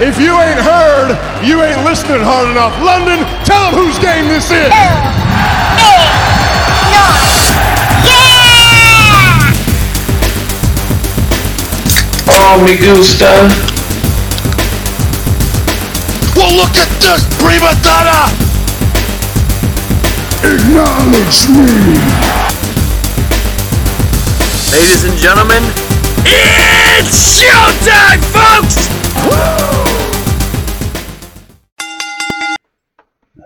[0.00, 1.14] If you ain't heard,
[1.46, 2.74] you ain't listening hard enough.
[2.82, 4.66] London, tell them whose game this is.
[4.66, 5.14] Yeah!
[12.26, 13.48] Oh, me gusta.
[16.34, 18.34] Well, look at this, prima donna.
[20.42, 21.70] Acknowledge me.
[24.74, 25.62] Ladies and gentlemen,
[26.26, 28.93] it's showtime, folks!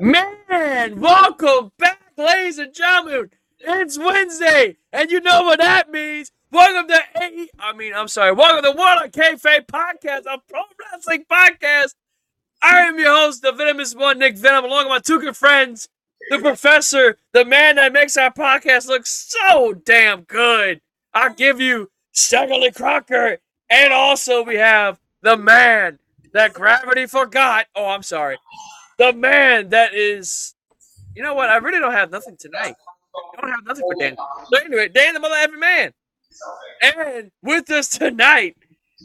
[0.00, 3.30] Man, welcome back, ladies and gentlemen.
[3.58, 6.30] It's Wednesday, and you know what that means.
[6.52, 7.00] Welcome to.
[7.58, 8.32] I mean, I'm sorry.
[8.32, 11.94] Welcome to World of Kayfabe Podcast, a pro wrestling podcast.
[12.62, 15.88] I am your host, the Venomous One, Nick Venom, along with my two good friends,
[16.30, 20.80] the Professor, the man that makes our podcast look so damn good.
[21.12, 25.98] I'll give you Shuggerly Crocker, and also we have the man
[26.32, 27.66] that gravity forgot.
[27.74, 28.38] Oh, I'm sorry.
[28.98, 30.54] The man that is.
[31.14, 31.48] You know what?
[31.48, 32.74] I really don't have nothing tonight.
[33.36, 34.16] I don't have nothing for Dan.
[34.50, 35.92] So anyway, Dan the mother effing man.
[36.82, 38.56] And with us tonight,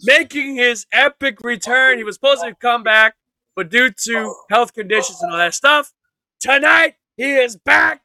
[0.04, 1.98] making his epic return.
[1.98, 3.16] He was supposed to come back,
[3.56, 5.94] but due to health conditions and all that stuff,
[6.40, 8.02] tonight he is back.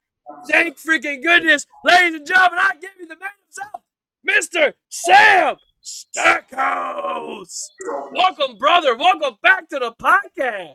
[0.51, 2.59] Thank freaking goodness, ladies and gentlemen.
[2.61, 3.83] I give you the man himself,
[4.29, 4.75] Mr.
[4.89, 5.57] Sam
[5.89, 7.71] Stackhouse.
[8.13, 8.95] Welcome, brother.
[8.97, 10.75] Welcome back to the podcast.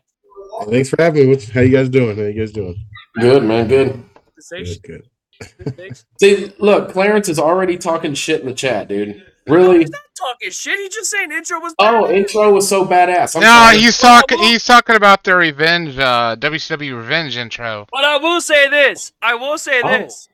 [0.69, 1.29] Thanks for having me.
[1.29, 2.15] What's, how you guys doing?
[2.17, 2.75] How you guys doing?
[3.19, 4.03] Good man, good.
[4.49, 5.95] Good, good.
[6.19, 9.23] See, look, Clarence is already talking shit in the chat, dude.
[9.47, 9.79] Really?
[9.79, 10.79] He's not talking shit.
[10.79, 11.75] He's just saying intro was.
[11.77, 13.35] Oh, intro was so badass.
[13.35, 13.77] I'm no, sorry.
[13.77, 14.39] he's talking.
[14.39, 17.85] He's talking about the revenge, uh, WCW revenge intro.
[17.91, 19.11] But I will say this.
[19.21, 19.87] I will say Oh.
[19.89, 20.29] this.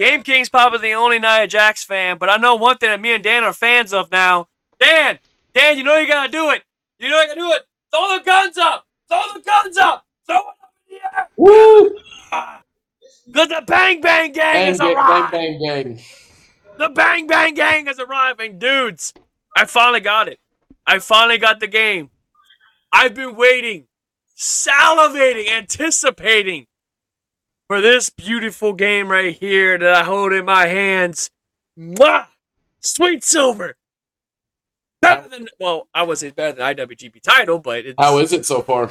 [0.00, 3.12] Game King's probably the only Nia Jax fan, but I know one thing that me
[3.12, 4.48] and Dan are fans of now.
[4.80, 5.18] Dan,
[5.52, 6.62] Dan, you know you gotta do it.
[6.98, 7.62] You know you gotta do it.
[7.92, 8.86] Throw the guns up.
[9.10, 10.06] Throw the guns up.
[10.26, 11.28] Throw it up in the air.
[11.36, 11.90] Woo!
[12.30, 15.32] Cause the Bang Bang Gang Bang, is arrived.
[15.32, 16.00] bang, bang, bang.
[16.78, 19.12] The Bang Bang Gang is arriving, dudes.
[19.54, 20.38] I finally got it.
[20.86, 22.08] I finally got the game.
[22.90, 23.88] I've been waiting,
[24.34, 26.68] salivating, anticipating
[27.70, 31.30] for this beautiful game right here that I hold in my hands.
[31.78, 32.26] Mwah!
[32.80, 33.76] Sweet Silver.
[35.00, 38.44] Better than well, I would say better than IWGP title, but it's How is it
[38.44, 38.90] so far?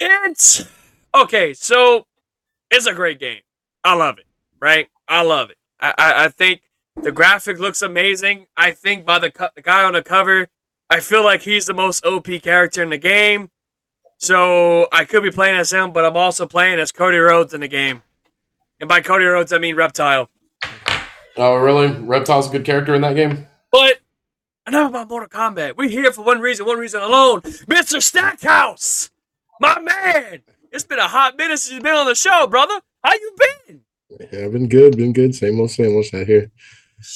[0.00, 0.64] it's
[1.14, 1.52] okay.
[1.52, 2.06] So
[2.70, 3.42] it's a great game.
[3.84, 4.24] I love it.
[4.58, 4.88] Right?
[5.06, 5.58] I love it.
[5.78, 6.62] I I, I think
[7.02, 8.46] the graphic looks amazing.
[8.56, 10.48] I think by the, co- the guy on the cover,
[10.88, 13.50] I feel like he's the most OP character in the game.
[14.20, 17.62] So I could be playing as him, but I'm also playing as Cody Rhodes in
[17.62, 18.02] the game.
[18.78, 20.28] And by Cody Rhodes, I mean Reptile.
[21.38, 21.88] Oh, really?
[21.90, 23.46] Reptile's a good character in that game?
[23.72, 24.00] But
[24.66, 25.78] enough about Mortal Kombat.
[25.78, 27.40] We're here for one reason, one reason alone.
[27.40, 28.02] Mr.
[28.02, 29.10] Stackhouse,
[29.58, 30.42] my man.
[30.70, 32.78] It's been a hot minute since you've been on the show, brother.
[33.02, 33.36] How you
[33.66, 33.80] been?
[34.32, 35.34] Yeah, I've been good, been good.
[35.34, 36.50] Same old, same old out here.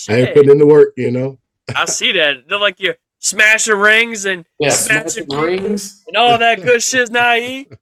[0.08, 0.34] I ain't Shit.
[0.34, 1.38] putting in the work, you know.
[1.76, 2.48] I see that.
[2.48, 6.02] They're like you're smashing rings and Yeah, smashing smashing rings.
[6.06, 7.66] and all that good shit's naive.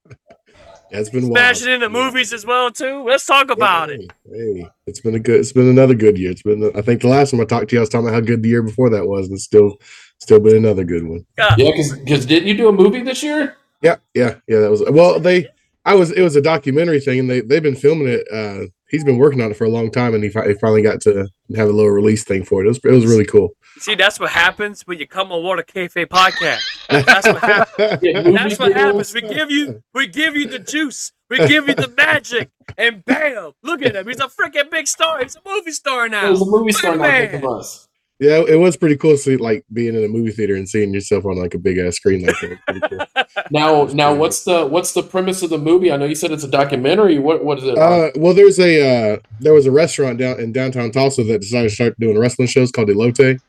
[0.91, 1.83] Yeah, it's been Smashing wild.
[1.85, 3.03] into movies as well too.
[3.05, 4.13] Let's talk about hey, it.
[4.31, 5.41] Hey, it's been a good.
[5.41, 6.31] It's been another good year.
[6.33, 6.71] It's been.
[6.77, 8.43] I think the last time I talked to you, I was talking about how good
[8.43, 9.79] the year before that was, and it's still,
[10.21, 11.25] still been another good one.
[11.39, 13.57] God, Yeah, because didn't you do a movie this year?
[13.81, 14.59] Yeah, yeah, yeah.
[14.59, 15.19] That was well.
[15.19, 15.47] They,
[15.87, 16.11] I was.
[16.11, 18.27] It was a documentary thing, and they they've been filming it.
[18.31, 20.83] Uh, he's been working on it for a long time, and he, fi- he finally
[20.83, 21.27] got to
[21.57, 22.67] have a little release thing for it.
[22.67, 22.81] It was.
[22.85, 23.49] It was really cool.
[23.82, 26.60] See, that's what happens when you come on Water Cafe podcast.
[26.88, 28.03] That's what happens.
[28.32, 29.12] That's what happens.
[29.12, 33.50] We give you, we give you the juice, we give you the magic, and bam!
[33.65, 34.06] Look at him.
[34.06, 35.20] He's a freaking big star.
[35.20, 36.26] He's a movie star now.
[36.26, 37.31] There's a movie star now Man.
[37.32, 37.88] think us.
[38.20, 39.12] Yeah, it was pretty cool.
[39.12, 41.78] To see, like being in a movie theater and seeing yourself on like a big
[41.78, 42.53] ass screen like that.
[42.53, 43.06] It was pretty cool.
[43.50, 45.91] Now, now, what's the what's the premise of the movie?
[45.91, 47.19] I know you said it's a documentary.
[47.19, 47.76] What what is it?
[47.76, 51.70] Uh, well, there's a uh, there was a restaurant down in downtown Tulsa that decided
[51.70, 53.41] to start doing wrestling shows called Elote,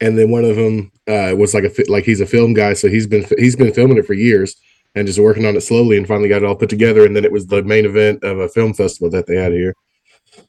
[0.00, 2.88] and then one of them uh, was like a like he's a film guy, so
[2.88, 4.56] he's been he's been filming it for years
[4.94, 7.24] and just working on it slowly, and finally got it all put together, and then
[7.24, 9.74] it was the main event of a film festival that they had here.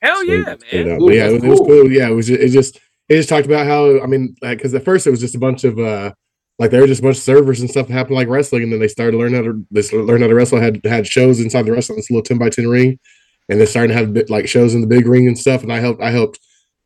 [0.02, 1.02] Hell So yeah, man.
[1.02, 1.68] Ooh, yeah, it was, that's it was cool.
[1.68, 1.92] cool.
[1.92, 2.28] Yeah, it was.
[2.28, 2.76] Just, it just
[3.10, 5.40] it just talked about how I mean, like because at first it was just a
[5.40, 6.14] bunch of uh
[6.58, 8.72] like there were just a bunch of servers and stuff that happened like wrestling, and
[8.72, 10.60] then they started learning how to they started learning how to wrestle.
[10.60, 13.00] Had had shows inside the wrestling this little ten by ten ring,
[13.50, 15.64] and they started to have bit, like shows in the big ring and stuff.
[15.64, 16.40] And I helped I helped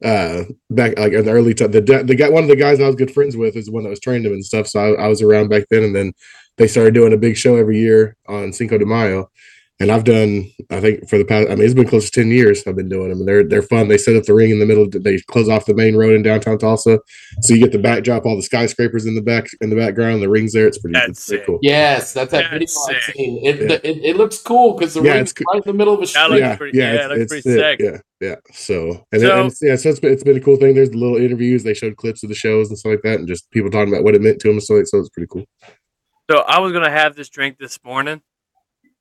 [0.04, 1.72] uh back like in the early time.
[1.72, 3.84] The the guy one of the guys I was good friends with is the one
[3.84, 4.68] that was training him and stuff.
[4.68, 6.14] So I, I was around back then, and then
[6.58, 9.30] they started doing a big show every year on Cinco de Mayo.
[9.82, 10.52] And I've done.
[10.72, 11.50] I think for the past.
[11.50, 12.66] I mean, it's been close to ten years.
[12.68, 13.88] I've been doing them, and they're they're fun.
[13.88, 14.88] They set up the ring in the middle.
[14.90, 17.00] They close off the main road in downtown Tulsa,
[17.42, 20.22] so you get the backdrop, all the skyscrapers in the back in the background.
[20.22, 20.68] The rings there.
[20.68, 21.60] It's pretty, That's it's pretty cool.
[21.62, 23.46] Yes, that's that That's video I've seen.
[23.46, 23.78] It, Yeah.
[23.84, 26.08] it, it looks cool because the Yeah, ring's it's right in the middle of a
[26.08, 26.40] street.
[26.40, 27.80] yeah, pretty- yeah, yeah, it's, it looks it's pretty sick.
[27.80, 27.98] Yeah,
[28.28, 28.36] yeah.
[28.54, 30.76] So and, So- and yeah, so it's been, it's been a cool thing.
[30.76, 31.64] There's the little interviews.
[31.64, 34.04] They showed clips of the shows and stuff like that, and just people talking about
[34.04, 34.60] what it meant to them.
[34.60, 35.46] So, so it's pretty cool.
[36.30, 38.22] So I was gonna have this drink this morning,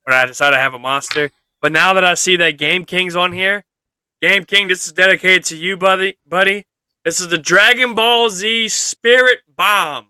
[0.08, 1.30] but I decided to have a monster.
[1.60, 3.64] But now that I see that Game King's on here,
[4.22, 6.16] Game King, this is dedicated to you, buddy.
[6.26, 6.64] Buddy,
[7.04, 10.06] this is the Dragon Ball Z Spirit Bomb.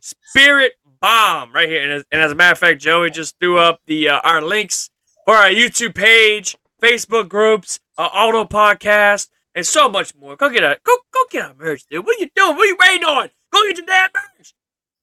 [0.00, 0.72] Spirit
[1.02, 1.82] Bomb, right here.
[1.82, 4.40] And as, and as a matter of fact, Joey just threw up the uh, our
[4.40, 4.88] links
[5.26, 10.34] for our YouTube page, Facebook groups, our auto podcast, and so much more.
[10.36, 12.06] Go get a go go get our merch, dude.
[12.06, 12.56] What are you doing?
[12.56, 13.28] What are you waiting on?
[13.52, 14.54] Go get your damn merch.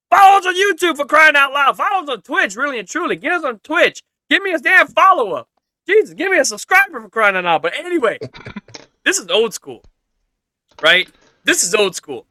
[0.10, 1.78] Follow us on YouTube for crying out loud.
[1.78, 3.16] Follow us on Twitch, really and truly.
[3.16, 4.02] Get us on Twitch.
[4.30, 5.46] Give me a damn follower.
[5.88, 7.62] Jesus, give me a subscriber for crying out loud.
[7.62, 8.18] But anyway,
[9.04, 9.84] this is old school,
[10.82, 11.10] right?
[11.44, 12.26] This is old school.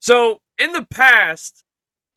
[0.00, 1.64] So in the past,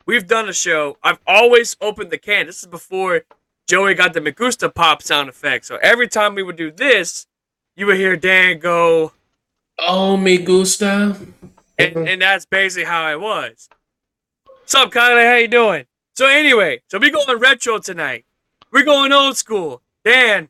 [0.06, 0.98] we've done a show.
[1.02, 2.46] I've always opened the can.
[2.46, 3.22] This is before
[3.68, 5.66] Joey got the Magusta pop sound effect.
[5.66, 7.26] So every time we would do this,
[7.76, 9.12] you would hear Dan go,
[9.78, 11.16] Oh, me gusta.
[11.78, 13.68] and, and that's basically how it was.
[14.46, 15.26] What's up, Kylie?
[15.28, 15.86] How you doing?
[16.14, 18.24] So anyway, so we going retro tonight.
[18.72, 19.82] We're going old school.
[20.02, 20.48] Dan,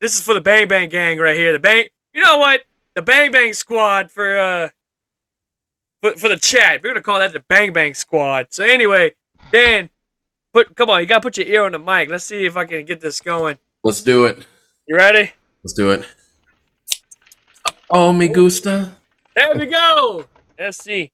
[0.00, 1.52] this is for the Bang Bang Gang right here.
[1.52, 2.62] The Bang, you know what?
[2.94, 4.68] The Bang Bang Squad for uh,
[6.00, 6.82] for, for the chat.
[6.82, 8.46] We're gonna call that the Bang Bang Squad.
[8.50, 9.14] So anyway,
[9.50, 9.90] Dan,
[10.54, 12.08] put come on, you gotta put your ear on the mic.
[12.08, 13.58] Let's see if I can get this going.
[13.82, 14.46] Let's do it.
[14.86, 15.32] You ready?
[15.64, 16.06] Let's do it.
[17.90, 18.92] Oh, me gusta.
[19.34, 20.26] There we go.
[20.58, 21.10] Let's see.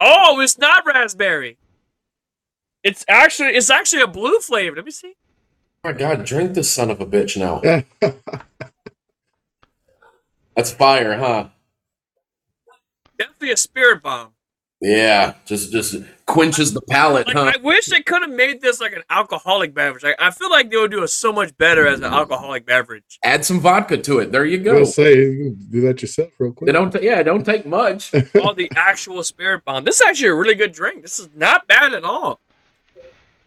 [0.00, 1.58] Oh, it's not raspberry.
[2.82, 4.76] It's actually it's actually a blue flavor.
[4.76, 5.14] Let me see.
[5.84, 7.60] Oh my God, drink this son of a bitch now.
[10.56, 11.48] That's fire, huh?
[13.18, 14.30] Definitely a spirit bomb.
[14.80, 15.96] Yeah, just just
[16.26, 17.52] quenches the palate, Like huh?
[17.54, 20.02] I wish they could have made this like an alcoholic beverage.
[20.02, 23.18] Like I feel like they would do it so much better as an alcoholic beverage.
[23.22, 24.32] Add some vodka to it.
[24.32, 24.80] There you go.
[24.80, 26.66] was gonna say you do that yourself real quick.
[26.66, 26.90] They don't.
[26.90, 28.12] ta- yeah, don't take much.
[28.42, 29.84] All the actual spirit bomb.
[29.84, 31.02] This is actually a really good drink.
[31.02, 32.40] This is not bad at all.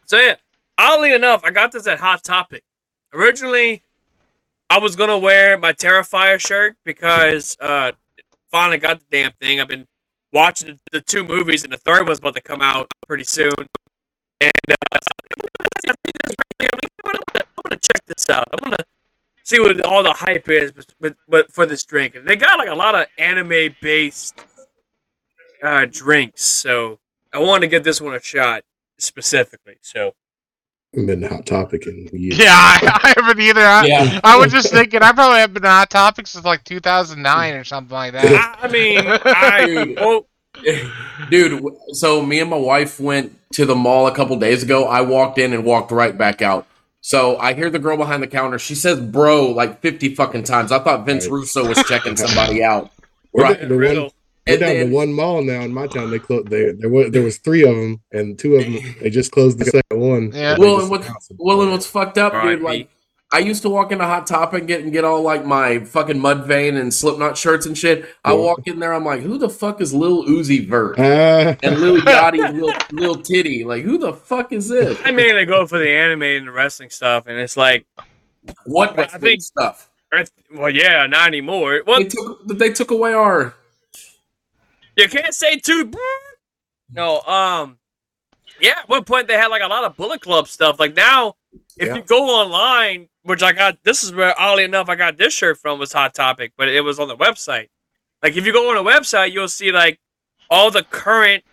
[0.06, 0.36] So yeah,
[0.78, 2.64] oddly enough, I got this at Hot Topic.
[3.14, 3.84] Originally,
[4.70, 7.92] I was gonna wear my Terrifier shirt because uh
[8.52, 9.60] finally got the damn thing.
[9.60, 9.88] I've been
[10.32, 13.54] watching the, two movies, and the third one's about to come out pretty soon.
[14.40, 15.00] And uh,
[15.88, 15.96] I'm
[17.04, 18.48] gonna, check this out.
[18.54, 18.84] I'm gonna
[19.44, 22.70] see what all the hype is, but, but, for this drink, and they got like
[22.70, 24.40] a lot of anime based
[25.64, 26.44] uh, drinks.
[26.44, 27.00] So
[27.34, 28.64] I wanted to get this one a shot
[28.98, 29.78] specifically.
[29.82, 30.14] So
[31.06, 33.62] been to hot topic and Yeah, I, I haven't either.
[33.62, 34.20] I, Yeah.
[34.24, 37.64] I was just thinking, I probably haven't been on Hot Topics since like 2009 or
[37.64, 38.58] something like that.
[38.62, 40.26] I, I mean, I oh,
[41.30, 44.86] Dude, so me and my wife went to the mall a couple days ago.
[44.88, 46.66] I walked in and walked right back out.
[47.02, 48.58] So I hear the girl behind the counter.
[48.60, 50.72] She says "bro" like fifty fucking times.
[50.72, 51.34] I thought Vince Right.
[51.34, 52.92] Russo was checking somebody out.
[53.32, 53.60] We're Right.
[53.60, 54.14] down to one, riddle.
[54.54, 56.12] We're down then- to one mall now in my town.
[56.12, 56.48] They closed.
[56.50, 59.60] They, there was there was three of them, and two of them they just closed
[59.60, 60.32] the second one.
[60.34, 60.56] Yeah.
[60.56, 62.62] They Well, and what, well, and what's fucked up, dude?
[62.62, 62.90] Like,
[63.30, 66.18] I used to walk into Hot Topic and get and get all like my fucking
[66.18, 68.06] mud Mudvayne and Slipknot shirts and shit.
[68.24, 68.38] I Yeah.
[68.40, 71.98] walk in there, I'm like, who the fuck is Lil Uzi Vert Ah, and Lil
[72.02, 73.66] Yachty, Lil Lil Titty?
[73.66, 74.98] Like, who the fuck is this?
[75.04, 77.86] I mainly go for the anime and the wrestling stuff, and it's like,
[78.66, 79.90] What I wrestling think- stuff?
[80.56, 81.82] well, yeah, not anymore.
[81.86, 83.54] Well, They took they took away our
[84.98, 85.92] You can't say too.
[86.92, 87.78] No, um,
[88.60, 88.80] yeah.
[88.80, 90.80] At one point they had like a lot of Bullet Club stuff.
[90.80, 91.36] Like now,
[91.78, 91.96] if Yeah.
[91.96, 95.60] you go online, which I got, this is where oddly enough I got this shirt
[95.60, 97.68] from was Hot Topic, but it was on the website.
[98.24, 100.00] Like if you go on the website, you'll see like
[100.50, 101.44] all the current,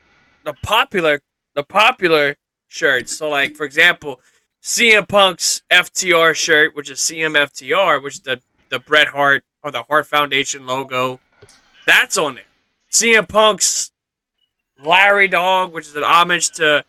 [0.45, 1.21] the popular,
[1.55, 2.37] the popular
[2.69, 3.17] shirts.
[3.17, 4.21] So like for example,
[4.63, 9.83] CM Punk's FTR shirt, which is CMFTR, which is the the Bret Hart or the
[9.83, 11.21] Hart Foundation logo.
[11.87, 12.45] That's on there.
[12.95, 13.91] CM Punk's
[14.83, 16.85] Larry Dog, which is an homage to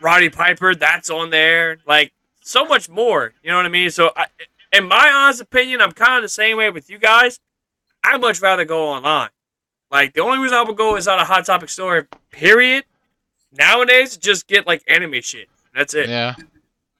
[0.00, 1.78] Roddy Piper, that's on there.
[1.86, 3.34] Like so much more.
[3.42, 3.90] You know what I mean?
[3.90, 4.26] So, I,
[4.72, 7.40] in my honest opinion, I'm kind of the same way with you guys.
[8.02, 9.28] I'd much rather go online.
[9.90, 12.08] Like the only reason I would go is on a Hot Topic store.
[12.30, 12.84] Period.
[13.52, 15.48] Nowadays, just get like anime shit.
[15.74, 16.08] That's it.
[16.08, 16.36] Yeah.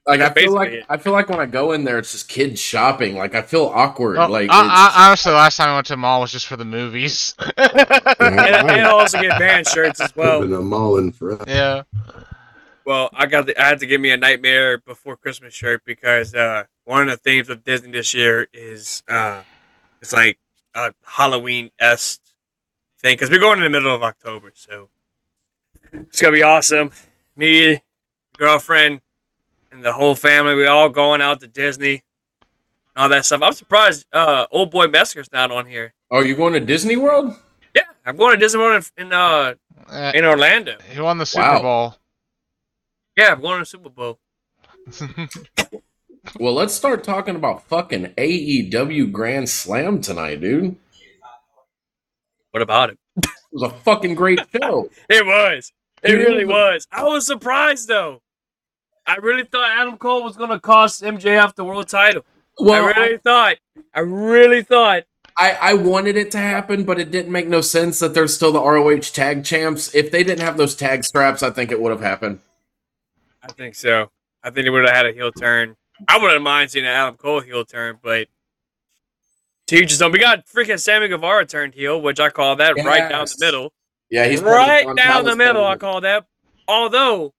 [0.09, 0.21] Like.
[0.21, 0.85] I feel like basically it.
[0.89, 3.15] I feel like when I go in there, it's just kids shopping.
[3.17, 4.17] Like I feel awkward.
[4.17, 6.31] Well, like I, it's- I, honestly, the last time I went to the mall was
[6.31, 7.35] just for the movies.
[7.57, 10.41] And, and I, also get band shirts as well.
[10.41, 11.43] been a mauling forever.
[11.47, 11.83] yeah.
[12.85, 16.33] Well, I got the, I had to give me a Nightmare Before Christmas shirt because
[16.35, 19.41] uh, one of the themes of Disney this year is uh,
[20.01, 20.37] it's like
[20.75, 22.19] a Halloween esque
[22.99, 24.89] thing because we're going in the middle of October, so
[25.93, 26.91] it's gonna be awesome.
[27.35, 27.81] Me,
[28.37, 29.01] girlfriend,
[29.71, 32.03] and the whole family, we all going out to Disney,
[32.95, 33.41] all that stuff.
[33.41, 35.93] I'm surprised uh, old boy Messer's not on here.
[36.11, 37.33] Are you going to Disney World?
[37.75, 39.53] Yeah, I'm going to Disney World in in, uh,
[39.87, 40.77] Uh, in Orlando.
[40.91, 41.61] he won the Super Wow.
[41.61, 41.95] Bowl.
[43.17, 44.19] Yeah, I'm going to Super Bowl.
[46.39, 50.75] Well, let's start talking about fucking AEW Grand Slam tonight, dude.
[52.51, 52.99] What about it?
[53.17, 54.89] It was a fucking great show.
[55.09, 55.71] It was.
[56.03, 56.85] It Dude, really was.
[56.91, 58.21] I was surprised though.
[59.09, 62.23] I really thought Adam Cole was gonna cost MJF the world title.
[62.59, 63.57] Well, I really thought.
[63.91, 65.03] I really thought.
[65.35, 68.51] I, I wanted it to happen, but it didn't make no sense that they're still
[68.51, 69.95] the ROH tag champs.
[69.95, 72.39] If they didn't have those tag straps, I think it would have happened.
[73.41, 74.11] I think so.
[74.43, 75.75] I think they would have had a heel turn.
[76.07, 78.27] I wouldn't mind seeing an Adam Cole heel turn, but
[79.65, 80.11] teachers don't.
[80.11, 83.73] We got freaking Sammy Guevara turned heel, which I call that right down the middle.
[84.11, 85.65] Yeah, he's right down the middle.
[85.65, 86.27] I call that.
[86.67, 87.33] Although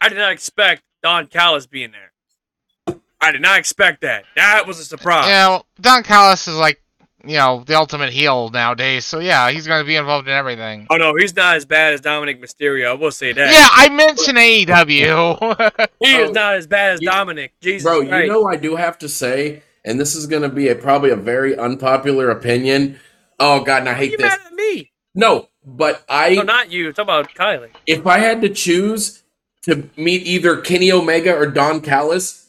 [0.00, 2.96] I did not expect Don Callis being there.
[3.20, 4.24] I did not expect that.
[4.36, 5.26] That was a surprise.
[5.26, 6.80] Yeah, well, Don Callis is like,
[7.24, 9.04] you know, the ultimate heel nowadays.
[9.04, 10.86] So yeah, he's going to be involved in everything.
[10.88, 12.90] Oh no, he's not as bad as Dominik Mysterio.
[12.90, 13.52] I will say that.
[13.52, 15.88] Yeah, I mentioned AEW.
[16.00, 17.50] he is not as bad as you- Dominik.
[17.60, 18.26] Jesus Bro, Christ.
[18.26, 21.10] you know I do have to say, and this is going to be a, probably
[21.10, 23.00] a very unpopular opinion.
[23.40, 24.26] Oh God, and I Why hate you this.
[24.26, 24.92] mad at me?
[25.14, 26.92] No, but I No, not you.
[26.92, 27.70] Talk about Kylie.
[27.86, 29.24] if I had to choose
[29.68, 32.48] to meet either Kenny Omega or Don Callis,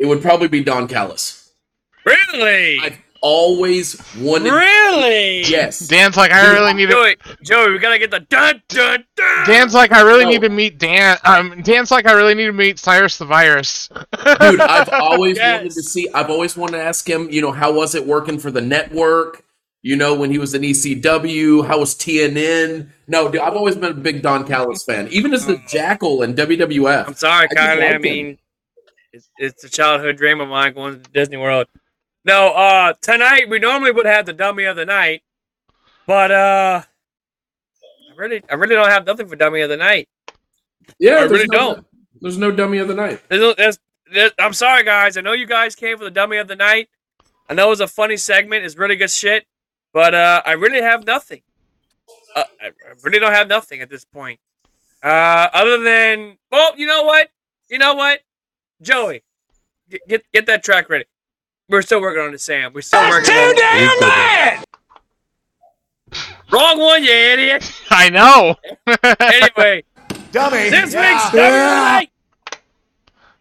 [0.00, 1.52] it would probably be Don Callis.
[2.06, 2.78] Really?
[2.80, 4.50] I've always wanted.
[4.50, 5.42] really?
[5.42, 5.80] Yes.
[5.80, 6.92] Dan's like, I really need to.
[6.92, 9.46] Joey, Joey, we gotta get the dun dun dun.
[9.46, 10.30] Dan's like, I really No.
[10.30, 11.18] need to meet Dan.
[11.26, 13.88] Um, Dan's like, I really need to meet Cyrus the Virus.
[13.88, 15.58] Dude, I've always Yes.
[15.58, 16.08] wanted to see.
[16.14, 17.28] I've always wanted to ask him.
[17.30, 19.44] You know, how was it working for the network?
[19.82, 22.90] You know, when he was in ECW, how was TNN?
[23.08, 26.34] No, dude, I've always been a big Don Callis fan, even as the Jackal in
[26.34, 27.06] WWF.
[27.06, 27.94] I'm sorry, I Kylie.
[27.94, 28.38] I mean,
[29.12, 31.66] it's, it's a childhood dream of mine going to Disney World.
[32.26, 35.22] No, uh, tonight we normally would have the dummy of the night,
[36.06, 40.08] but uh, I really, I really don't have nothing for dummy of the night.
[40.98, 41.86] Yeah, I there's really no, don't.
[42.20, 43.22] There's no dummy of the night.
[43.30, 43.78] There's, there's,
[44.12, 45.16] there's, I'm sorry, guys.
[45.16, 46.90] I know you guys came for the dummy of the night.
[47.48, 48.64] I know it was a funny segment.
[48.64, 49.46] It's really good shit,
[49.92, 51.42] but uh, I really have nothing.
[52.34, 52.70] Uh, I I
[53.02, 54.38] really don't have nothing at this point.
[55.02, 57.30] Uh, other than, well, you know what?
[57.68, 58.20] You know what?
[58.82, 59.22] Joey,
[59.88, 61.04] get get, get that track ready.
[61.68, 62.72] We're still working on it, Sam.
[62.72, 64.64] We're still working on Too damn it.
[66.50, 67.72] Wrong one, you idiot.
[67.90, 68.56] I know.
[69.20, 69.84] Anyway,
[70.32, 70.68] Dummy.
[70.70, 71.12] this Yeah.
[71.12, 72.10] week's dummy of the night.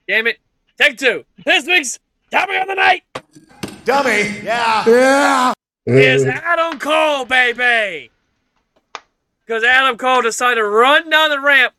[0.08, 0.38] Damn it.
[0.80, 1.26] Take two.
[1.46, 2.00] This week's
[2.32, 3.04] dummy of the night.
[3.86, 4.42] Dummy.
[4.44, 4.84] Yeah.
[4.88, 5.54] Yeah.
[5.98, 8.12] Is Adam Cole, baby.
[9.46, 11.74] Because Adam Cole decided to run down the ramp,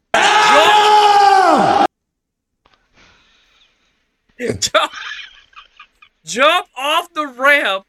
[4.39, 4.93] jump, jump,
[6.25, 7.85] jump off the ramp,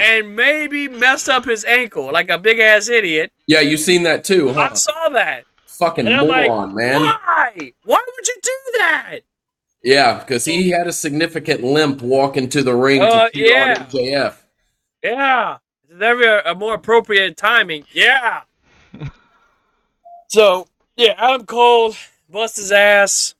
[0.00, 3.32] and maybe mess up his ankle like a big ass idiot.
[3.48, 4.68] Yeah, you seen that too, huh?
[4.70, 5.44] I saw that.
[5.66, 7.00] Fucking I'm like, man.
[7.00, 7.72] Why?
[7.84, 9.18] Why would you do that?
[9.82, 13.76] Yeah, because he had a significant limp walking to the ring Uh, to yeah.
[13.78, 14.34] on MJF.
[15.06, 15.58] Yeah.
[15.88, 17.84] There's never a, a more appropriate timing.
[17.92, 18.42] Yeah.
[20.28, 21.94] so, yeah, Adam Cole
[22.28, 23.34] bust his ass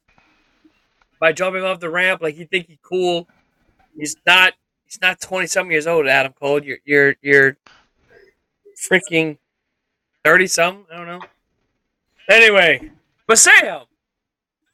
[1.20, 3.28] by jumping off the ramp like you think he cool.
[3.96, 4.52] He's not
[4.84, 6.62] he's not 20 something years old, Adam Cole.
[6.62, 7.56] You're you're you're
[8.90, 9.38] freaking
[10.24, 11.20] 30 something, I don't know.
[12.28, 12.90] Anyway,
[13.26, 13.82] but Sam,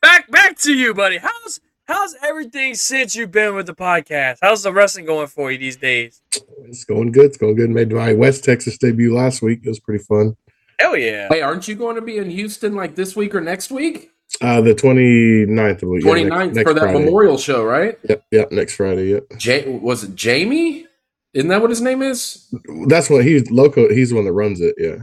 [0.01, 1.19] back back to you, buddy.
[1.19, 4.39] How's how's everything since you've been with the podcast?
[4.43, 6.21] How's the wrestling going for you these days?
[6.65, 7.27] It's going good.
[7.27, 7.71] It's going good.
[7.71, 9.61] Made my West Texas debut last week.
[9.65, 10.37] It was pretty fun.
[10.79, 11.29] Hell yeah.
[11.31, 14.11] Hey, aren't you going to be in Houston like this week or next week?
[14.41, 16.99] Uh, the 29th of the 29th for that Friday.
[17.05, 17.99] memorial show, right?
[18.09, 19.11] Yep, yep, next Friday.
[19.11, 19.25] Yep.
[19.41, 20.87] Ja- was it Jamie?
[21.35, 22.47] Isn't that what his name is?
[22.89, 23.89] That's what he's local.
[23.91, 24.75] He's the one that runs it.
[24.79, 25.03] Yeah.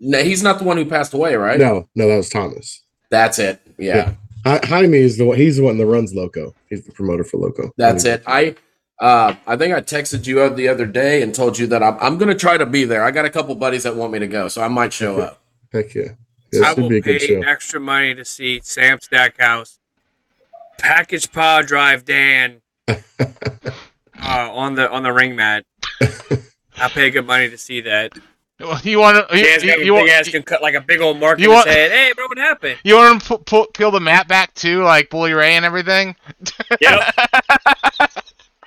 [0.00, 1.58] No, he's not the one who passed away, right?
[1.58, 2.82] No, no, that was Thomas.
[3.10, 3.60] That's it.
[3.78, 4.16] Yeah, Hi-
[4.64, 5.36] Jaime is the one.
[5.36, 6.54] He's the one that runs Loco.
[6.68, 7.70] He's the promoter for Loco.
[7.76, 8.22] that's it.
[8.26, 8.56] I
[9.00, 11.96] uh, I think I texted you out the other day and told you that I'm,
[12.00, 13.04] I'm going to try to be there.
[13.04, 15.40] I got a couple buddies that want me to go, so I might show up.
[15.72, 16.12] Heck yeah.
[16.52, 17.42] yeah I would will be a pay show.
[17.42, 19.78] extra money to see Sam Stackhouse
[20.78, 22.94] package piledriver Dan uh,
[24.20, 25.64] on the on the ring mat.
[26.00, 28.12] I pay good money to see that.
[28.82, 29.36] You want to?
[29.36, 30.06] Dan's You, got you, a want?
[30.06, 31.90] big ass can cut like a big old mark you in his want- head.
[31.92, 32.78] Hey, bro, what happened?
[32.82, 36.16] You want to pu- pu- peel the mat back too, like Bully Ray and everything?
[36.80, 37.14] Yep.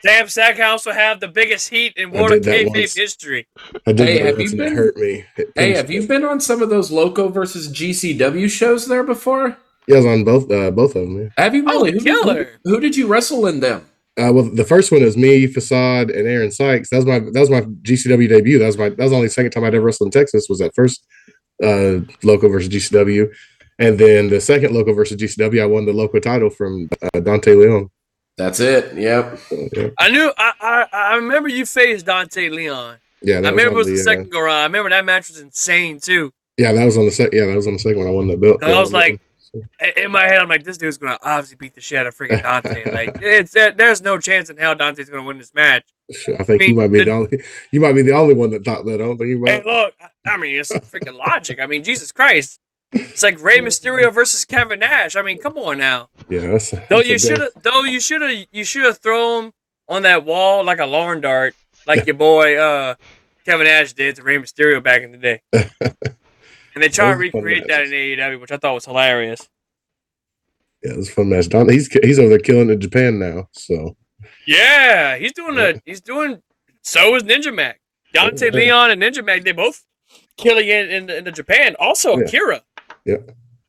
[0.04, 3.48] Sam Stackhouse will have the biggest heat in I World of did that Kayfabe history.
[3.86, 5.26] I did Hey, that have once you been- hurt me.
[5.38, 5.96] It Hey, have me.
[5.96, 9.58] you been on some of those Loco versus GCW shows there before?
[9.88, 11.32] Yeah, I was on both uh, both of them.
[11.38, 11.92] Have you Oh, really?
[11.92, 12.60] Who- killer.
[12.64, 13.86] Who, who did you wrestle in them?
[14.18, 14.30] Yeah.
[14.30, 16.90] Uh, well, the first one was me, Facade, and Aaron Sykes.
[16.90, 18.60] That was my that was my GCW debut.
[18.60, 20.48] That was my that was the only second time I'd ever wrestled in Texas.
[20.50, 21.06] Was that first
[21.64, 23.32] uh, Loco versus GCW,
[23.80, 27.54] and then the second Loco versus GCW, I won the Loco title from uh, Dante
[27.56, 27.90] Leon.
[28.38, 28.94] That's it.
[28.98, 29.40] Yep.
[29.74, 30.32] Yeah, I knew.
[30.38, 32.98] I I, I remember you faced Dante Leon.
[33.22, 34.58] yeah, I that remember it was on the uh, second go round.
[34.60, 36.32] I remember that match was insane too.
[36.58, 37.38] Yeah, that was on the second.
[37.38, 38.08] Yeah, that was on the second one.
[38.08, 38.58] I won that belt.
[38.62, 39.20] And I was like, I-
[39.98, 42.42] in my head, I'm like, this dude's gonna obviously beat the shit out of freaking
[42.42, 42.92] Dante.
[42.92, 45.84] like, it's there, there's no chance in hell Dante's gonna win this match.
[46.40, 47.44] I think I you might be the- the only.
[47.72, 48.96] You might be the only one that thought that.
[48.96, 49.66] I don't think you Hey, might.
[49.66, 49.94] look,
[50.26, 51.60] I- mean, it's freaking logic.
[51.60, 52.60] I mean, Jesus Christ,
[52.94, 55.16] it's like Rey Mysterio versus Kevin Nash.
[55.16, 56.10] I mean, come on now.
[56.30, 56.74] Yeah, that's.
[56.90, 59.52] Though you should have, though you should have, you should have thrown
[59.88, 61.56] on that wall like a lawn dart,
[61.88, 62.96] like your boy uh,
[63.46, 65.42] Kevin Nash did to Rey Mysterio back in the day.
[66.74, 68.86] and they try to Those are fun recreate that in AEW, which I thought was
[68.86, 69.50] hilarious.
[70.84, 71.50] Yeah, it was a fun match.
[71.50, 73.48] Don, he's he's over there killing in Japan now.
[73.52, 73.96] So
[74.48, 76.42] Yeah, he's doing a, he's doing.
[76.82, 77.80] So is Ninja Mac.
[78.14, 78.52] Dante Yeah.
[78.52, 79.84] Leon and Ninja Mac, they both
[80.38, 81.76] killing it in, in the Japan.
[81.80, 82.26] Also, Yeah.
[82.26, 82.62] Akira.
[83.06, 83.18] Yeah.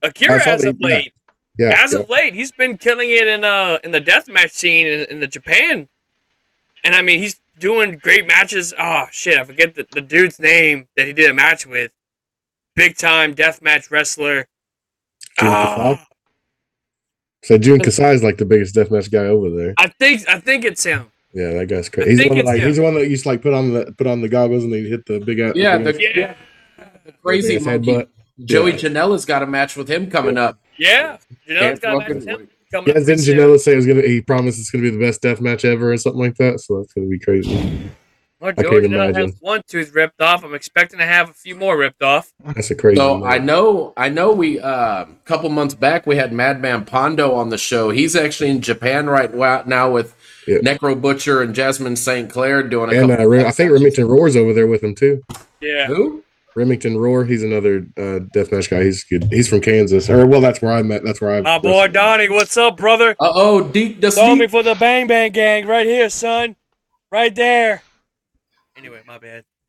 [0.02, 1.12] Akira as of late.
[1.58, 2.00] yeah, as yeah.
[2.00, 5.26] of late, he's been killing it in uh in the deathmatch scene in, in the
[5.28, 5.88] Japan,
[6.82, 8.72] and I mean he's doing great matches.
[8.78, 11.92] Oh shit, I forget the, the dude's name that he did a match with.
[12.74, 14.46] Big time deathmatch wrestler.
[15.38, 15.76] Jun ah.
[15.76, 16.06] Kasai?
[17.44, 19.74] So Jun Kasai is like the biggest deathmatch guy over there.
[19.78, 21.10] I think I think it's him.
[21.34, 22.10] Yeah, that guy's I crazy.
[22.10, 22.68] He's the one that, like him.
[22.68, 24.72] he's the one that used to like put on the put on the goggles and
[24.72, 25.56] they hit the big out.
[25.56, 26.34] Yeah, big the, ass- yeah.
[27.04, 27.92] the crazy big monkey.
[27.92, 28.08] headbutt.
[28.44, 28.76] Joey Yeah.
[28.76, 30.58] Janela's got a match with him coming up.
[30.78, 32.48] Yeah, Janela's Can't got a match with him
[32.80, 32.86] wait.
[32.86, 33.18] Yeah, didn't.
[33.18, 34.02] Janela say it was gonna?
[34.02, 36.60] He promised it's gonna be the best death match ever or something like that.
[36.60, 37.90] So that's gonna be crazy.
[38.42, 39.30] Well, can't George Janela imagine.
[39.30, 40.42] has one tooth ripped off.
[40.42, 42.32] I'm expecting to have a few more ripped off.
[42.44, 42.96] That's a crazy.
[42.96, 43.32] So match.
[43.34, 44.32] I know, I know.
[44.32, 47.90] We a couple months back we had Madman Pondo on the show.
[47.90, 50.16] He's actually in Japan right now with
[50.48, 50.58] Yeah.
[50.58, 52.28] Necro Butcher and Jasmine St.
[52.28, 53.24] Clair doing a and couple.
[53.24, 55.22] uh, Re- I think Remington Roar's over there with him too.
[55.60, 55.86] Yeah.
[55.86, 56.24] Who?
[56.56, 58.82] Remington Roar, he's another uh, deathmatch guy.
[58.82, 59.24] He's good.
[59.30, 61.02] He's from Kansas, or well, that's where I met.
[61.04, 61.40] That's where I.
[61.40, 63.12] My boy Donnie, what's up, brother?
[63.20, 66.56] Uh oh, Deep the Saw me for the Bang Bang Gang right here, son.
[67.10, 67.82] Right there.
[68.82, 69.44] Anyway, my bad.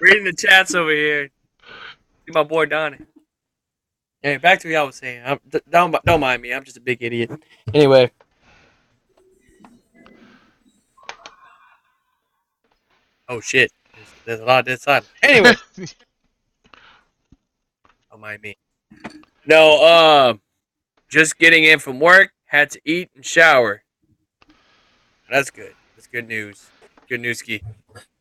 [0.00, 1.28] Reading the chats over here.
[2.24, 2.98] See my boy Donnie.
[4.22, 5.24] Hey, back to what I was saying.
[5.26, 6.52] I'm, don't, don't mind me.
[6.52, 7.32] I'm just a big idiot.
[7.74, 8.12] Anyway.
[13.28, 13.72] Oh, shit.
[13.92, 15.08] There's, there's a lot of dead silence.
[15.20, 15.54] Anyway.
[18.08, 18.56] don't mind me.
[19.46, 20.40] No, um,
[21.08, 22.30] just getting in from work.
[22.44, 23.82] Had to eat and shower.
[25.28, 25.74] That's good.
[25.96, 26.70] That's good news.
[27.08, 27.62] Good news, Ski.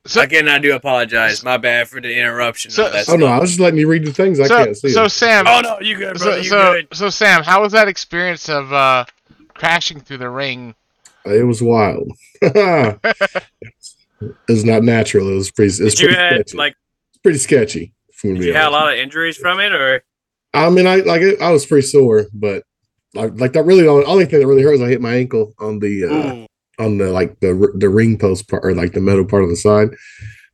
[0.06, 1.44] So- Again, I do apologize.
[1.44, 2.70] My bad for the interruption.
[2.72, 3.26] So- of that Oh no.
[3.28, 4.40] I was just letting you read the things.
[4.40, 4.90] I so, can't see.
[4.90, 5.10] so them.
[5.10, 6.34] Sam, Oh no, you good, brother?
[6.34, 6.88] so, You so, good?
[6.94, 9.06] so Sam, how was that experience of uh,
[9.56, 10.76] crashing through the ring?
[11.26, 12.12] It was wild.
[12.42, 13.00] it
[14.48, 15.30] was not natural.
[15.32, 15.74] It was pretty.
[15.82, 16.58] It was Did you pretty had sketchy.
[16.58, 16.76] like
[17.10, 17.94] It's pretty sketchy.
[18.10, 20.04] if did be you have a lot of injuries from it, or
[20.54, 22.64] I mean, I like I was pretty sore, but
[23.16, 25.16] like, like that really the only, only thing that really hurt was I hit my
[25.16, 26.48] ankle on the uh, Ooh.
[26.80, 29.56] On the like the the ring post part or like the metal part of the
[29.56, 29.90] side.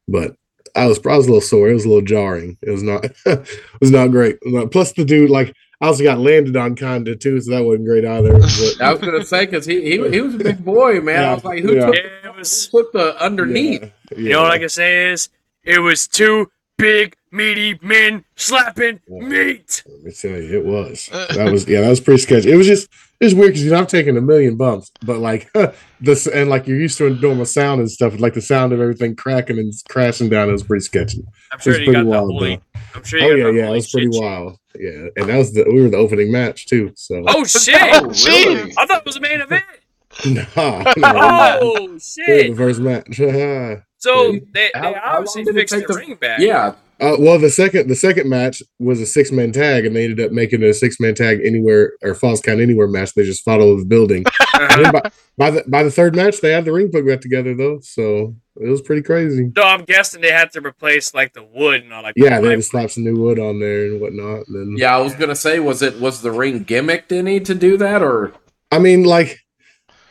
[0.08, 0.36] But
[0.76, 1.70] I was I was a little sore.
[1.70, 2.58] It was a little jarring.
[2.62, 3.48] It was not it
[3.80, 4.38] was not great.
[4.72, 8.06] Plus the dude like I also got landed on kinda too, so that wasn't great
[8.06, 8.34] either.
[8.38, 11.24] But, I was gonna say because he, he he was a big boy, man.
[11.24, 11.86] I was like, who Yeah.
[11.88, 12.70] took, it was.
[12.72, 13.82] who took the underneath?
[14.12, 15.30] Yeah, You know what I can say is
[15.64, 19.26] it was two big meaty men slapping Yeah.
[19.28, 19.84] meat.
[19.88, 21.10] Let me tell you, it was.
[21.12, 22.52] That was yeah, that was pretty sketchy.
[22.52, 22.88] It was just
[23.22, 25.50] it was weird because you know I've taken a million bumps, but like
[26.02, 28.82] this and like you're used to doing the sound and stuff, like the sound of
[28.82, 30.50] everything cracking and crashing down.
[30.50, 31.24] It was pretty sketchy.
[31.54, 32.32] I'm It sure was you pretty got the wild.
[32.34, 32.62] holy.
[32.96, 34.22] I'm sure Oh you got yeah, yeah, it was pretty shit.
[34.22, 34.58] wild.
[34.76, 36.92] Yeah, and that was the we were the opening match too.
[36.96, 37.76] So Oh, oh shit!
[37.80, 38.74] Oh, really?
[38.78, 39.64] I thought it was a main event.
[40.26, 42.52] nah, nah, Oh we were shit!
[42.52, 43.16] the first match.
[43.98, 46.40] So Dude, they, they how- how obviously long fixed take the ring back.
[46.40, 50.04] Yeah, Uh, well, the second the second match was a six man tag, and they
[50.04, 53.16] ended up making it a six man tag anywhere or false count anywhere match.
[53.16, 54.24] They just fought all over the building.
[54.54, 57.22] And then by, by the by the third match, they had the ring put back
[57.22, 59.52] together though, so it was pretty crazy.
[59.58, 62.14] So I'm guessing they had to replace like the wood and all like.
[62.16, 64.48] Yeah, the they had to slap some new wood on there and whatnot.
[64.48, 64.96] And then, yeah.
[64.96, 68.34] I was gonna say, was it was the ring gimmicked any to do that or?
[68.72, 69.40] I mean, like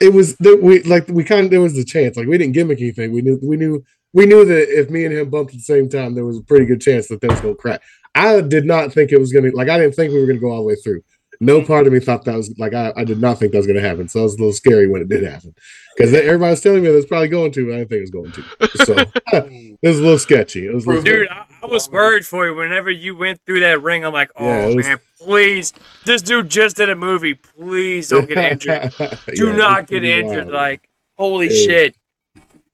[0.01, 2.17] it was that we like we kind of there was a chance.
[2.17, 3.13] Like we didn't gimmick anything.
[3.13, 5.89] We knew we knew we knew that if me and him bumped at the same
[5.89, 7.83] time, there was a pretty good chance that that was gonna crack.
[8.15, 10.51] I did not think it was gonna like I didn't think we were gonna go
[10.51, 11.03] all the way through.
[11.41, 13.67] no part of me thought that was like I, I did not think that was
[13.67, 14.09] going to happen.
[14.09, 15.55] So it was a little scary when it did happen
[15.97, 18.01] because everybody was telling me that it's probably going to, but I didn't think it
[18.03, 18.85] was going to.
[18.85, 18.95] So
[19.83, 20.67] it was a little sketchy.
[20.67, 23.61] It was a little Dude, I, I was worried for you whenever you went through
[23.61, 24.05] that ring.
[24.05, 25.73] I'm like, oh Yeah, was- man, please,
[26.05, 27.35] this dude just did a movie.
[27.35, 28.93] Please don't get injured.
[29.35, 30.45] Do was not get injured.
[30.47, 30.53] wild.
[30.53, 31.97] Like, holy It shit.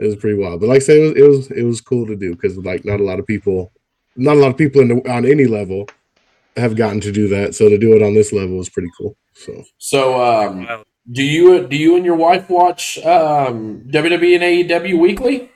[0.01, 0.61] It was pretty wild.
[0.61, 2.85] But like I said, it was it was, it was cool to do because like
[2.85, 3.73] not a lot of people,
[4.17, 5.89] not a lot of people in the, on any level
[6.57, 7.55] have gotten to do that.
[7.55, 9.17] So to do it on this level was pretty cool.
[9.35, 14.99] So So, um, do you do you and your wife watch um, WWE and AEW
[14.99, 15.51] weekly?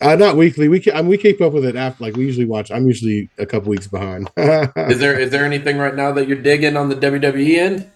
[0.00, 0.68] uh, not weekly.
[0.68, 2.02] We ke- I mean, we keep up with it after.
[2.04, 2.70] Like we usually watch.
[2.70, 4.30] I'm usually a couple weeks behind.
[4.36, 7.90] Is there is there anything right now that you're digging on the WWE end?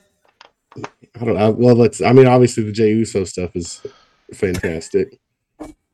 [1.19, 1.51] I don't know.
[1.51, 2.01] Well, let's.
[2.03, 3.81] I mean, obviously the Jey Uso stuff is
[4.35, 5.19] fantastic.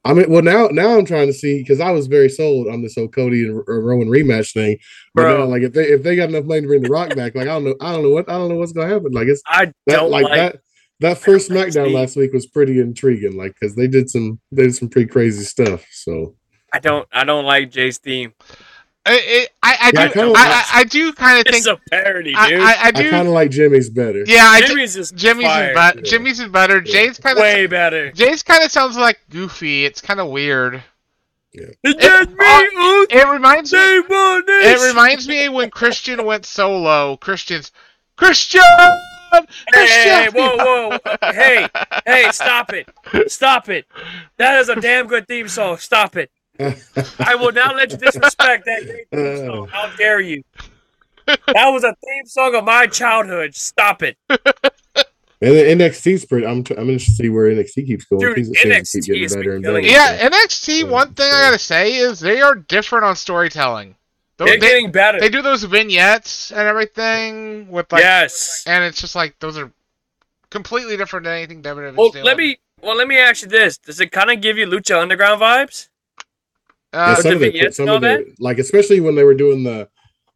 [0.05, 2.83] I mean, well now now I'm trying to see because I was very sold on
[2.83, 4.79] this whole Cody and R- uh, Roman rematch thing.
[5.15, 5.39] But Bro.
[5.39, 7.47] now, like if they if they got enough money to bring the Rock back, like
[7.47, 9.13] I don't know, I don't know what I don't know what's gonna happen.
[9.13, 10.57] Like it's I that don't like, like, that
[11.01, 14.75] that first SmackDown last week was pretty intriguing, like because they did some they did
[14.75, 15.85] some pretty crazy stuff.
[15.93, 16.35] So
[16.73, 18.33] I don't I don't like Jey's theme.
[19.05, 19.13] It,
[19.45, 21.77] it, I, I, Yeah, I do, kinda I, I, I do kind of It's a
[21.91, 22.61] parody, I, dude.
[22.61, 23.11] I, I I do.
[23.11, 24.23] kind of like Jimmy's better.
[24.27, 24.69] yeah, I do.
[24.69, 25.71] Jimmy's is Jimmy's fire.
[25.71, 25.99] is better.
[25.99, 26.11] Yeah.
[26.11, 26.81] Jimmy's is better.
[26.81, 27.43] Jey's kind of.
[27.43, 28.13] way better.
[28.13, 29.85] Jey's kind of sounds like goofy.
[29.85, 30.83] It's kind of weird.
[31.53, 33.79] It's just me, uh, It reminds me.
[33.81, 37.17] It reminds me when Christian went solo.
[37.17, 37.73] Christian's
[38.17, 38.63] Christian.
[39.33, 39.41] Hey,
[39.73, 40.13] Christian.
[40.13, 40.99] hey, whoa, whoa.
[41.33, 41.67] Hey,
[42.07, 42.87] hey, stop it.
[43.31, 43.87] Stop it.
[44.37, 45.79] That is a damn good theme song.
[45.79, 46.31] Stop it.
[46.61, 49.69] I will not let you disrespect that great theme song.
[49.69, 50.43] How dare you?
[51.27, 53.55] That was a theme song of my childhood.
[53.55, 54.17] Stop it.
[55.45, 56.47] And the NXT's pretty.
[56.47, 58.21] I'm tr- I'm interested to see where NXT keeps going.
[58.21, 59.79] Dude, It seems to NXT keep getting has better and better.
[59.79, 59.85] it.
[59.87, 60.83] Yeah, NXT.
[60.83, 63.97] Yeah, One thing I gotta say is they are different on storytelling.
[64.37, 65.19] They're They, getting better.
[65.21, 68.63] they do those vignettes and everything with like, yes.
[68.67, 69.71] and it's just like those are
[70.51, 74.01] completely different than anything WWE's Well, let me well let me ask you this: Does
[74.01, 75.89] it kind of give you Lucha Underground vibes?
[76.93, 79.35] Yeah, Uh, some of the, vignettes some of all the like especially when they were
[79.35, 79.89] doing the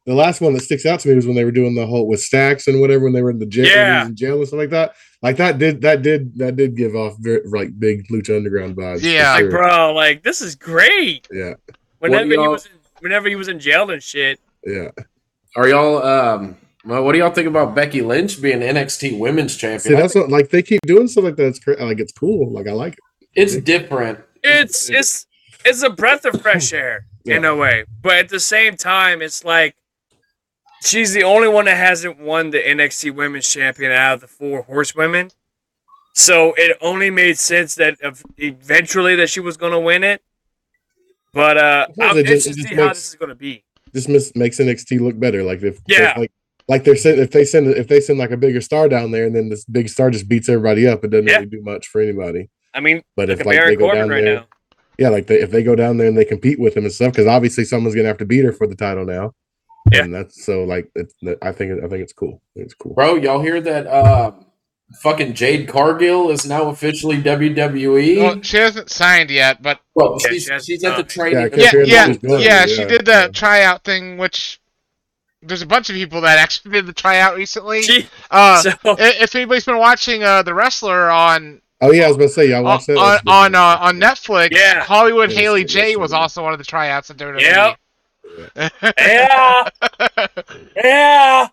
[0.07, 2.07] the last one that sticks out to me was when they were doing the whole
[2.07, 4.03] with stacks and whatever when they were in the jail, Yeah.
[4.03, 4.95] was in jail and stuff like that.
[5.21, 9.01] Like that did that did that did give off very like big Lucha Underground vibes.
[9.01, 9.33] for Yeah.
[9.35, 11.27] Like, bro, like this is great.
[11.33, 11.55] Yeah,
[11.99, 14.39] Whenever he was, in, whenever he was in jail and shit.
[14.65, 14.91] yeah.
[15.57, 16.57] Are y'all um?
[16.85, 19.81] Well, what do y'all think about Becky Lynch being NXT Women's Champion?
[19.81, 21.47] See, that's what like they keep doing stuff like that.
[21.49, 22.53] It's cra- like it's cool.
[22.53, 22.99] Like I like it.
[23.35, 24.21] it's different.
[24.45, 25.27] It's it's
[25.67, 29.45] it's a breath of fresh air in a way, but at the same time, it's
[29.45, 29.75] like
[30.83, 34.63] she's the only one that hasn't won the NXT Women's Champion out of the four
[34.63, 35.31] horsewomen.
[36.15, 37.97] So it only made sense that
[38.39, 40.23] eventually that she was going to win it.
[41.35, 43.65] But uh, I'm interested to see how this is going to be.
[43.95, 45.43] Just makes NXT look better.
[45.43, 46.13] Like if Yeah.
[46.13, 46.33] if, like
[46.69, 49.27] like they're send, if they send if they send like a bigger star down there
[49.27, 51.35] and then this big star just beats everybody up, it doesn't Yeah.
[51.37, 52.49] really do much for anybody.
[52.73, 54.47] I mean, But if like they go Corbin down right there, now.
[54.99, 57.13] Yeah, like they, if they go down there and they compete with him and stuff,
[57.13, 59.33] because obviously someone's gonna have to beat her for the title now.
[59.93, 60.03] Yeah.
[60.03, 62.43] and that's so like it's, I think I think it's cool.
[62.55, 62.95] It's cool.
[62.95, 63.87] Bro, y'all hear that?
[63.87, 64.47] Um,
[64.95, 68.19] fucking Jade Cargill is now officially WWE.
[68.19, 71.51] well, she hasn't signed yet, but Well, Yeah, she's, she she's at the training.
[71.57, 73.29] Yeah, yeah, yeah, what yeah, yeah, she did the yeah.
[73.29, 74.61] tryout thing, which
[75.43, 77.83] there's a bunch of people that actually did the tryout recently.
[77.83, 82.17] She, Uh, so if anybody's been watching uh, the wrestler on Oh yeah, I was
[82.17, 84.83] about to say y'all on watched that on on, uh, on Netflix, Yeah.
[84.83, 87.41] Hollywood Yes, Haley yes, J yes, was also one of the tryouts at WWE.
[87.41, 87.77] Yep.
[88.99, 89.69] yeah,
[90.77, 91.49] yeah.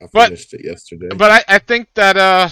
[0.00, 1.08] I but- finished it yesterday.
[1.16, 2.48] But I, I think that uh,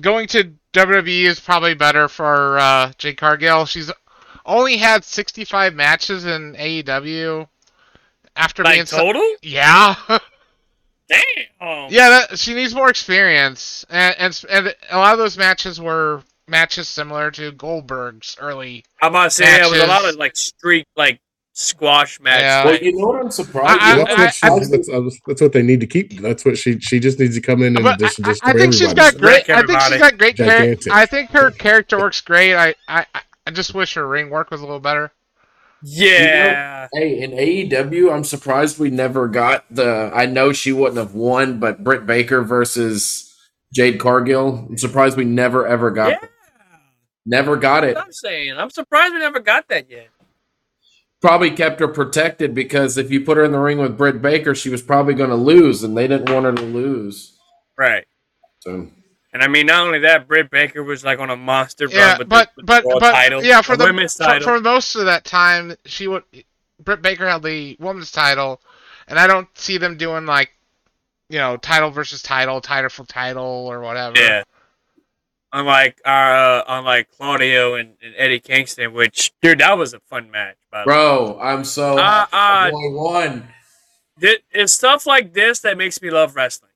[0.00, 3.64] going to WWE is probably better for uh, Jade Cargill.
[3.66, 3.90] She's
[4.46, 7.48] only had 65 matches in AEW
[8.36, 9.34] after being Like so- total?
[9.42, 9.94] yeah
[11.08, 11.90] Damn.
[11.90, 16.22] yeah that, she needs more experience and, and and a lot of those matches were
[16.48, 18.84] matches similar to Goldberg's early.
[19.02, 21.20] I'm about to say yeah, it was a lot of like street like
[21.52, 22.42] squash matches.
[22.42, 22.64] Yeah.
[22.64, 23.78] Well, you know what I'm surprised?
[23.80, 24.06] I- with?
[24.08, 26.20] that's, I- what she, that's, that's, that's what they need to keep.
[26.20, 28.52] That's what she she just needs to come in and But just, I, just I
[28.52, 29.48] think she's got great.
[29.50, 30.90] I think she's got great character.
[30.92, 32.54] I think her character works great.
[32.54, 33.06] I, I
[33.46, 35.10] I just wish her ring work was a little better.
[35.82, 36.88] Yeah.
[36.92, 40.10] Hey, in AEW, I'm surprised we never got the.
[40.14, 43.34] I know she wouldn't have won, but Britt Baker versus
[43.74, 44.66] Jade Cargill.
[44.68, 46.10] I'm surprised we never ever got.
[46.10, 46.28] Yeah.
[47.26, 47.94] Never got it.
[47.94, 48.54] What I'm saying.
[48.56, 50.08] I'm surprised we never got that yet.
[51.20, 54.54] Probably kept her protected because if you put her in the ring with Britt Baker,
[54.54, 57.36] she was probably going to lose, and they didn't want her to lose.
[57.76, 58.06] Right.
[58.60, 58.88] So
[59.32, 62.18] And I mean, not only that, Britt Baker was like on a monster run Yeah,
[62.18, 64.48] with but the, with but world but title, yeah, for the, the women's for, title.
[64.48, 66.22] for most of that time, she would.
[66.82, 68.60] Britt Baker held the women's title,
[69.06, 70.52] and I don't see them doing like
[71.28, 74.18] you know, title versus title, title for title, or whatever.
[74.18, 74.44] Yeah.
[75.52, 80.30] Unlike our, uh, unlike Claudio and, and Eddie Kingston, which dude, that was a fun
[80.30, 80.56] match.
[80.70, 80.94] By the way.
[80.94, 83.48] Bro, I'm so Uh, uh, boy won.
[84.20, 86.72] Th- It's stuff like this that makes me love wrestling.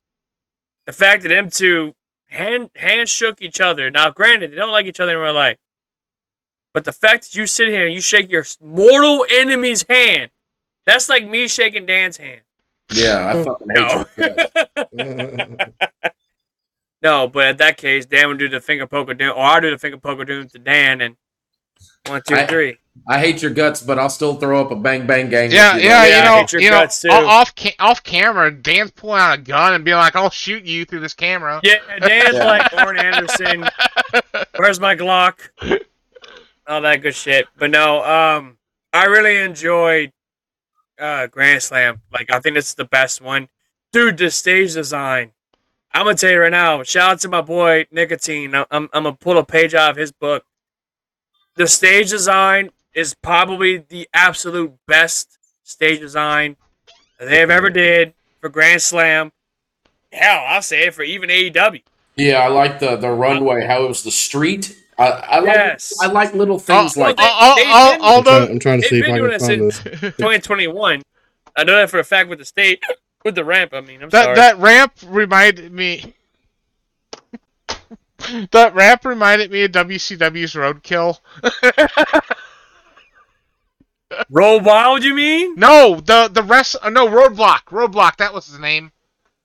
[0.87, 1.95] The fact that them two
[2.33, 3.91] hand hand shook each other.
[3.91, 5.59] Now, granted, they don't like each other in real life,
[6.75, 10.31] but the fact that you sit here and you shake your mortal enemy's hand,
[10.87, 12.41] that's like me shaking Dan's hand.
[12.93, 14.07] Yeah, I fucking hate
[14.97, 15.73] guts.
[17.03, 19.59] No, but in that case, Dan would do the finger poke of doom, or I
[19.59, 21.17] do the finger poke of doom to Dan, and
[22.07, 22.79] one, two, I- three.
[23.09, 25.51] I hate your guts, but I'll still throw up a bang bang gang.
[25.51, 26.05] Yeah, you, yeah.
[26.05, 27.09] Yeah, you know, hate you know, guts, too.
[27.09, 30.85] off ca- off camera, Dan's pulling out a gun and being like, "I'll shoot you
[30.85, 32.45] through this camera." Yeah, Dan's Yeah.
[32.45, 33.65] like Arn Anderson.
[34.57, 35.39] Where's my Glock?
[36.67, 37.47] All that good shit.
[37.57, 38.59] But no, um,
[38.93, 40.13] I really enjoyed
[40.99, 42.03] uh Grand Slam.
[42.13, 43.49] Like I think it's the best one.
[43.93, 45.33] Dude, the stage design.
[45.95, 48.55] I'm gonna tell you right now, shout out to my boy Nicotine.
[48.55, 50.45] I'm, I'm, I'm gonna pull a page out of his book.
[51.57, 56.57] The stage design is probably the absolute best stage design
[57.19, 59.33] they've ever did for Grand Slam.
[60.13, 61.83] Hell, I'll say it for even AEW.
[62.17, 63.65] Yeah, I like the the runway.
[63.67, 64.77] How it was the street.
[64.99, 65.95] I, I like Yes.
[66.03, 68.59] I like little things like they- all, they all, didn't- all I'm, trying, the I'm
[68.59, 70.01] trying to They've see if been I doing can find since this.
[70.19, 71.03] 2021.
[71.57, 72.83] I know that for a fact with the state,
[73.25, 73.73] with the ramp.
[73.73, 74.37] I mean, I'm that sorry.
[74.37, 76.15] that ramp reminded me.
[78.53, 81.19] that ramp reminded me of WCW's Roadkill.
[84.31, 85.55] Road Wild, you mean?
[85.57, 86.77] No, the the rest.
[86.83, 87.65] Uh, no, Roadblock.
[87.71, 88.17] Roadblock.
[88.17, 88.93] That was his name.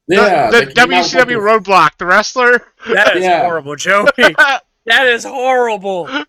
[0.08, 0.50] yeah.
[0.52, 1.98] the, the WCW Roadblock.
[1.98, 2.64] The wrestler.
[2.94, 3.44] That is Yeah.
[3.44, 4.08] horrible, Joey.
[4.18, 6.08] that is horrible.
[6.10, 6.24] I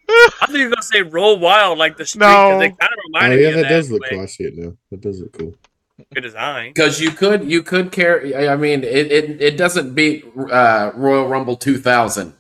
[0.46, 2.20] think you're gonna say Road Wild like the street.
[2.20, 2.58] No.
[2.58, 4.20] They kind of Oh yeah, me of that does look but cool.
[4.20, 4.72] I see it now.
[4.90, 5.54] That does look cool.
[6.14, 6.72] Good design.
[6.74, 8.34] because you could you could carry.
[8.48, 12.34] I mean, it it, it doesn't beat uh, Royal Rumble 2000.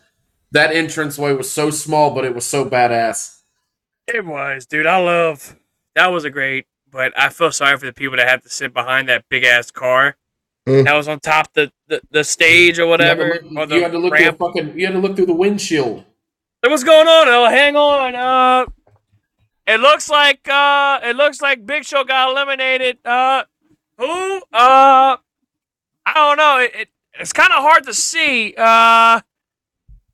[0.52, 3.40] That entranceway was so small, but it was so badass.
[4.06, 4.86] It was, dude.
[4.86, 5.56] I love.
[5.98, 6.66] That was a great.
[6.90, 9.70] But I feel sorry for the people that had to sit behind that big ass
[9.70, 10.16] car
[10.66, 10.84] Mm.
[10.84, 13.68] that was on top the, the the stage or whatever, You had to or look,
[13.70, 14.78] the you had to look through the fucking.
[14.78, 16.04] You had to look through the windshield.
[16.62, 17.26] Hey, what's going on?
[17.28, 18.14] Oh, hang on.
[18.14, 18.66] Uh,
[19.66, 22.98] it looks like uh, it looks like Big Show got eliminated.
[23.04, 23.44] Uh,
[23.96, 24.36] who?
[24.52, 25.16] Uh,
[26.04, 26.58] I don't know.
[26.58, 28.54] It, it it's kind of hard to see.
[28.56, 29.20] Uh,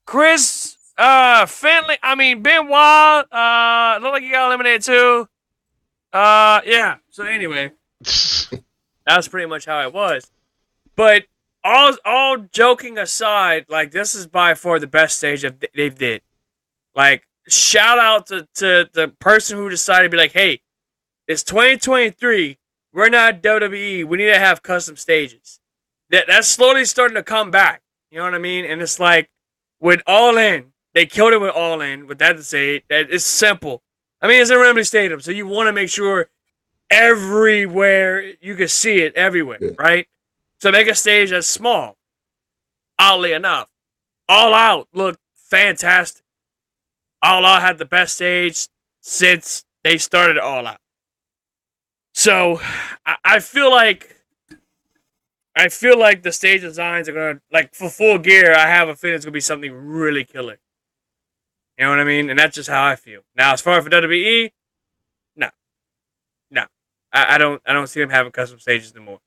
[0.06, 1.96] Chris uh Finley.
[2.02, 3.26] I mean Ben Wild.
[3.32, 5.28] Uh, look like he got eliminated too.
[6.14, 6.96] Uh, yeah.
[7.10, 7.72] So anyway,
[9.04, 10.30] that's pretty much how it was.
[10.94, 11.24] But
[11.64, 16.22] all all joking aside, like this is by far the best stage that they've did.
[16.94, 20.60] Like shout out to, to the person who decided to be like, hey,
[21.26, 22.58] it's 2023.
[22.92, 24.04] We're not WWE.
[24.04, 25.58] We need to have custom stages.
[26.10, 27.82] That that's slowly starting to come back.
[28.10, 28.64] You know what I mean?
[28.64, 29.30] And it's like
[29.80, 32.06] with All In, they killed it with All In.
[32.06, 33.82] With that to say, that it's simple.
[34.24, 36.30] I mean, it's in Wembley Stadium, so you want to make sure
[36.90, 39.72] everywhere you can see it everywhere, Yeah.
[39.78, 40.06] right?
[40.60, 41.98] So make a stage that's small.
[42.98, 43.68] Oddly enough,
[44.26, 46.24] All Out looked fantastic.
[47.22, 48.68] All Out had the best stage
[49.02, 50.80] since they started All Out.
[52.14, 52.62] So
[53.04, 54.16] I, I feel like
[55.54, 58.54] I feel like the stage designs are gonna like for full gear.
[58.54, 60.56] I have a feeling it's gonna be something really killer.
[61.78, 62.30] You know what I mean?
[62.30, 63.22] And that's just how I feel.
[63.36, 64.52] Now, as far as for WWE,
[65.36, 65.48] no,
[66.50, 66.64] no,
[67.12, 67.60] I, I don't.
[67.66, 69.18] I don't see them having custom stages anymore.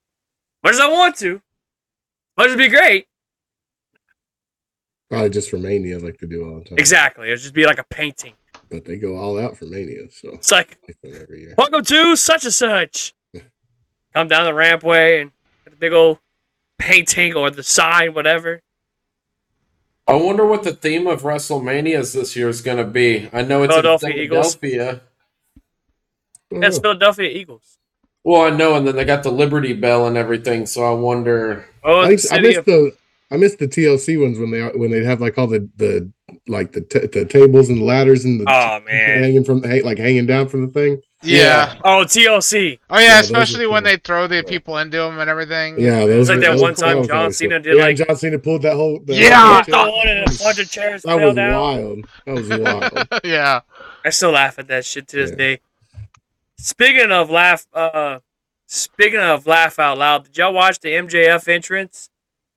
[0.64, 1.42] Much as I want to,
[2.38, 3.08] much as it'd be great.
[5.10, 6.78] Probably just for Mania, like they do all the time.
[6.78, 8.34] Exactly, it'd just be like a painting.
[8.70, 11.56] But they go all out for Mania, so It's like every year.
[11.58, 13.14] Welcome to such and such.
[14.14, 15.32] Come down the rampway and
[15.64, 16.20] get the big old
[16.78, 18.62] painting or the sign, whatever.
[20.08, 23.30] I wonder what the theme of WrestleManias this year is going to be.
[23.34, 24.56] I know it's in Philadelphia Eagles.
[24.56, 25.02] Philadelphia.
[26.50, 27.78] That's Philadelphia Eagles.
[28.24, 30.66] Well, I know, and then they got the Liberty Bell and everything.
[30.66, 31.68] So I wonder.
[31.84, 32.94] Oh, I, the I missed of, the
[33.30, 36.10] I missed the TLC ones when they when they have like all the the
[36.48, 39.24] like the t- the tables and ladders and the oh man.
[39.24, 41.02] hanging from the like hanging down from the thing.
[41.24, 41.76] Yeah.
[41.84, 42.80] Oh TLC.
[42.90, 43.92] Oh yeah, Yeah, especially when cool.
[43.92, 45.80] they throw the people into them and everything.
[45.80, 47.06] Yeah, those like were- that those one time cool.
[47.08, 47.64] John Cena cool.
[47.64, 49.62] did, yeah, like- John Cena pulled that whole the Yeah.
[49.68, 51.62] whole and a bunch of chairs that fell was down.
[51.62, 52.06] wild.
[52.26, 53.22] That was wild.
[53.26, 53.60] yeah.
[54.06, 55.36] I still laugh at that shit to this Yeah.
[55.38, 55.60] day.
[56.58, 58.20] Speaking of laugh, uh,
[58.68, 62.10] speaking of laugh out loud, did y'all watch the MJF entrance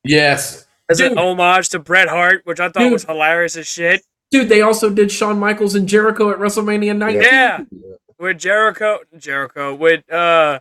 [0.04, 2.92] Yes, as an homage to Bret Hart, which I thought Dude.
[2.92, 4.02] was hilarious as shit?
[4.30, 4.48] dude.
[4.48, 7.22] They also did Shawn Michaels and Jericho at WrestleMania 19.
[7.22, 7.64] Yeah,
[8.18, 10.60] with Jericho, Jericho with uh,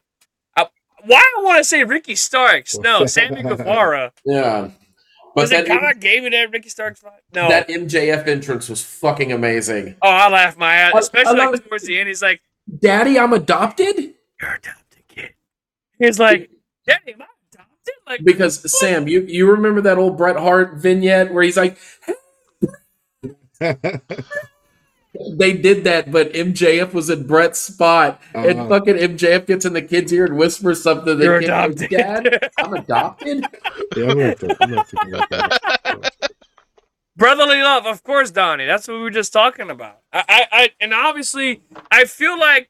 [0.57, 0.67] I,
[1.05, 2.77] why I want to say Ricky Starks?
[2.77, 4.11] No, Sammy Guevara.
[4.25, 4.71] Yeah.
[5.35, 7.21] But Was it that, God gave you that Ricky Starks fight?
[7.33, 7.47] No.
[7.49, 9.95] that MJF entrance was fucking amazing.
[10.01, 12.07] oh, I laughed my ass, especially like towards the end.
[12.07, 12.41] He's like,
[12.79, 13.95] Daddy, I'm adopted?
[14.41, 15.33] "You're adopted kid."
[15.99, 16.49] He's like,
[16.87, 17.35] "Daddy, am I adopted?"
[18.09, 21.77] Like, Because Sam, you, you remember that old Bret Hart vignette where he's like,
[25.37, 28.69] they did that, but MJF was in Bret's spot, and Uh-huh.
[28.69, 31.17] fucking MJF gets in the kid's ear and whispers something.
[31.17, 31.89] The You're adopted.
[31.89, 33.45] Dad, I'm adopted.
[33.95, 34.57] Yeah, I'm gonna have to.
[34.59, 36.11] I'm gonna have to go that.
[37.15, 38.65] brotherly love, of course, Donnie.
[38.65, 39.99] That's what we were just talking about.
[40.13, 42.69] I, I, I and obviously, I feel like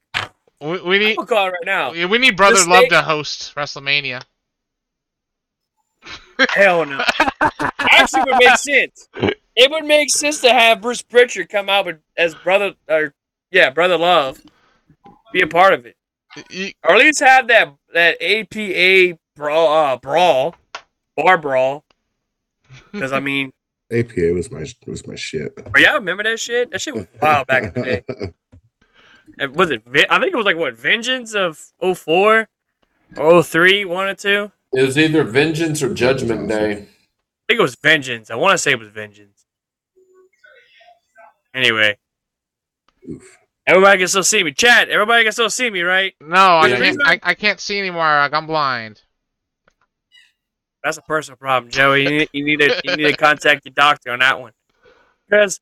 [0.62, 1.92] We, we need I'll call right now.
[1.92, 4.24] we we need Brother The Love to host WrestleMania.
[6.50, 7.04] Hell no.
[7.92, 9.10] Actually, it would make sense.
[9.56, 13.14] It would make sense to have Bruce Pritchard come out with, as brother, or
[13.52, 14.42] yeah, brother love,
[15.34, 15.96] be a part of it,
[16.54, 20.56] Y- or at least have that that APA brawl, uh, brawl,
[21.18, 21.84] bar brawl.
[22.92, 23.52] Because I mean,
[23.92, 25.52] APA was my was my shit.
[25.58, 26.72] oh, y'all remember that shit?
[26.72, 28.04] That shit was wild back in the day.
[29.38, 29.84] And was it?
[30.10, 32.50] I think it was like what Vengeance of 04
[33.16, 34.52] or 03, one or two.
[34.74, 36.72] It was either Vengeance or Judgment Day.
[36.72, 36.76] I
[37.48, 38.30] think it was Vengeance.
[38.30, 39.46] I want to say it was Vengeance.
[41.54, 41.98] Anyway,
[43.10, 43.38] Oof.
[43.66, 44.52] everybody can still see me.
[44.52, 44.90] Chat.
[44.90, 46.14] Everybody can still see me, right?
[46.22, 46.78] No, I Yeah.
[46.78, 46.98] can't.
[47.04, 48.04] I, I can't see anymore.
[48.04, 49.02] Like, I'm blind.
[50.84, 52.04] That's a personal problem, Joey.
[52.04, 54.54] You need, you need to you need to contact your doctor on that one.
[55.28, 55.60] Because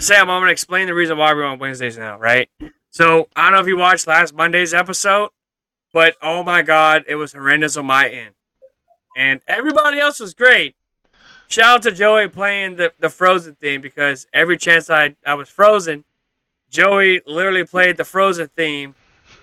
[0.00, 2.48] Sam, I'm gonna explain the reason why we're on Wednesdays now, right?
[2.90, 5.30] So I don't know if you watched last Monday's episode,
[5.92, 8.34] but oh my god, it was horrendous on my end,
[9.16, 10.74] and everybody else was great.
[11.48, 15.50] Shout out to Joey playing the, the Frozen theme because every chance I, I was
[15.50, 16.04] frozen,
[16.70, 18.94] Joey literally played the Frozen theme,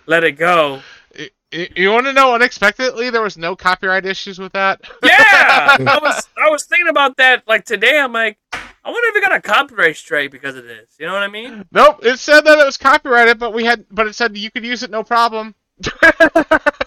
[0.08, 0.82] let it go.
[1.16, 4.82] Y- y- You want to know unexpectedly there was no copyright issues with that?
[5.04, 8.00] Yeah, I was I was thinking about that like today.
[8.00, 10.96] I'm like, I wonder if we got a copyright strike because of this.
[11.00, 11.66] You know what I mean?
[11.72, 12.00] nope.
[12.04, 14.82] It said that it was copyrighted, but we had, but it said you could use
[14.82, 15.54] it no problem.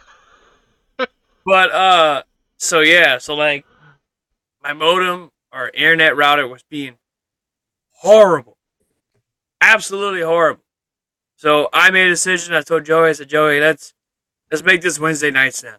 [1.44, 2.22] But uh,
[2.56, 3.64] so yeah, so like,
[4.62, 6.98] my modem or internet router was being
[7.90, 8.56] horrible,
[9.60, 10.62] absolutely horrible.
[11.36, 12.54] So I made a decision.
[12.54, 13.94] I told Joey, I said, Joey, let's
[14.50, 15.76] let's make this Wednesday nights now,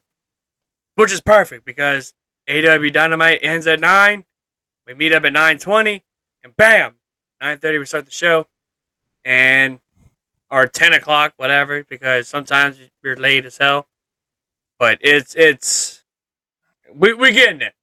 [0.95, 2.13] which is perfect because
[2.49, 4.26] AEW Dynamite ends at nine.
[4.86, 6.04] We meet up at nine twenty,
[6.43, 6.95] and bam,
[7.39, 8.47] nine thirty we start the show,
[9.23, 9.80] and
[10.54, 13.88] or ten o'clock, whatever, because sometimes you're late as hell.
[14.78, 16.04] But it's it's
[16.94, 17.74] we we're getting it.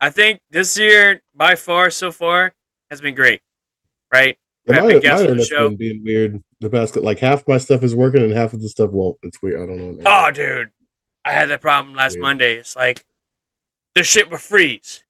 [0.00, 2.52] I think this year by far so far
[2.90, 3.40] has been great,
[4.12, 4.36] right?
[4.66, 5.68] My, my guests on the show.
[5.68, 6.42] been being weird.
[6.60, 9.16] The past like half my stuff is working and half of the stuff won't.
[9.22, 9.62] It's weird.
[9.62, 10.02] I don't know.
[10.04, 10.70] Oh, dude,
[11.24, 12.22] I had that problem last Weird.
[12.22, 12.54] Monday.
[12.56, 13.04] It's like
[13.94, 15.04] the shit would freeze.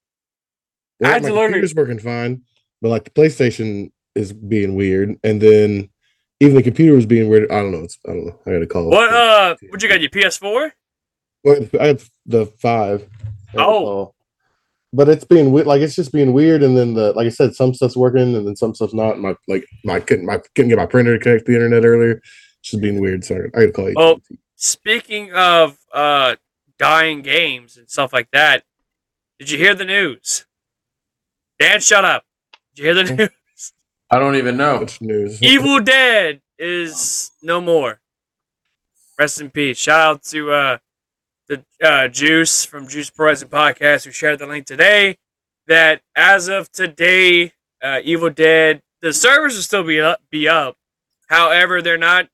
[1.03, 2.43] I had my to learn computer's working fine,
[2.83, 5.91] but like the PlayStation is being weird, and then
[6.45, 7.51] even the computer was being weird.
[7.51, 7.83] I don't know.
[7.83, 8.39] It's I don't know.
[8.47, 8.91] I gotta call.
[8.91, 9.57] What uh?
[9.71, 10.01] What you got?
[10.01, 10.73] Your PS4?
[11.43, 13.09] Well, I have the five.
[13.57, 14.15] Oh.
[14.93, 15.67] But it's being weird.
[15.67, 18.47] Like it's just being weird, and then the like I said, some stuff's working, and
[18.47, 19.19] then some stuff's not.
[19.19, 22.13] My like my couldn't my couldn't get my printer to connect to the internet earlier.
[22.13, 23.25] It's just being weird.
[23.25, 23.95] Sorry, I gotta call you.
[23.97, 24.21] Oh.
[24.57, 26.37] Speaking of uh
[26.79, 28.65] dying games and stuff like that,
[29.39, 30.47] did you hear the news?
[31.59, 32.25] Dan, shut up.
[32.75, 33.29] Did you hear the news?
[34.11, 34.81] I don't even know.
[34.81, 35.43] Which news?
[35.43, 38.01] Evil Dead is no more.
[39.19, 39.79] Rest in peace.
[39.79, 40.79] Shout out to uh,
[41.49, 45.19] the uh, Juice from Juice Present Podcast who shared the link today.
[45.67, 50.79] That as of today, uh, Evil Dead the servers will still be up, be up.
[51.29, 52.31] However, they're not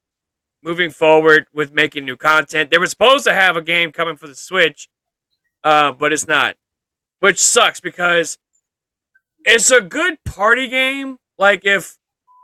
[0.63, 2.71] moving forward with making new content.
[2.71, 4.89] They were supposed to have a game coming for the Switch,
[5.65, 6.55] uh, but it's not,
[7.19, 8.39] which sucks because
[9.45, 11.19] it's a good party game.
[11.41, 11.97] Like if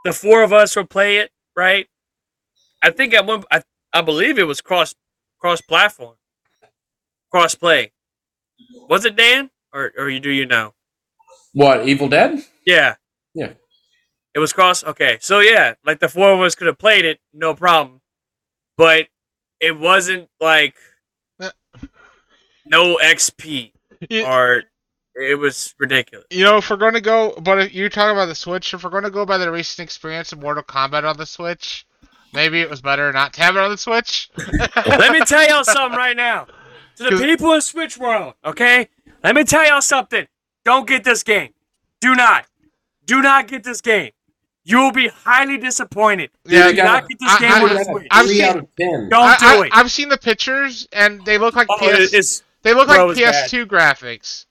[0.05, 1.87] the four of us will play it, right?
[2.83, 4.95] I think at one, I, I believe it was cross
[5.39, 6.17] cross platform,
[7.31, 7.93] cross play.
[8.89, 10.73] Was it Dan or or you do you know?
[11.53, 12.43] What, Evil Dead?
[12.67, 12.97] Yeah,
[13.35, 13.53] Yeah.
[14.35, 14.85] It was cross.
[14.85, 18.01] Okay, so yeah, like the four of us could have played it, no problem.
[18.77, 19.09] But
[19.61, 20.75] it wasn't like
[21.41, 21.51] Uh.
[22.67, 23.73] no XP
[24.11, 24.65] You, or
[25.17, 26.27] it was ridiculous.
[26.31, 28.85] you know, if we're going to go, but if you're talking about the Switch, if
[28.85, 31.87] we're going to go by the recent experience of Mortal Kombat on the Switch,
[32.33, 34.31] maybe it was better not to have it on the Switch.
[34.87, 36.47] Let me tell y'all something right now.
[36.97, 38.89] To the 'Cause- people in Switch World, okay?
[39.25, 40.27] Let me tell y'all something.
[40.65, 41.51] Don't get this game.
[42.01, 42.47] Do not.
[43.05, 44.11] Do not get this game.
[44.65, 46.31] You will be highly disappointed.
[46.45, 48.07] Yeah, you do not get this I- game I, on I, Switch.
[48.11, 49.09] I've three seen- out of ten.
[49.09, 49.73] Don't do I, it.
[49.73, 52.13] I, have seen the pictures and they look like oh, PS.
[52.13, 53.17] it's they look bro, like.
[53.17, 54.47] PS2 graphics.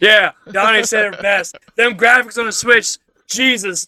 [0.00, 0.32] Yeah.
[0.50, 1.56] Donnie said it best.
[1.76, 3.86] Them graphics on the Switch, Jesus.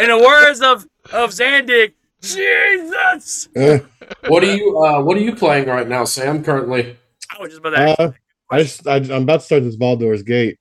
[0.00, 1.92] In the words of of Zandig,
[2.22, 3.48] Jesus.
[3.56, 3.78] Uh,
[4.28, 6.42] What are you uh, What are you playing right now, Sam?
[6.44, 6.96] Currently,
[7.36, 8.00] I was just about to ask.
[8.00, 8.10] uh,
[8.50, 10.58] I just I, I'm about to start this Baldur's Gate.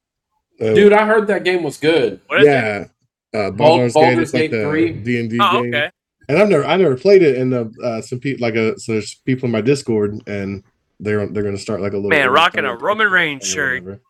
[0.59, 2.21] Uh, dude, I heard that game was good.
[2.27, 2.49] what is it?
[2.51, 2.85] yeah,
[3.39, 4.91] uh, Baldur's, Gate Baldur's is like Gate the 3?
[4.93, 5.73] D and D Oh, game.
[5.75, 5.91] okay.
[6.27, 7.37] And I've never I never played it.
[7.37, 10.63] And the uh, some people like a so there's people in my Discord and
[10.99, 13.83] they're they're gonna start like a little Man, early rocking a Roman or Reigns shirt.
[13.83, 14.01] whatever.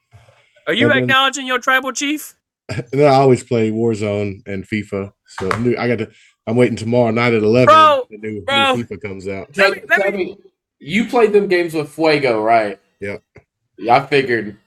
[0.68, 2.36] Are you And then- acknowledging your tribal chief?
[2.70, 5.11] And then I always play Warzone and FIFA.
[5.28, 6.09] So new, I got to.
[6.47, 7.68] I'm waiting tomorrow night at eleven.
[7.68, 8.76] Bro, the new, bro.
[8.76, 9.53] new FIFA comes out.
[9.53, 10.38] Tell, Let me- let tell me- me,
[10.80, 12.80] you played them games with Fuego, right?
[13.01, 13.22] Yep.
[13.78, 14.57] Yeah, I figured.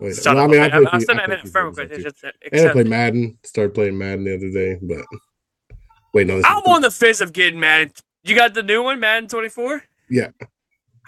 [0.00, 0.70] Wait, well, I mean, a I bitch.
[0.72, 1.98] play I'll FIFA send I that play in FIFA firm and stuff, quick.
[1.98, 2.02] too.
[2.02, 2.86] Just I accept play it.
[2.88, 3.38] Madden.
[3.44, 5.78] Started playing Madden the other day, but
[6.14, 6.36] wait, no.
[6.38, 7.92] This I'm is- on the fizz of getting Madden.
[8.24, 9.84] You got the new one, Madden 24?
[10.10, 10.28] Yeah.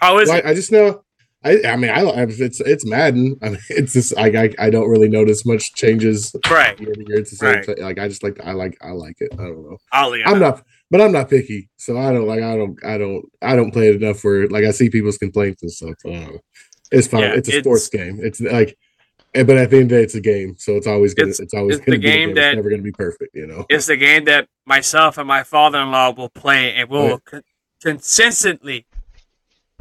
[0.01, 0.45] How is Well, it?
[0.45, 1.03] I, I just know.
[1.43, 3.37] I, I mean, I it's it's Madden.
[3.41, 6.77] I mean, it's just I, I I don't really notice much changes right.
[6.79, 7.19] year to year.
[7.19, 7.55] It's the same.
[7.55, 7.65] Right.
[7.65, 7.81] thing.
[7.81, 9.29] Like I just like I like I like it.
[9.33, 9.77] I don't know.
[9.93, 12.41] Ollie, I'm not, but I'm not picky, so I don't like.
[12.41, 12.77] I don't.
[12.85, 13.25] I don't.
[13.41, 15.93] I don't play it enough for like I see people's complaints and stuff.
[15.99, 16.29] So I.
[16.91, 17.21] It's fine.
[17.21, 18.19] Yeah, it's a it's- sports game.
[18.21, 18.75] It's like,
[19.35, 21.29] eh, but at the end of the day, it's a game, so it's always gonna.
[21.29, 23.33] It's- It's, always it's the gonna be a game It's never gonna be perfect.
[23.33, 23.65] You know.
[23.69, 27.25] It's the game that myself and my father-in-law will play, and we'll Right.
[27.25, 27.43] con-
[27.81, 28.85] consistently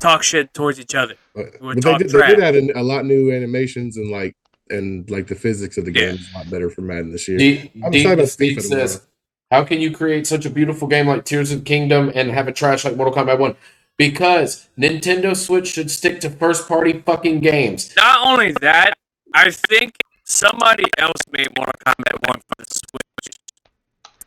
[0.00, 1.14] talk shit towards each other.
[1.34, 4.34] But, We'll they, talk did, they did add in a lot new animations and like
[4.70, 6.00] and like the physics of the Yeah.
[6.12, 7.38] game is a lot better for Madden this year.
[7.38, 9.06] D- I'm D- excited Steve says,
[9.50, 12.48] "How can you create such a beautiful game like Tears of the Kingdom and have
[12.48, 13.56] it trash like Mortal Kombat One?
[13.96, 17.92] Because Nintendo Switch should stick to first-party fucking games.
[17.96, 18.94] Not only that,
[19.34, 19.94] I think
[20.24, 23.36] somebody else made Mortal Kombat 1 for the Switch.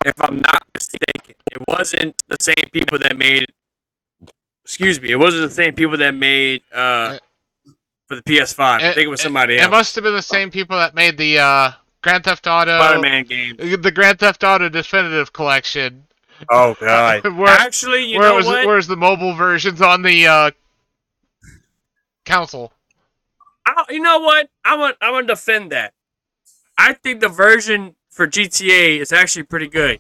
[0.06, 3.46] If I'm not mistaken, it wasn't the same people that made.
[4.72, 7.18] Excuse me, it wasn't the same people that made uh
[8.08, 8.60] for the PS5.
[8.60, 9.68] I think it was somebody It else.
[9.68, 13.26] It must have been the same people that made the uh, Grand Theft Auto, Spider-Man
[13.26, 13.58] game.
[13.58, 16.06] the Grand Theft Auto Definitive Collection,
[16.50, 17.24] Oh god.
[17.38, 18.66] where, Actually, you where know was, what?
[18.66, 20.52] where's the mobile versions on the uh,
[22.26, 22.72] console?
[23.66, 24.50] I, you know what?
[24.64, 25.94] I want I'm gonna defend that.
[26.78, 30.00] I think the version for GTA is actually pretty good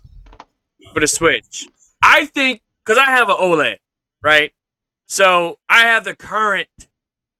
[0.93, 1.67] for the Switch.
[2.01, 3.77] I think because I have an OLED,
[4.23, 4.51] right?
[5.11, 6.69] So I have the current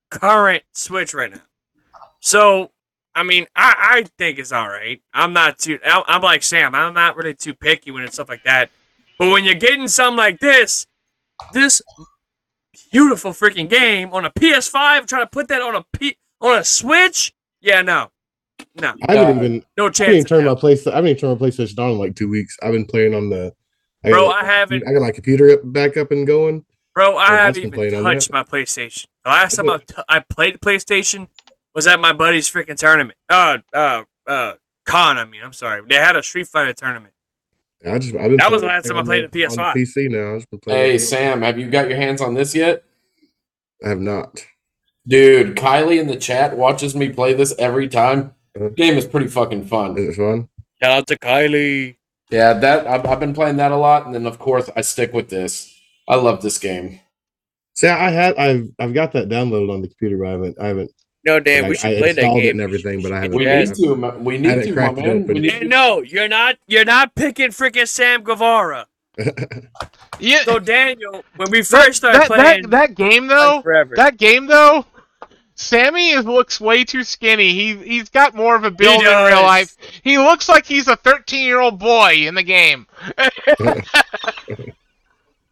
[0.09, 1.39] current Switch right now.
[2.19, 2.72] So
[3.15, 5.01] I mean, I, I think it's all right.
[5.13, 5.80] I'm not too.
[5.86, 6.76] I'm, I'm like Sam.
[6.76, 8.72] I'm not really too picky when it's stuff like that.
[9.17, 10.86] But when you're getting something like this,
[11.53, 11.82] this
[12.91, 16.65] beautiful freaking game on a PS5, trying to put that on a P on a
[16.65, 18.09] Switch, yeah, no,
[18.82, 19.45] no, I haven't God.
[19.45, 19.65] even.
[19.78, 20.01] no chance.
[20.01, 20.15] I haven't chance.
[20.15, 20.55] even turned my hell.
[20.57, 20.88] place.
[20.88, 22.57] I haven't even turned my PlayStation on in like two weeks.
[22.61, 23.53] I've been playing on the.
[24.03, 24.86] I Bro, got, I haven't.
[24.86, 26.65] I got my computer up, back up and going.
[26.93, 29.05] Bro, I I've haven't even playing on touched my PlayStation.
[29.23, 31.27] The last time I, t- I played the PlayStation
[31.73, 33.17] was at my buddy's freaking tournament.
[33.29, 34.53] Uh, uh, uh,
[34.85, 35.17] con.
[35.17, 35.81] I mean, I'm sorry.
[35.87, 37.13] They had a Street Fighter tournament.
[37.85, 38.13] I just.
[38.15, 39.73] I've been That was the playing last time I played the on PS5.
[39.73, 40.35] PC now.
[40.35, 40.59] I've been.
[40.75, 40.99] Hey it.
[40.99, 42.83] Sam, have you got your hands on this yet?
[43.83, 44.45] I have not.
[45.07, 48.35] Dude, Kylie in the chat watches me play this every time.
[48.55, 48.69] Uh-huh.
[48.69, 49.97] Game is pretty fucking fun.
[49.97, 50.47] Is it fun?
[50.81, 51.95] Shout out to Kylie.
[52.29, 55.13] Yeah, that I've, I've been playing that a lot, and then of course I stick
[55.13, 55.75] with this.
[56.08, 56.99] I love this game.
[57.74, 58.36] See, I had.
[58.38, 58.68] I've.
[58.80, 60.58] I've got that downloaded on the computer, but I haven't.
[60.62, 60.91] I haven't.
[61.24, 62.52] No, Dan, I, we should I play that installed it game.
[62.52, 63.38] and everything, but I haven't.
[63.38, 63.60] We Yeah.
[63.64, 63.95] need to.
[63.95, 65.28] ma- We need to, my cracked it man.
[65.28, 66.58] We need to- no, you're not.
[66.68, 68.88] You're not picking freaking Sam Guevara.
[70.20, 73.95] Yeah, So Daniel, when we first started that, playing, that, that game though, forever.
[73.95, 74.86] that game though,
[75.56, 77.54] Sammy is, looks way too skinny.
[77.54, 79.76] He he's got more of a build in real life.
[80.04, 82.86] He looks like he's a 13 year old boy in the game.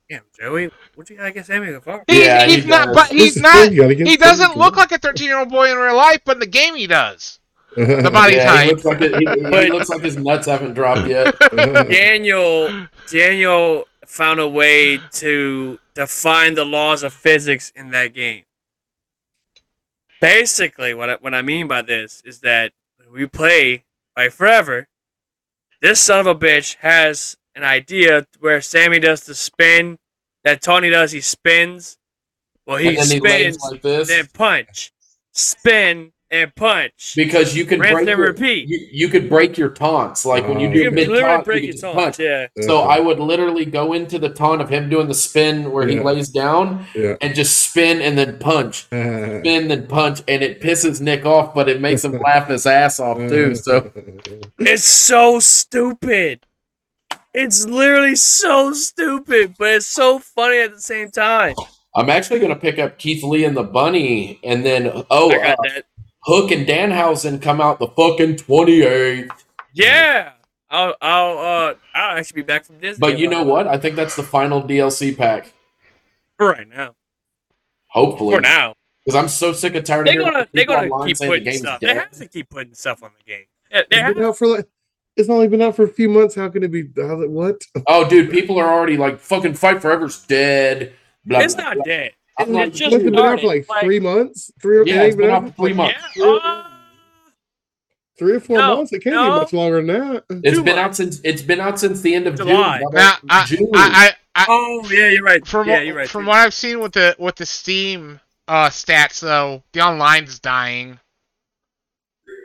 [0.10, 2.04] Damn, Joey, what you gotta get Sammy Guevara?
[2.08, 2.96] He, Yeah, he he's not, does.
[2.96, 3.54] but he's This not.
[3.54, 5.96] good, you gotta get He doesn't look like a 13 year old boy in real
[5.96, 7.40] life, but in the game he does.
[7.76, 8.72] The body yeah, he type.
[8.72, 11.36] looks like it, he, he looks like his nuts haven't dropped yet.
[11.90, 18.44] Daniel, Daniel found a way to define the laws of physics in that game.
[20.20, 22.74] Basically, what I, what I mean by this is that
[23.14, 23.86] we play
[24.18, 24.88] like forever.
[25.82, 29.98] This son of a bitch has an idea where Sammy does the spin
[30.44, 31.12] that Tony does.
[31.12, 31.98] He spins.
[32.66, 34.08] Well, he and then he spins, like this.
[34.08, 34.92] then punch,
[35.34, 37.14] spin, and punch.
[37.16, 38.70] because you can Rinse break and your, repeat.
[38.70, 40.74] You, you could break your taunts like when you Oh.
[40.74, 42.18] do You can mid literally taunt, break you your can just taunts.
[42.18, 42.20] punch.
[42.20, 42.48] Yeah.
[42.62, 46.00] So I would literally go into the taunt of him doing the spin where he
[46.00, 47.16] lays down Yeah.
[47.22, 51.68] and just spin and then punch, spin then punch, and it pisses Nick off, but
[51.68, 53.56] it makes him laugh his ass off too.
[53.56, 53.92] So
[54.60, 56.46] It's so stupid.
[57.34, 61.56] It's literally so stupid, but it's so funny at the same time.
[61.96, 65.56] I'm actually gonna pick up Keith Lee and the Bunny, and then oh, uh.
[66.24, 69.30] Hook and Danhausen come out the fucking 28th.
[69.74, 70.34] Yeah.
[70.70, 73.00] I'll I'll uh I'll actually be back from Disney.
[73.00, 73.68] But you know what?
[73.68, 75.52] I think that's the final DLC pack.
[76.38, 76.96] For right now.
[77.88, 78.76] Hopefully, For now.
[79.04, 81.38] because I'm so sick and tired of They're hearing gonna they're gonna keep saying the
[81.38, 81.80] putting game's stuff.
[81.80, 83.46] They have to keep putting stuff on the game.
[83.72, 84.68] Yeah, they it's have been out for like
[85.20, 86.36] it's only been out for a few months.
[86.36, 86.86] How can it be?
[86.98, 87.62] How, what?
[87.88, 90.94] Oh, dude, people are already like, "Fucking Fight Forever's dead."
[91.26, 91.84] Blah, It's blah, not blah.
[91.84, 92.12] dead.
[92.40, 94.52] I'm like, It's just It's been out for like, like- three months.
[94.62, 94.78] Three.
[94.78, 96.00] or- Yeah, it's been out out for three months.
[96.16, 96.26] Yeah.
[96.44, 96.64] Uh,
[98.18, 98.92] Three or four No, months.
[98.92, 99.34] It can't no.
[99.34, 100.24] be much longer than that.
[100.44, 102.80] It's Two been out since it's been out since the end of July.
[102.80, 102.90] June.
[102.94, 103.70] Now, I, June.
[103.74, 105.46] I, I, I, oh yeah, you're right.
[105.48, 106.10] from yeah, what, you're right.
[106.10, 111.00] from what I've seen with the with the Steam uh, stats, though, the online's dying,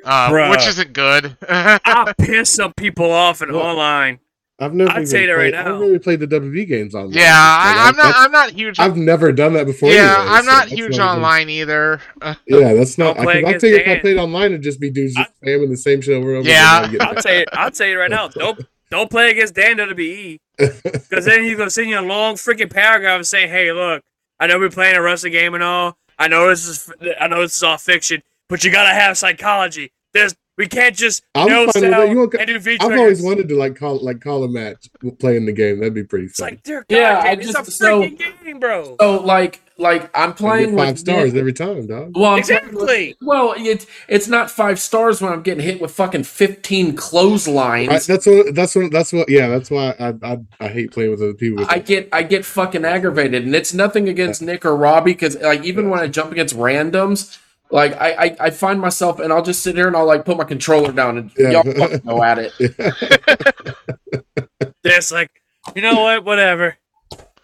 [0.04, 0.50] uh, Bruh.
[0.50, 1.36] which isn't good.
[1.48, 4.20] I'll piss some people off in Well, online.
[4.60, 4.90] I've never.
[4.92, 5.74] I'd say that right played, now.
[5.74, 7.12] I've never played the WB games online.
[7.14, 8.14] yeah, I, I'm not.
[8.16, 8.78] I'm not huge.
[8.78, 9.90] I've never done that before.
[9.90, 12.00] yeah, anyway, I'm so not huge not even- online either.
[12.22, 13.18] Uh, Yeah, that's not.
[13.18, 15.76] I, I against think if I played online, it'd just be dudes just spamming the
[15.76, 16.48] same shit over and over.
[16.48, 16.88] Yeah.
[17.00, 18.28] I'll tell you, I'll tell you right now.
[18.28, 18.60] Don't
[18.92, 23.24] don't play against Dan WWE because then he's gonna send you a long freaking paragraph
[23.24, 24.02] saying, "Hey, look,
[24.38, 25.98] I know we're playing a wrestling game and all.
[26.16, 29.92] I know this is I know this is all fiction, but you gotta have psychology.
[30.12, 32.10] There's we can't just I'm no fine with sell that.
[32.10, 34.88] You won't- and do V I've always wanted to like call like call a match
[35.18, 35.80] playing the game.
[35.80, 36.50] That'd be pretty It's fun.
[36.50, 38.94] like, dear Yeah, God, I it's just- a so- freaking game, bro.
[39.00, 42.12] So like, like I'm playing get five with stars every time, dog.
[42.14, 43.16] Well, I'm playing with- Exactly.
[43.20, 47.88] well, it's it's not five stars when I'm getting hit with fucking 15 clotheslines.
[47.90, 48.54] I, that's what.
[48.54, 48.92] That's what.
[48.92, 49.28] That's what.
[49.28, 51.66] Yeah, that's why I I, I hate playing with other people.
[51.68, 55.64] I get I get fucking aggravated, and it's nothing against Nick or Robbie because like
[55.64, 57.38] even when I jump against randoms,
[57.74, 60.36] like I, I I find myself and I'll just sit here and I'll like put
[60.38, 61.50] my controller down and Yeah.
[61.50, 62.54] y'all fucking go at it.
[64.84, 65.30] It's like,
[65.74, 66.24] you know what?
[66.24, 66.76] Whatever.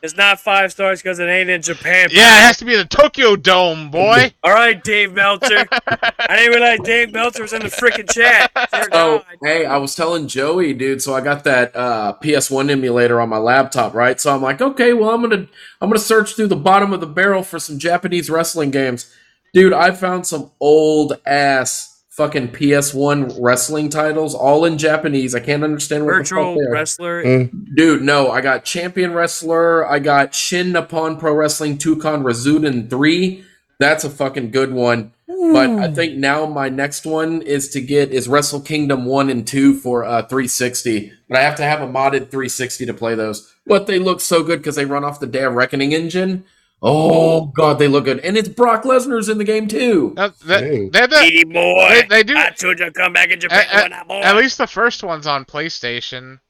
[0.03, 2.09] It's not five stars because it ain't in Japan.
[2.11, 4.33] yeah, it has to be the Tokyo Dome, boy.
[4.43, 5.68] All right, Dave Meltzer.
[5.91, 8.51] I didn't realize Dave Meltzer was in the freaking chat.
[8.72, 9.24] Dear So God.
[9.43, 11.03] hey, I was telling Joey, dude.
[11.03, 14.18] So I got that uh, PS1 emulator on my laptop, right?
[14.20, 15.47] So I'm like, okay, well, I'm gonna
[15.83, 19.12] I'm gonna search through the bottom of the barrel for some Japanese wrestling games,
[19.53, 19.72] dude.
[19.72, 21.90] I found some old ass
[22.20, 25.34] fucking PS1 wrestling titles, all in Japanese.
[25.34, 27.24] I can't understand what the virtual fuck wrestler.
[27.24, 29.86] Uh, Dude, no, I got Champion Wrestler.
[29.88, 33.44] I got Shin Nippon Pro Wrestling Toukon Retsuden 3.
[33.78, 35.12] That's a fucking good one.
[35.26, 39.46] But I think now my next one is to get is Wrestle Kingdom 1 and
[39.46, 41.12] 2 for uh 360.
[41.28, 43.55] But I have to have a modded 360 to play those.
[43.64, 46.44] But they look so good because they run off the Day of Reckoning engine.
[46.83, 48.20] Oh god, they look good.
[48.20, 50.14] And it's Brock Lesnar's in the game too.
[50.16, 50.91] That, that, Dang.
[50.91, 51.89] they're the, boy.
[51.89, 52.37] they, they do.
[52.37, 53.66] I told you to come back in Japan.
[53.70, 54.20] At- when I'm boy.
[54.20, 56.41] At least the first one's on PlayStation.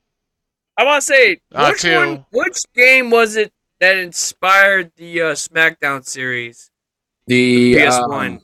[0.77, 1.97] I want to say, Uh, which two.
[1.97, 2.27] one?
[2.33, 6.71] Which game was it that inspired the uh, SmackDown series?
[7.27, 8.13] The PS1.
[8.27, 8.41] um,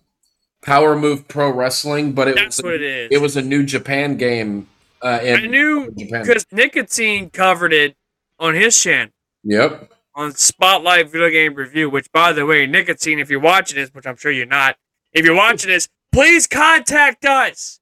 [0.62, 3.08] Power Move Pro Wrestling, but it That's was what it is.
[3.12, 4.68] it was a new Japan game
[5.02, 7.94] uh in I knew because Nicotine covered it
[8.40, 9.12] on his channel.
[9.44, 9.92] Yep.
[10.16, 14.06] On Spotlight Video Game Review, which, by the way, Nicotine, if you're watching this, which
[14.06, 14.76] I'm sure you're not,
[15.12, 17.78] if you're watching this, please contact us.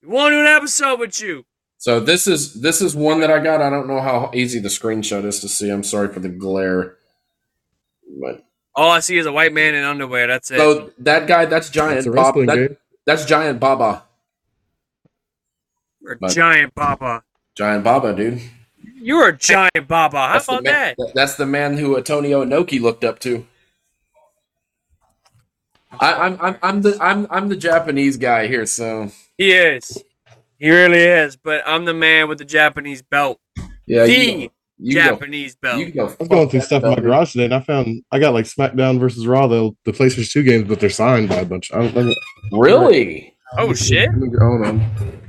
[0.00, 1.44] We want to do an episode with you.
[1.78, 3.60] So this is this is one that I got.
[3.60, 5.68] I don't know how easy the screenshot is to see.
[5.68, 6.96] I'm sorry for the glare.
[8.20, 8.44] But
[8.76, 10.28] All I see is a white man in underwear.
[10.28, 10.58] That's it.
[10.58, 12.36] so that guy, that's giant it's a Bob.
[12.36, 14.04] that- that's giant Baba.
[16.00, 17.24] You're but- giant Baba.
[17.56, 18.40] Giant Baba, dude.
[19.02, 20.16] You're a giant Baba.
[20.16, 21.12] How That's the about man, that?
[21.14, 23.44] That's the man who Antonio Inoki looked up to.
[25.98, 30.02] I, I'm I'm I'm the I'm I'm the Japanese guy here, so He is.
[30.58, 31.36] He really is.
[31.36, 33.40] But I'm the man with the Japanese belt.
[33.86, 34.06] yeah.
[34.06, 35.78] the you go, you go, Japanese belt.
[35.80, 38.04] you go I was going through fuck stuff in my garage today, and I found
[38.12, 41.40] I got like SmackDown versus Raw, the the PlayStation Two games, but they're signed by
[41.40, 41.72] a bunch.
[41.72, 42.14] I don't know.
[42.52, 43.36] Really?
[43.58, 44.08] oh, shit.
[44.10, 45.21] Let me go- Hold on.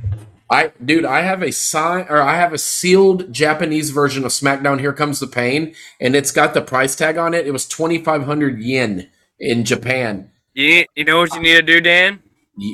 [0.50, 4.80] I dude, I have a sign or I have a sealed Japanese version of SmackDown
[4.80, 7.48] Here Comes the Pain, and it's got the price tag on it.
[7.48, 10.32] It was twenty five hundred yen in Japan.
[10.54, 12.22] You, you know what you need to do, Dan?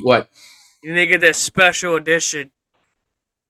[0.03, 0.29] What?
[0.83, 2.51] You need to get that special edition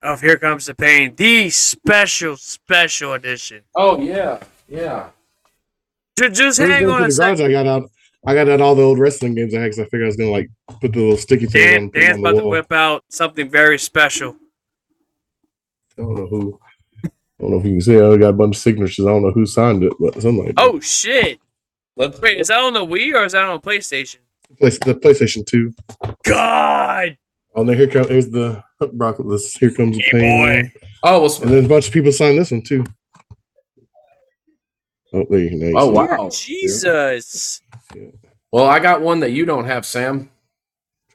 [0.02, 1.14] of Here Comes the Pain.
[1.16, 3.62] The special, special edition.
[3.74, 5.10] Oh yeah, yeah.
[6.18, 7.46] Ju- Just hang on a second.
[7.46, 7.90] I got out.
[8.26, 10.16] I got out all the old wrestling games I had because I figured I was
[10.16, 10.50] gonna like
[10.80, 12.72] put the little sticky thing Dan, on, put 'em Dan's on the about to whip
[12.72, 14.36] out something very special.
[15.98, 16.60] I don't know who.
[17.04, 17.08] I
[17.40, 17.96] don't know if you can see.
[17.96, 19.06] I got a bunch of signatures.
[19.06, 20.62] I don't know who signed it, but something like that.
[20.62, 21.40] Oh shit!
[21.96, 24.16] Let's Wait, is that on the Wii or is that on PlayStation?
[24.58, 25.72] Play- the PlayStation Two.
[26.24, 27.16] God,
[27.54, 28.62] Oh, no, here comes here's the
[28.92, 29.16] Brock.
[29.28, 30.64] This here comes the Hey, pain.
[30.64, 30.72] boy.
[31.02, 32.84] Oh, well, And then a bunch of people signed this one too.
[35.12, 35.78] Oh, there you go.
[35.78, 36.30] Oh, wow.
[36.32, 37.60] Jesus!
[38.52, 40.30] well, I got one that you don't have, Sam.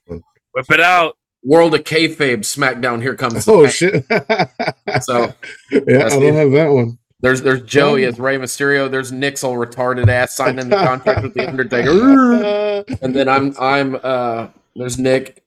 [0.08, 1.18] Whip it out.
[1.44, 3.02] World of Kayfabe SmackDown.
[3.02, 3.46] Here comes.
[3.46, 3.72] the Oh pain.
[3.72, 5.04] shit!
[5.04, 5.34] So
[5.72, 6.98] yeah, I don't have that one.
[7.20, 8.90] there's there's Joey as Rey Mysterio.
[8.90, 12.84] There's Nick's old retarded ass signing the contract with the Undertaker.
[13.02, 15.44] and then I'm I'm uh there's Nick.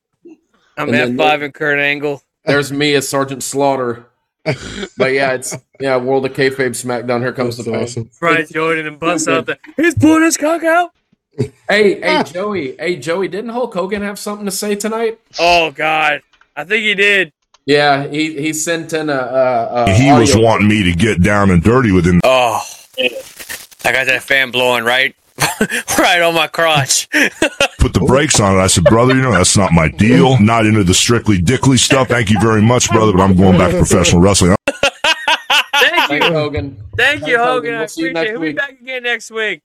[0.76, 2.22] I'm And F then- five and Kurt Angle.
[2.44, 4.06] There's me as Sergeant Slaughter.
[4.44, 7.20] But yeah, it's yeah, World of Kayfabe SmackDown.
[7.20, 7.82] Here comes That's the pain.
[7.82, 8.10] awesome.
[8.18, 9.58] Brian Jordan and bust out the.
[9.76, 10.92] He's pulling his cock out.
[11.36, 11.52] Hey,
[12.00, 12.76] hey, Joey.
[12.76, 13.28] Hey, Joey.
[13.28, 15.18] Didn't Hulk Hogan have something to say tonight?
[15.38, 16.22] Oh God,
[16.56, 17.32] I think he did.
[17.66, 19.12] Yeah, he he sent in a.
[19.12, 22.20] a, a he was wanting me to get down and dirty with him.
[22.24, 22.62] Oh,
[22.98, 25.14] I got that fan blowing right,
[25.98, 27.08] right on my crotch.
[27.78, 28.60] Put the brakes on it.
[28.60, 30.38] I said, brother, you know that's not my deal.
[30.40, 32.08] Not into the strictly dickly stuff.
[32.08, 34.56] Thank you very much, brother, but I'm going back to professional wrestling.
[34.66, 36.76] Thank Thanks, you, Hogan.
[36.96, 37.74] thank you, Thanks, Hogan.
[37.74, 37.74] Hogan.
[37.74, 38.40] I We'll see you appreciate next it.
[38.40, 39.62] We'll be back again next week.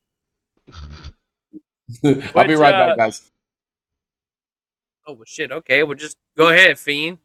[2.36, 3.32] I'll be right uh, back, guys.
[5.08, 5.52] Oh well, shit.
[5.52, 7.18] Okay, well just go ahead, fiend.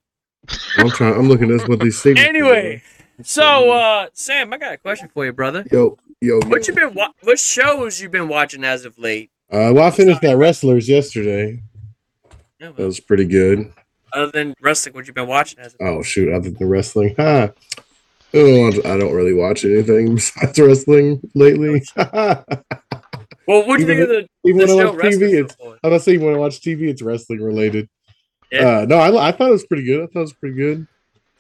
[0.79, 1.15] I'm trying.
[1.15, 2.29] I'm looking at this what these signatures.
[2.29, 2.83] Anyway,
[3.23, 5.65] so uh, Sam, I got a question for you, brother.
[5.71, 6.73] yo, yo, What yo.
[6.73, 6.95] you been?
[6.95, 9.31] Wa- what shows you been watching as of late?
[9.51, 11.63] Uh, well, I finished that wrestlers yesterday.
[12.61, 13.73] That was pretty good.
[14.13, 15.75] Other than wrestling, what you been watching as?
[15.75, 16.33] Of- Oh shoot!
[16.33, 17.53] Other than wrestling, huh?
[18.35, 21.83] I don't, I don't really watch anything besides wrestling lately.
[21.97, 22.45] well,
[23.47, 25.31] what do you think of the, Even the when I show watch wrestling?
[25.31, 25.57] TV, it's?
[25.83, 27.89] I don't say when I watch TV, it's wrestling related.
[28.53, 28.79] Yeah.
[28.81, 30.03] Uh, no, I, I thought it was pretty good.
[30.03, 30.87] I thought it was pretty good.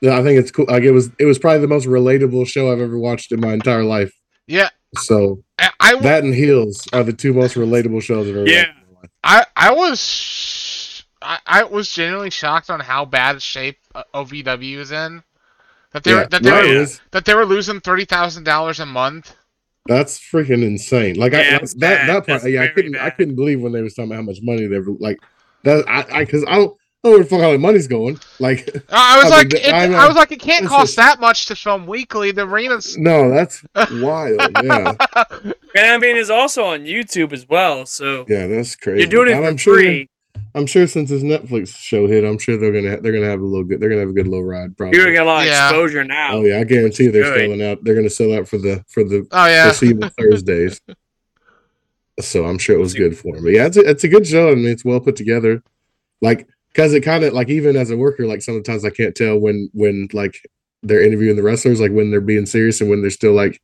[0.00, 0.66] Yeah, I think it's cool.
[0.68, 3.52] Like it was, it was probably the most relatable show I've ever watched in my
[3.52, 4.12] entire life.
[4.48, 8.46] Yeah, So I, I, that and Heels are the two most relatable shows I've ever
[8.46, 8.64] Yeah.
[8.66, 8.78] watched.
[8.78, 9.10] In my life.
[9.24, 14.78] I, I was, sh- I, I was genuinely shocked on how bad shape uh, OVW
[14.78, 15.22] is in.
[15.92, 17.00] That they Yeah, were that they were it is.
[17.12, 19.34] that they were losing thirty thousand dollars a month.
[19.86, 21.16] That's freaking insane.
[21.16, 22.06] Like Yeah, I, it's that bad.
[22.08, 24.22] that part, That's yeah, I couldn't I couldn't believe when they were talking about how
[24.22, 25.18] much money they were like
[25.64, 25.84] that.
[25.88, 28.18] I I because I don't I don't know where the fuck all the money's going.
[28.40, 30.96] Like uh, I was I like, mean, it, I was like, it can't cost just-
[30.96, 32.32] that much to film weekly.
[32.32, 32.96] The arenas.
[32.98, 34.40] no, that's wild.
[34.62, 34.94] Yeah,
[35.74, 37.86] And I mean, it's also on YouTube as well.
[37.86, 39.00] So yeah, that's crazy.
[39.02, 40.08] you're doing it And for I'm sure, free.
[40.54, 43.44] I'm sure since this Netflix show hit, I'm sure they're gonna they're gonna have a
[43.44, 43.80] little good.
[43.80, 44.76] They're gonna have a good little ride.
[44.76, 44.96] Probably.
[44.96, 45.68] You're gonna get a lot of Yeah.
[45.68, 46.34] exposure now.
[46.38, 47.38] Oh yeah, I guarantee they're Good.
[47.50, 47.84] selling out.
[47.84, 50.80] They're gonna sell out for the for the Oh yeah, foreseeable Thursdays.
[52.20, 53.44] So I'm sure it was good for him.
[53.44, 54.50] But yeah, it's a, it's a good show.
[54.50, 55.62] I mean, it's well put together.
[56.20, 59.38] Like, cause it kind of like even as a worker, like sometimes I can't tell
[59.38, 60.46] when when like
[60.82, 63.60] they're interviewing the wrestlers, like when they're being serious and when they're still like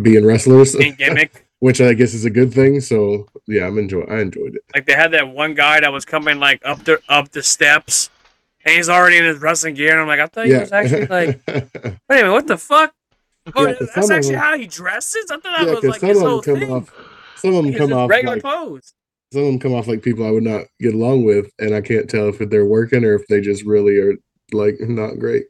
[0.00, 1.46] being wrestlers, In gimmick.
[1.60, 2.80] which I guess is a good thing.
[2.80, 4.02] So yeah, I'm enjoy.
[4.02, 4.62] I enjoyed it.
[4.74, 8.10] Like they had that one guy that was coming like up the up the steps,
[8.64, 9.92] and he's already in his wrestling gear.
[9.92, 12.56] And I'm like, I thought he Yeah, was actually like, wait a minute, what the
[12.58, 12.92] fuck?
[13.54, 15.30] Oh, Yeah, that's actually them- how he dresses.
[15.30, 16.70] I thought that yeah, was because like some his of them whole come thing.
[16.72, 16.92] off.
[17.36, 18.94] Some of them come off regular like clothes.
[19.32, 21.80] Some of them come off like people I would not get along with, and I
[21.80, 24.14] can't tell if they're working or if they just really are
[24.52, 25.44] like not great.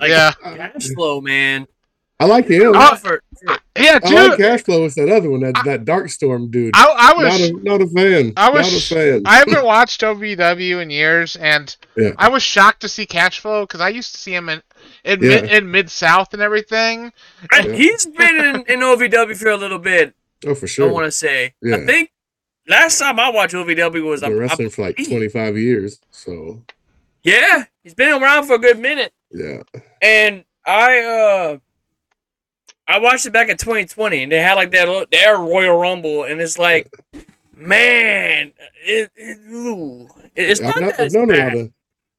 [0.00, 1.66] Yeah, Cash flow, man.
[2.20, 2.72] I like him.
[2.72, 3.20] For- for-
[3.76, 4.12] yeah, I dude.
[4.14, 4.86] like Cashflow.
[4.86, 6.70] It's that other one, that, that Dark Storm dude.
[6.72, 8.32] I, I not, was a, not a fan.
[8.36, 9.22] I was- not a fan.
[9.26, 12.10] I haven't watched OVW in years, and Yeah.
[12.18, 14.62] I was shocked to see cash flow because I used to see him in
[15.04, 15.40] in, Yeah.
[15.40, 17.12] mid, in mid South and everything.
[17.52, 17.72] And Yeah.
[17.74, 20.14] he's been in, in OVW for a little bit.
[20.46, 20.88] oh, for sure.
[20.90, 21.54] I want to say.
[21.60, 21.76] Yeah.
[21.78, 22.10] I think
[22.68, 26.00] last time I watched OVW was Been I'm, wrestling I'm- for like 25 years.
[26.10, 26.62] So,
[27.22, 29.12] yeah, he's been around for a good minute.
[29.30, 29.62] yeah.
[30.00, 31.58] And I uh
[32.88, 36.24] I watched it back in 2020 and they had like that little- their Royal Rumble
[36.24, 36.92] and it's like
[37.54, 38.52] man,
[38.84, 41.54] it, it ooh, it's not not, that known a lot bad.
[41.56, 41.72] of.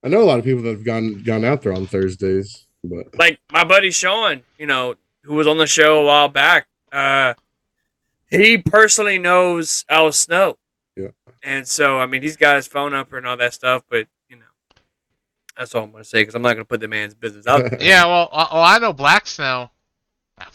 [0.05, 3.17] I know a lot of people that have gone gone out there on Thursdays, but
[3.17, 7.33] like my buddy Sean, you know, who was on the show a while back, uh,
[8.33, 10.57] he personally knows Al Snow.
[10.95, 11.09] Yeah.
[11.43, 14.37] And so, I mean, he's got his phone number and all that stuff, but, you
[14.37, 14.45] know,
[15.57, 17.47] that's all I'm going to say because I'm not going to put the man's business
[17.47, 17.81] out there.
[17.81, 19.69] Yeah, well, uh, well, I know Black Snow.
[20.39, 20.45] uh,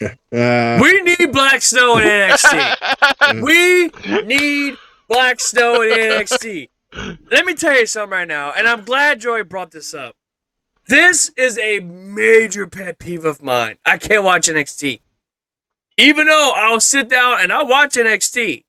[0.82, 3.42] we need Black Snow in NXT.
[3.42, 3.88] we
[4.24, 4.76] need
[5.08, 6.68] Black Snow in NXT.
[7.30, 10.14] Let me tell you something right now, and I'm glad Joy brought this up.
[10.88, 13.78] This is a major pet peeve of mine.
[13.86, 15.00] I can't watch NXT.
[15.98, 18.64] Even though I'll sit down and I'll watch NXT,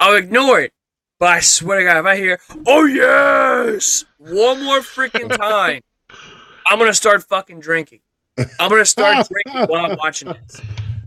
[0.00, 0.72] I'll ignore it.
[1.20, 5.82] But I swear to God, if I hear, oh yes, one more freaking time,
[6.66, 8.00] I'm gonna start fucking drinking.
[8.36, 10.60] I'm gonna start drinking while I'm watching this.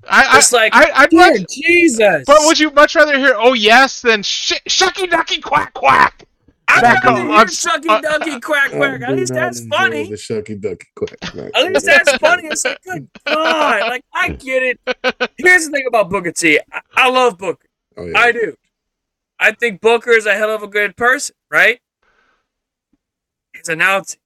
[0.10, 2.24] I, I, like, I, I'd much, Jesus.
[2.26, 6.26] but would you much rather hear "Oh yes" than sh- "Shucky Ducky Quack Quack"?
[6.68, 9.02] Back rather on- hear Shucky on- Ducky Quack Quack.
[9.02, 10.10] At least that's funny.
[10.10, 11.20] The shucky ducky quack.
[11.32, 11.52] quack.
[11.56, 12.48] At least that's funny.
[12.48, 13.80] It's like, good God.
[13.82, 14.80] Like, I get it.
[15.38, 16.60] Here's the thing about Booker T.
[16.72, 17.66] I, I love Booker.
[17.98, 18.18] Oh, yeah.
[18.18, 18.56] I do.
[19.40, 21.80] I think Booker is a hell of a good person, right?
[23.56, 24.20] He's announcing.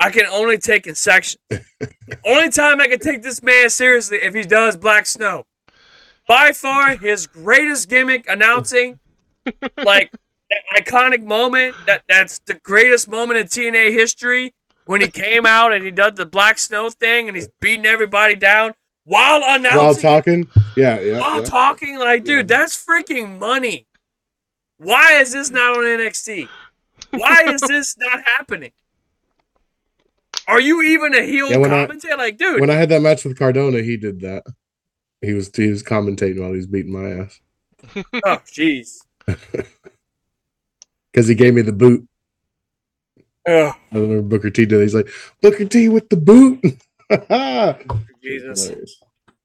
[0.00, 1.40] I can only take in sections.
[1.50, 5.44] the only time I can take this man seriously if he does Black Snow.
[6.26, 8.98] By far, his greatest gimmick announcing,
[9.82, 10.10] like
[10.72, 11.74] that iconic moment.
[11.86, 14.54] That that's the greatest moment in TNA history
[14.86, 18.34] when he came out and he did the Black Snow thing and he's beating everybody
[18.36, 18.74] down
[19.04, 21.20] while announcing While talking, yeah, yeah.
[21.20, 21.44] while yeah.
[21.44, 23.86] talking like, dude, that's freaking money.
[24.78, 26.48] Why is this not on NXT?
[27.10, 28.72] Why is this not happening?
[30.46, 32.16] Are you even a heel Yeah, when I- commentator?
[32.16, 34.44] Like, dude, When I had that match with Cardona, he did that.
[35.22, 37.40] He was he was commentating while he was beating my ass
[37.96, 38.98] oh jeez.
[41.14, 42.06] because he gave me the boot.
[43.46, 44.80] Oh, I remember Booker T did.
[44.80, 44.82] it.
[44.82, 45.08] He's like
[45.40, 46.60] Booker T with the boot.
[48.22, 48.66] Jesus.
[48.66, 49.02] Hilarious.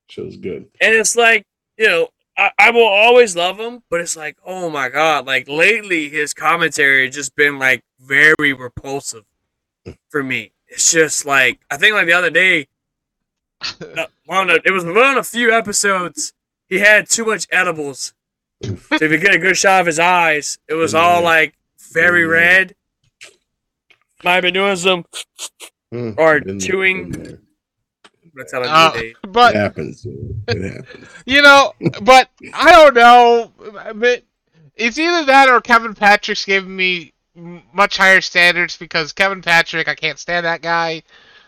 [0.08, 0.66] Show's good.
[0.82, 1.44] And it's like,
[1.78, 5.48] you know, I, I will always love him, but it's like, oh my god, like
[5.48, 9.26] lately his commentary has just been like very repulsive
[10.10, 10.54] for me.
[10.68, 12.68] It's just like I think like the other day,
[13.82, 16.34] uh, one of it was one of a few episodes.
[16.68, 18.14] He had too much edibles,
[18.64, 21.56] so if you get a good shot of his eyes, it was all like
[21.92, 22.28] very Yeah.
[22.28, 22.76] red.
[24.26, 25.06] I've been doing some.
[25.92, 26.12] Hmm.
[26.18, 27.40] Or Been chewing.
[28.36, 29.14] That's how Uh, I do.
[29.30, 30.06] But It happens.
[30.48, 31.08] It happens.
[31.26, 33.52] you know, but I don't know.
[33.96, 34.24] But
[34.76, 37.14] it's either that or Kevin Patrick's giving me
[37.74, 41.04] much higher standards because Kevin Patrick, I can't stand that guy,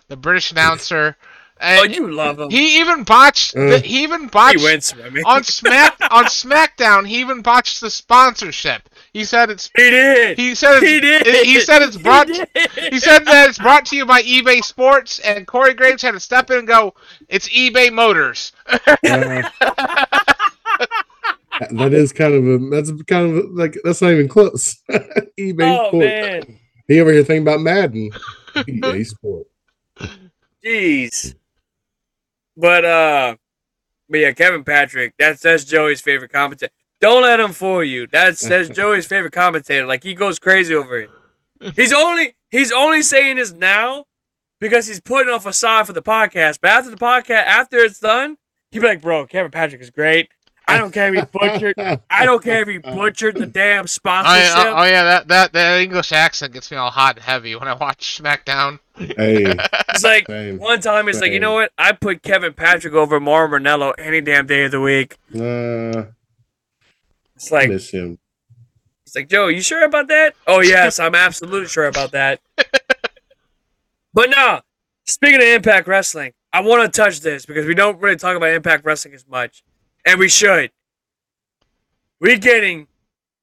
[0.08, 1.18] the British announcer.
[1.64, 2.50] Oh, you love him.
[2.50, 3.56] he even botched.
[3.56, 3.70] Uh.
[3.70, 5.24] the, he even He botched went swimming.
[5.26, 7.06] on Smack on SmackDown.
[7.08, 8.90] He even botched the sponsorship.
[9.14, 9.70] He said it's.
[9.76, 10.38] He did.
[10.38, 11.46] He said it's, He did.
[11.46, 12.30] He said it's brought.
[12.30, 12.44] He.
[12.90, 16.20] He said that it's brought to you by eBay Sports, and Corey Graves had to
[16.20, 16.94] step in and go,
[17.28, 18.54] "It's eBay Motors."
[21.54, 24.82] Uh, that is kind of a that's kind of like that's not even close.
[25.40, 26.06] eBay Oh Sport.
[26.06, 28.10] man, He over here thinking about Madden.
[28.56, 29.50] eBay Sports.
[30.66, 31.36] jeez.
[32.58, 33.36] But uh,
[34.10, 35.14] but yeah, Kevin Patrick.
[35.20, 36.72] That's that's Joey's favorite commentator.
[37.02, 38.08] Don't let him fool you.
[38.08, 39.86] That's that's Joey's favorite commentator.
[39.86, 41.10] Like he goes crazy over it.
[41.76, 44.06] He's only he's only saying this now
[44.60, 46.60] because he's putting off a facade for the podcast.
[46.62, 48.38] But after the podcast, after it's done,
[48.72, 50.30] he'd be like, "Bro, Kevin Patrick is great.
[50.68, 51.76] I don't care if he butchered.
[52.10, 55.54] I don't care if he butchered the damn Oh sponsorship." yeah, oh, yeah, that, that
[55.54, 58.80] that English accent gets me all hot and heavy when I watch SmackDown.
[58.96, 59.54] Hey,
[59.90, 60.60] It's like same.
[60.60, 61.72] one time it's like, you know what?
[61.78, 65.18] I put Kevin Patrick over Mauro Ranallo any damn day of the week.
[65.36, 66.12] Uh,
[67.42, 68.20] It's like miss him.
[69.04, 70.36] it's like, Joe, you sure about that?
[70.46, 72.40] Oh yes, I'm absolutely sure about that.
[74.14, 74.62] but no,
[75.08, 78.52] speaking of Impact Wrestling, I want to touch this because we don't really talk about
[78.52, 79.64] Impact Wrestling as much,
[80.06, 80.70] and we should.
[82.20, 82.86] We're getting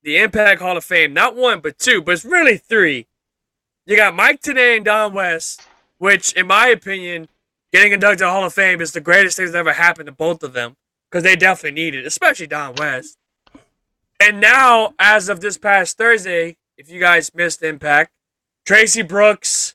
[0.04, 3.08] the Impact Hall of Fame, not one but two, but it's really three.
[3.84, 7.26] You got Mike Tenay and Don West, which, in my opinion,
[7.72, 10.12] getting inducted to the Hall of Fame is the greatest thing that's ever happened to
[10.12, 10.76] both of them
[11.10, 13.17] because they definitely need it, especially Don West.
[14.20, 18.10] And now, as of this past Thursday, if you guys missed Impact,
[18.66, 19.74] Traci Brooks,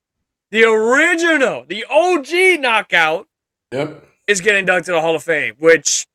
[0.51, 3.27] the original, the OG knockout,
[3.71, 4.05] Yep.
[4.27, 6.05] is getting inducted to the Hall of Fame, which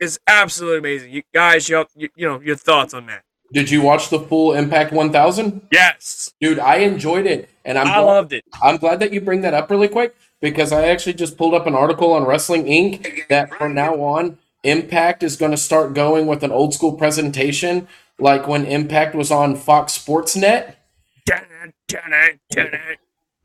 [0.00, 1.12] is absolutely amazing.
[1.12, 3.22] You guys, you, you, know your thoughts on that?
[3.52, 5.68] Did you watch the full Impact 1000?
[5.70, 8.44] Yes, Dude, I enjoyed it, and I'm I glad, loved it.
[8.62, 11.66] I'm glad that you bring that up really quick because I actually just pulled up
[11.66, 13.28] an article on Wrestling Inc.
[13.28, 17.86] that from now on, Impact is going to start going with an old school presentation,
[18.18, 20.84] like when Impact was on Fox Sports Net.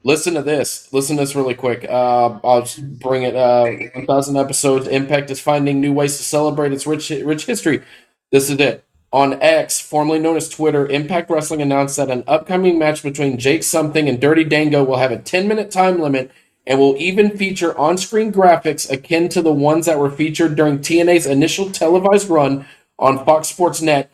[0.04, 0.92] Listen to this.
[0.92, 1.86] Listen to this really quick.
[1.88, 3.36] Uh, I'll just bring it.
[3.36, 4.88] Uh, 1,000 episodes.
[4.88, 7.84] Impact is finding new ways to celebrate its rich, rich history.
[8.32, 8.84] This is it.
[9.14, 13.62] On X, formerly known as Twitter, Impact Wrestling announced that an upcoming match between Jake
[13.62, 16.32] Something and Dirty Dango will have a 10 minute time limit
[16.66, 20.80] and will even feature on screen graphics akin to the ones that were featured during
[20.80, 22.66] TNA's initial televised run
[23.00, 24.12] on Fox Sports Net.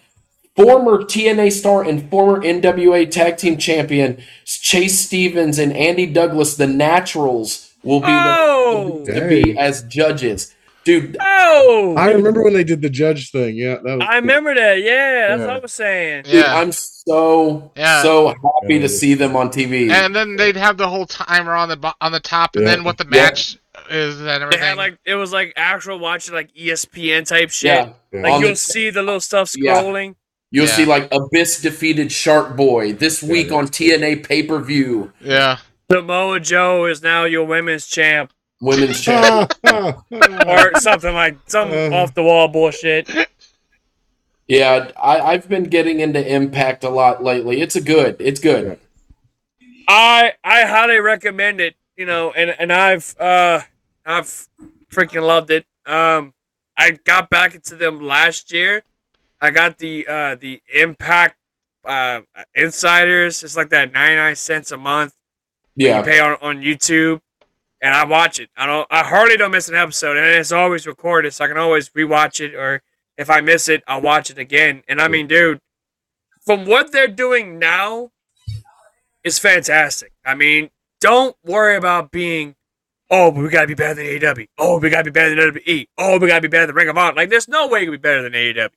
[0.55, 6.65] Former TNA star and former NWA Tag Team Champion Chase Stevens and Andy Douglas, the
[6.65, 10.55] Naturals, will be Oh, the, to be as judges.
[10.87, 11.17] Dude.
[11.19, 13.55] Oh, I remember when they did the judge thing.
[13.57, 14.81] Yeah, that was I remember that.
[14.81, 15.45] Yeah, that's Yeah.
[15.47, 16.23] what I was saying.
[16.23, 16.55] Dude, Yeah.
[16.59, 18.01] I'm so Yeah.
[18.01, 18.29] so
[18.61, 19.91] happy to see them on TV.
[19.91, 22.71] And then they'd have the whole timer on the on the top, and Yeah.
[22.75, 23.23] then what the Yeah.
[23.23, 23.57] match
[23.91, 24.59] is and They everything.
[24.63, 27.67] had like it was like actual watching like ESPN type shit.
[27.67, 28.21] yeah, Yeah.
[28.21, 29.81] Like On you'll the- see the little stuff Yeah.
[29.81, 30.15] scrolling.
[30.51, 30.71] you'll Yeah.
[30.71, 33.57] see like Abyss defeated Shark Boy this week Yeah.
[33.57, 35.11] on TNA pay per view.
[35.21, 35.57] yeah.
[35.91, 38.31] Samoa Joe is now your women's champ,
[38.61, 39.53] Women's champ.
[39.65, 41.89] or something like some Uh.
[41.95, 43.09] off the wall bullshit.
[44.47, 47.61] yeah, I, I've been getting into Impact a lot lately.
[47.61, 48.15] It's a good.
[48.19, 48.79] It's good.
[49.87, 51.75] I I highly recommend it.
[51.95, 53.61] You know, and and I've uh
[54.05, 54.47] I've
[54.91, 55.65] freaking loved it.
[55.85, 56.33] Um,
[56.77, 58.83] I got back into them last year.
[59.41, 61.37] I got the uh the Impact
[61.85, 62.21] uh
[62.55, 63.43] Insiders.
[63.43, 65.13] It's like that ninety nine cents a month.
[65.75, 67.21] you Yeah, pay on, on YouTube,
[67.81, 68.49] and I watch it.
[68.57, 68.87] I don't.
[68.89, 72.39] I hardly don't miss an episode, and it's always recorded, so I can always rewatch
[72.39, 72.55] it.
[72.55, 72.81] Or
[73.17, 74.83] if I miss it, I'll watch it again.
[74.87, 75.61] And I mean, dude,
[76.45, 78.11] from what they're doing now,
[79.23, 80.13] is fantastic.
[80.25, 80.69] I mean,
[80.99, 82.55] don't worry about being.
[83.09, 84.47] Oh, but we gotta be better than AEW.
[84.57, 85.87] Oh, we gotta be better than WWE.
[85.97, 87.15] Oh, we gotta be better than Ring of Honor.
[87.15, 88.69] Like, there's no way you can be better than AEW,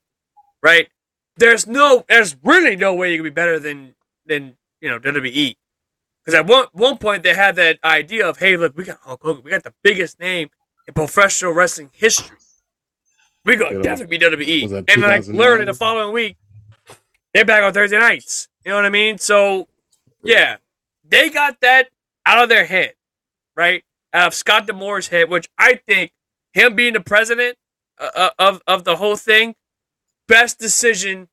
[0.62, 0.88] right?
[1.36, 3.94] There's no, there's really no way you can be better than
[4.26, 5.57] than you know WWE.
[6.25, 9.23] Because at one one point they had that idea of, hey, look, we got Hulk
[9.23, 10.49] Hogan, we got the biggest name
[10.87, 12.37] in professional wrestling history.
[13.45, 14.64] We gonna definitely be WWE.
[14.64, 15.37] And like 2009?
[15.37, 16.37] literally the following week,
[17.33, 18.49] they're back on Thursday nights.
[18.64, 19.18] You know what I mean?
[19.18, 19.68] So
[20.23, 20.57] yeah,
[21.09, 21.89] they got that
[22.27, 22.93] out of their head,
[23.57, 23.83] right?
[24.12, 26.12] Out of Scott D'Amore's head, which I think
[26.53, 27.57] him being the president
[27.99, 29.55] uh, uh, of of the whole thing,
[30.29, 31.29] best decision.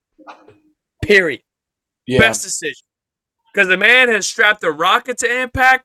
[1.04, 1.44] Period
[2.08, 2.20] yeah.
[2.20, 2.87] best decision
[3.58, 5.84] because the man has strapped a rocket to Impact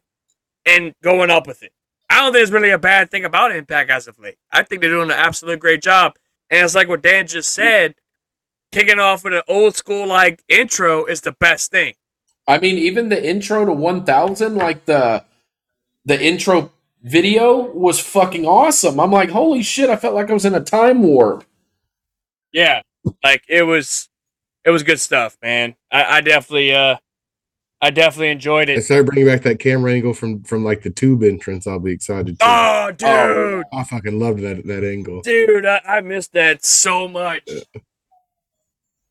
[0.67, 1.73] and going up with it.
[2.11, 4.37] I don't think it's really a bad thing about Impact as of late.
[4.53, 6.17] I think they're doing an absolute great job.
[6.51, 7.95] And it's like what Dan just said,
[8.73, 11.95] kicking off with an old school like intro is the best thing.
[12.47, 15.25] I mean, even the intro to 1000, like the
[16.05, 19.01] the intro video was fucking awesome.
[19.01, 19.89] I'm like, holy shit!
[19.89, 21.45] I felt like I was in a time warp.
[22.53, 22.83] Yeah,
[23.25, 24.11] like it was,
[24.63, 25.77] it was good stuff, man.
[25.91, 26.97] I, I definitely, uh,
[27.85, 28.75] I definitely enjoyed it.
[28.75, 28.85] They it.
[28.85, 31.67] start bringing back that camera angle from from like the tube entrance.
[31.67, 32.39] I'll be excited.
[32.39, 32.47] Too.
[32.47, 33.63] Oh, dude, Oh.
[33.73, 35.21] I fucking loved that that angle.
[35.23, 37.49] dude, I, I missed that so much.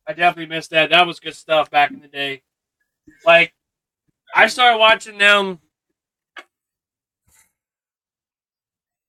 [0.08, 0.90] I definitely missed that.
[0.90, 2.44] That was good stuff back in the day.
[3.26, 3.54] Like,
[4.34, 5.60] I started watching them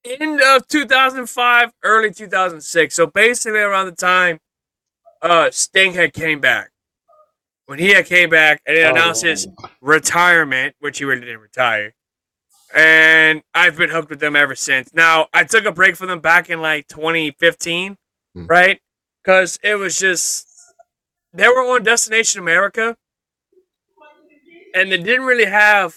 [0.04, 2.94] end of 2005, early 2006.
[2.94, 4.40] So basically around the time
[5.22, 6.71] uh Sting had came back.
[7.72, 9.48] When he came back and then announced his
[9.80, 11.94] retirement, which he really didn't retire.
[12.74, 14.92] And I've been hooked with them ever since.
[14.92, 17.96] Now, I took a break from them back in like 2015,
[18.34, 18.44] Hmm.
[18.44, 18.78] right?
[19.24, 20.46] Because it was just,
[21.32, 22.94] they were on Destination America,
[24.74, 25.96] and they didn't really have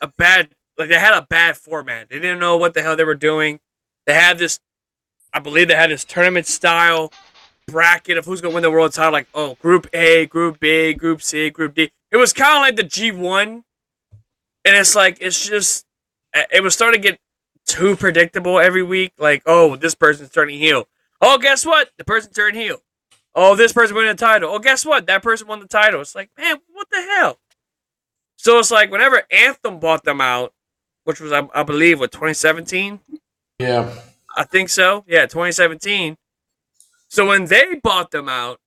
[0.00, 2.10] a bad, like, they had a bad format.
[2.10, 3.58] They didn't know what the hell they were doing.
[4.06, 4.60] They had this,
[5.32, 7.12] I believe they had this tournament style
[7.66, 9.12] bracket of who's going to win the world title.
[9.12, 11.90] Like, oh, Group A, Group B, Group C, Group D.
[12.10, 13.64] It was kind of like the G1
[14.64, 15.86] and it's like it's just
[16.32, 17.20] eh, it was starting to get
[17.66, 19.12] too predictable every week.
[19.18, 20.88] Like, oh, this person's turning heel.
[21.20, 21.90] Oh, guess what?
[21.98, 22.78] The person turned heel.
[23.34, 24.50] Oh, this person won the title.
[24.50, 25.06] Oh, guess what?
[25.06, 26.00] That person won the title.
[26.00, 27.38] It's like, man, what the hell?
[28.36, 30.52] So it's like whenever Anthem bought them out,
[31.04, 33.00] which was I, I believe what 2017.
[33.58, 33.92] Yeah,
[34.36, 35.04] I think so.
[35.06, 36.16] Yeah, 2017.
[37.14, 38.58] So when they bought them out,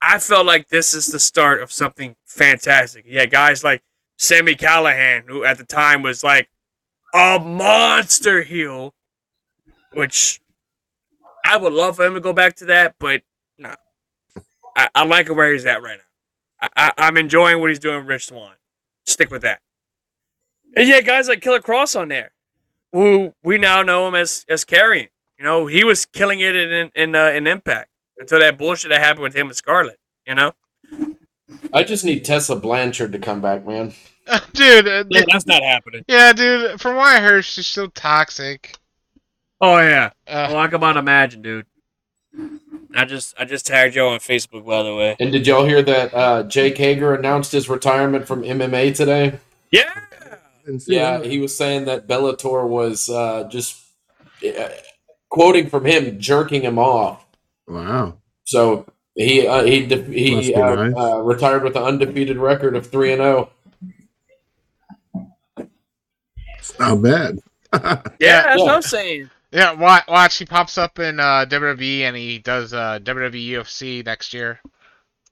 [0.00, 3.04] I felt like this is the start of something fantastic.
[3.08, 3.82] Yeah, guys like
[4.16, 6.48] Sami Callihan, who at the time was like
[7.12, 8.94] a monster heel,
[9.94, 10.40] which
[11.44, 13.22] I would love for him to go back to that, but
[13.58, 13.74] no.
[14.76, 16.68] I, I like where he's at right now.
[16.76, 18.54] I, I, I'm enjoying what he's doing with Rich Swann.
[19.06, 19.58] Stick with that.
[20.76, 22.30] And yeah, guys like Killer Kross on there,
[22.92, 25.08] who we now know him as as Karrion.
[25.38, 29.00] You know, he was killing it in in uh, in Impact until that bullshit that
[29.00, 29.98] happened with him and Scarlett.
[30.26, 30.52] You know,
[31.72, 33.92] I just need Tessa Blanchard to come back, man.
[34.52, 34.86] dude.
[34.88, 36.04] uh, yeah, that's not happening.
[36.08, 36.80] yeah, dude.
[36.80, 38.76] From what I heard, she's so toxic.
[39.60, 41.66] Oh yeah, Uh, well, I can about imagine, dude.
[42.94, 45.16] I just I just tagged y'all on Facebook, by the way.
[45.20, 49.38] And did y'all hear that uh, Jake Hager announced his retirement from MMA today?
[49.70, 49.92] Yeah,
[50.86, 53.82] Yeah, he was saying that Bellator was uh, just
[54.44, 54.68] uh,
[55.28, 57.26] quoting from him, jerking him off.
[57.66, 58.14] wow.
[58.44, 60.94] So he uh, he de- he uh, nice.
[60.96, 63.50] uh, retired with an undefeated record of three and oh.
[65.56, 65.66] zero.
[66.58, 67.38] It's not bad.
[67.74, 68.64] yeah, Yeah, that's yeah.
[68.64, 69.30] what I'm saying.
[69.50, 70.36] Yeah, watch, watch.
[70.36, 74.60] He pops up in uh, WWE and he does uh, WWE UFC next year.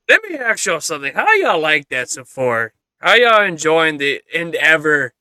[0.09, 1.12] Let me ask y'all something.
[1.14, 2.72] How y'all like that so far?
[2.99, 5.12] How y'all enjoying the Endeavor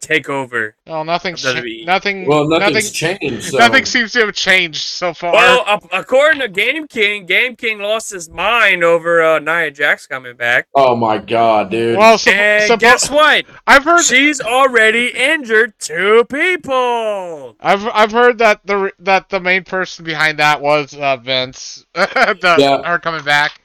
[0.00, 0.72] takeover?
[0.86, 1.86] Well, nothing's Of cha- WWE.
[1.86, 2.26] nothing.
[2.26, 3.18] Well, nothing's nothing.
[3.20, 3.50] changed.
[3.50, 3.58] So.
[3.58, 5.32] Nothing seems to have changed so far.
[5.32, 10.06] Well, a- according to Game King, Game King lost his mind over uh, Nia Jax
[10.06, 10.68] coming back.
[10.74, 11.96] Oh my god, dude.
[11.98, 13.44] well, so, And so- guess what?
[13.66, 14.02] I've heard.
[14.04, 17.56] She's already injured two people.
[17.60, 21.84] I've I've heard that the that the main person behind that was uh, Vince.
[21.94, 22.82] the, Yeah.
[22.82, 23.60] Her coming back.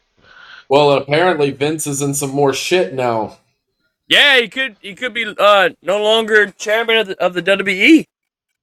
[0.70, 3.38] well, apparently Vince is in some more shit now.
[4.08, 8.06] Yeah, he could he could be uh no longer chairman of the, of the WWE.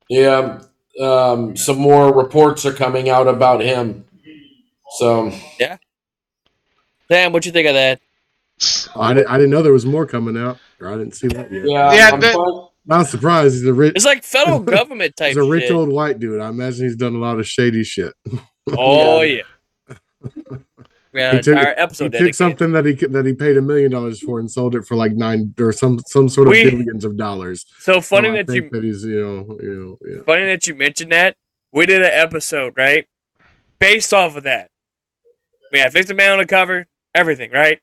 [0.09, 0.61] Yeah,
[1.01, 4.05] um, some more reports are coming out about him.
[4.99, 5.77] So yeah.
[7.09, 8.01] Damn, what you think of that?
[8.95, 10.59] I didn't, I didn't know there was more coming out.
[10.81, 11.65] Or I didn't see that yet.
[11.65, 12.67] yeah, Yeah, I'm the- fine.
[12.87, 13.55] Not surprised.
[13.57, 13.93] He's a rich.
[13.95, 15.73] It's like federal government type He's a rich shit.
[15.73, 16.41] old white dude.
[16.41, 18.13] I imagine he's done a lot of shady shit.
[18.77, 19.43] Oh yeah.
[21.13, 23.91] We had He took- He episode took something that he that he paid a million
[23.91, 27.05] dollars for and sold it for like nine or some some sort of We- billions
[27.05, 27.67] of dollars.
[27.81, 30.23] So funny So that you that he's you know you know yeah.
[30.25, 31.37] funny that you mentioned that.
[31.73, 33.07] We did an episode, right?
[33.79, 34.71] Based off of that.
[35.73, 37.79] We had Fixed Man on the cover, everything, right?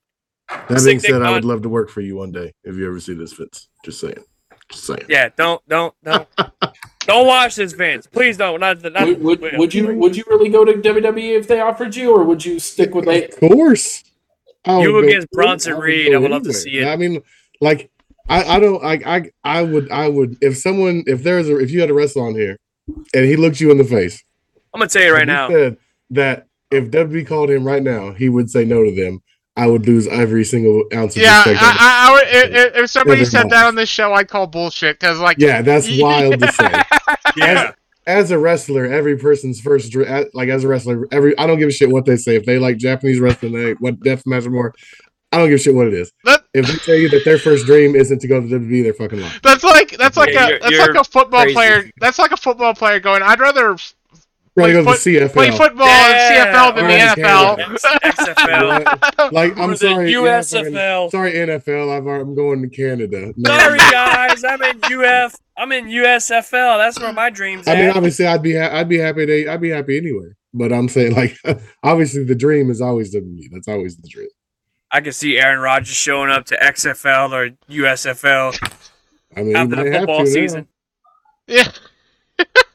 [0.50, 3.00] That being said, I would love to work for you one day if you ever
[3.00, 3.68] see this, Fitz.
[3.84, 4.24] Just saying.
[4.72, 5.04] Just saying.
[5.10, 6.28] Yeah, don't don't don't
[7.08, 8.06] don't watch this, Vince.
[8.06, 8.60] Please don't.
[8.60, 11.96] Not, not would, would, would you would you really go to WWE if they offered
[11.96, 13.30] you, or would you stick with a?
[13.30, 14.04] Of course.
[14.66, 16.88] I You would against Bronson I Reed, I would love to see it.
[16.88, 17.22] I mean,
[17.62, 17.90] like,
[18.28, 21.72] I, I don't, I, I, I would, I would, if someone, if there's a, if
[21.72, 22.58] you had a wrestler on here,
[23.14, 24.22] and he looked you in the face,
[24.74, 25.50] I'm gonna tell you right and he now.
[25.50, 25.78] said
[26.10, 29.22] that if WWE called him right now, he would say no to them.
[29.58, 31.60] I would lose every single ounce of Yeah, respect.
[31.62, 33.52] I, I, I would, if, if somebody said mind.
[33.52, 36.84] that on this show, I'd call bullshit because like yeah, that's wild to say.
[37.36, 37.72] Yeah.
[38.06, 41.60] As a wrestler, every person's first, dr- as- like as a wrestler, every I don't
[41.60, 42.36] give a shit what they say.
[42.38, 44.74] If they like Japanese wrestling, they what death match more,
[45.34, 46.12] I don't give a shit what it is.
[46.24, 48.94] That- If they tell you that their first dream isn't to go to WWE, they're
[48.94, 49.34] fucking lying.
[49.44, 51.54] That's like that's like Yeah, a that's like a football crazy.
[51.56, 51.92] player.
[52.00, 53.24] That's like a football player going.
[53.24, 53.76] I'd rather
[54.58, 55.34] f- Rather go to foot- the CFL.
[55.34, 58.02] play football Yeah, in CFL than or the in NFL.
[58.04, 59.32] XFL.
[59.32, 61.12] like I'm the sorry, yeah, USFL.
[61.12, 61.96] sorry NFL.
[61.98, 63.34] I've, I'm going to Canada.
[63.38, 63.58] No.
[63.58, 65.36] Sorry guys, I'm in UF.
[65.58, 66.78] I'm in USFL.
[66.78, 67.72] That's where my dreams are.
[67.76, 70.30] I mean, obviously, I'd be ha- I'd be happy to I'd be happy anyway.
[70.54, 71.38] But I'm saying, like,
[71.84, 73.50] obviously, the dream is always WWE.
[73.52, 74.30] That's always the dream.
[74.92, 78.72] I can see Aaron Rodgers showing up to XFL or USFL
[79.36, 80.30] I mean, after the football to now.
[80.30, 80.68] season.
[81.48, 81.70] Yeah,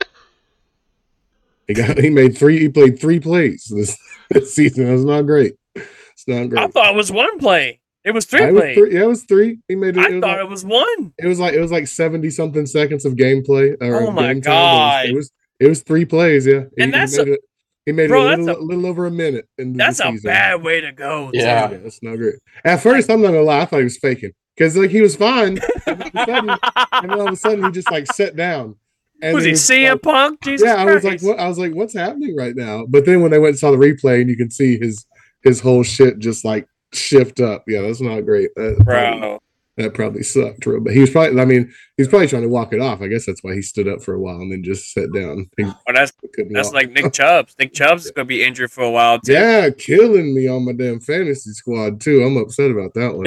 [1.75, 2.59] He got he made three.
[2.61, 3.97] He played three plays this,
[4.31, 4.89] this season.
[4.93, 5.55] It's not great.
[5.75, 6.63] It's not great.
[6.63, 7.81] I thought it was one play.
[8.05, 9.59] It was three I was three- yeah, it was three.
[9.69, 10.01] He made it.
[10.01, 11.15] I it was thought like, it was one.
[11.19, 13.77] it was like it was like seventy something seconds of gameplay.
[13.81, 14.53] Or Oh my game time.
[14.53, 15.07] God.
[15.07, 16.47] It was it was three plays.
[16.47, 17.41] Yeah, he, And that's he made it.
[17.87, 19.49] He made Bro, it a little, a, little over a minute.
[19.59, 21.31] In That's the a bad way to go.
[21.33, 21.71] Yeah.
[21.71, 22.37] Yeah, that's not great.
[22.65, 25.17] At first, I'm not gonna lie, I thought he was faking because like he was
[25.17, 28.77] fine, and, all sudden, and then all of a sudden he just like sat down.
[29.23, 30.41] And was he CM like- Punk?
[30.43, 31.39] Jesus yeah, I was like, what?
[31.39, 32.85] I was like, what's happening right now?
[32.87, 35.07] But then when they went and saw the replay, and you can see his
[35.43, 37.65] his whole shit just like shift up.
[37.67, 38.51] Yeah, that's not great.
[38.57, 39.39] That Bro.
[39.79, 40.67] that probably sucked.
[40.67, 43.01] real- But he was probably, I mean, he was probably trying to walk it off.
[43.01, 45.49] I guess that's why he stood up for a while and then just sat down.
[45.57, 46.13] He Oh, that's
[46.51, 46.75] that's walk.
[46.75, 47.55] like Nick Chubbs.
[47.59, 49.33] Nick Chubbs is gonna be injured for a while too.
[49.33, 52.23] yeah, killing me on my damn fantasy squad too.
[52.23, 53.27] I'm upset about that one.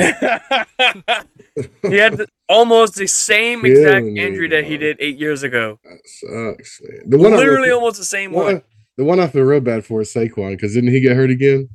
[1.92, 5.80] he had the- almost the same exact me, injury that he did eight years ago.
[5.84, 7.10] That sucks, man.
[7.10, 8.62] The one Literally almost the same one, one.
[8.98, 11.70] The one I feel real bad for is Saquon because didn't he get hurt again?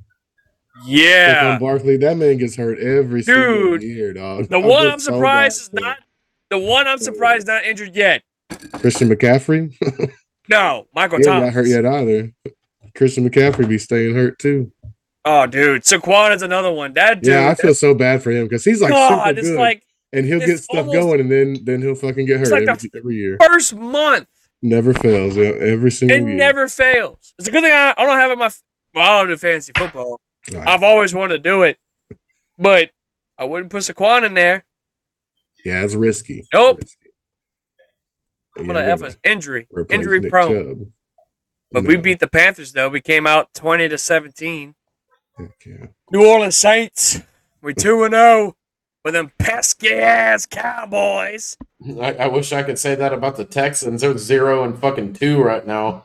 [0.85, 1.57] Yeah.
[1.57, 4.49] Saquon Barkley, that man gets hurt every single year, dog.
[4.49, 5.99] The I one I'm surprised is not
[6.49, 8.23] the one I'm surprised not injured yet.
[8.75, 9.75] Christian McCaffrey.
[10.51, 11.47] No, Michael ain't Thomas.
[11.47, 12.33] got hurt yet either.
[12.97, 14.73] Christian McCaffrey be staying hurt too.
[15.25, 16.95] Oh, dude, Saquon is another one.
[16.95, 17.33] That dude.
[17.35, 20.27] yeah, I feel so bad for him because he's like God, super it's like and
[20.27, 23.17] he'll get stuff almost- going, and then then he'll fucking get hurt like every, every
[23.17, 23.37] year.
[23.41, 24.27] first month.
[24.63, 25.39] Never fails.
[25.39, 26.35] Every single It year.
[26.37, 27.33] never fails.
[27.39, 28.51] It's a good thing I, I don't have it my.
[28.95, 30.21] Well, I don't do fantasy football.
[30.53, 30.67] Right.
[30.69, 31.79] I've always wanted to do it,
[32.59, 32.91] but
[33.39, 34.65] I wouldn't put Saquon in there.
[35.65, 36.45] yeah, it's risky.
[36.53, 36.79] Nope.
[36.83, 36.97] Risky.
[38.59, 40.53] I'm Yeah, gonna have an injury, injury Nick prone.
[40.69, 40.89] Chubb.
[41.73, 42.89] But we beat the Panthers though.
[42.89, 44.75] We came out twenty to seventeen.
[45.39, 45.87] yeah.
[46.11, 47.21] New Orleans Saints.
[47.63, 48.57] We two and zero
[49.05, 51.57] with them pesky ass Cowboys.
[52.01, 54.01] I, I wish I could say that about the Texans.
[54.01, 56.05] They're zero and fucking two right now.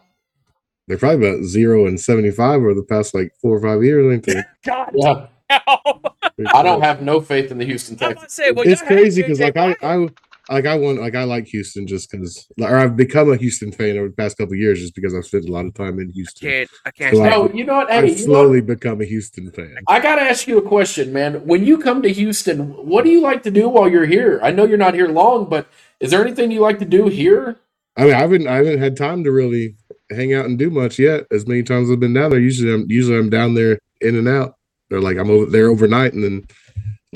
[0.87, 4.25] They're probably about zero and seventy-five over the past like four or five years, ain't
[4.25, 4.43] they?
[4.65, 6.47] God Yeah, damn.
[6.53, 8.33] I don't have no faith in the Houston I'm about Texans.
[8.33, 10.09] say, well, it's crazy because like I, I
[10.49, 13.97] like I want like I like Houston just because, or I've become a Houston fan
[13.97, 16.09] over the past couple of years just because I've spent a lot of time in
[16.11, 16.49] Houston.
[16.49, 17.89] Can't I can't So I- Oh, you know what?
[17.89, 18.67] Hey, I've you know slowly what?
[18.67, 19.75] become a Houston fan.
[19.87, 21.45] I gotta ask you a question, man.
[21.45, 24.39] When you come to Houston, what do you like to do while you're here?
[24.43, 25.67] I know you're not here long, but
[25.99, 27.57] is there anything you like to do here?
[27.97, 29.75] I mean, I haven't I haven't had time to really
[30.11, 31.25] hang out and do much yet.
[31.31, 34.27] As many times I've been down there, usually I'm usually I'm down there in and
[34.27, 34.55] out.
[34.89, 36.45] They're like I'm over there overnight and then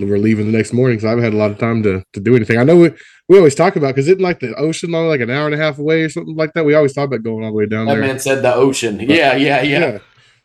[0.07, 0.99] we're leaving the next morning.
[0.99, 2.57] So I haven't had a lot of time to to do anything.
[2.57, 2.91] I know we,
[3.27, 5.57] we always talk about because isn't like the ocean only like an hour and a
[5.57, 6.65] half away or something like that.
[6.65, 8.01] We always talk about going all the way down That there.
[8.03, 8.99] man said the ocean.
[8.99, 9.99] Yeah, yeah, yeah.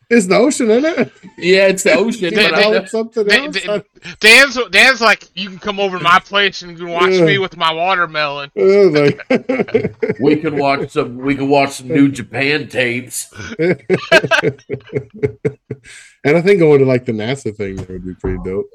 [0.07, 1.11] It's the ocean, isn't it?
[1.39, 2.25] Yeah, it's the ocean.
[2.29, 3.55] You They- but I call know- it something They- else.
[3.63, 7.11] they- Dan's Dan's like, you can come over to my place and you can watch
[7.11, 7.25] Yeah.
[7.25, 8.51] me with my watermelon.
[8.55, 9.19] Like-
[10.19, 11.17] we can watch some.
[11.17, 13.33] We can watch some New Japan tapes.
[16.23, 18.69] and I think going to like the NASA thing would be pretty dope.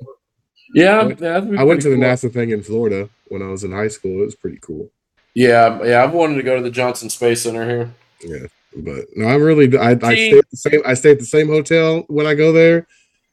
[0.75, 2.05] Yeah, I went- yeah, I went to the cool.
[2.05, 4.23] NASA thing in Florida when I was in high school.
[4.23, 4.91] It was pretty cool.
[5.35, 6.03] Yeah, yeah.
[6.05, 7.91] I've wanted to go to the Johnson Space Center here.
[8.23, 8.47] Yeah,
[8.77, 11.49] but no, I really I, I stay at the same I stay at the same
[11.49, 12.87] hotel when I go there.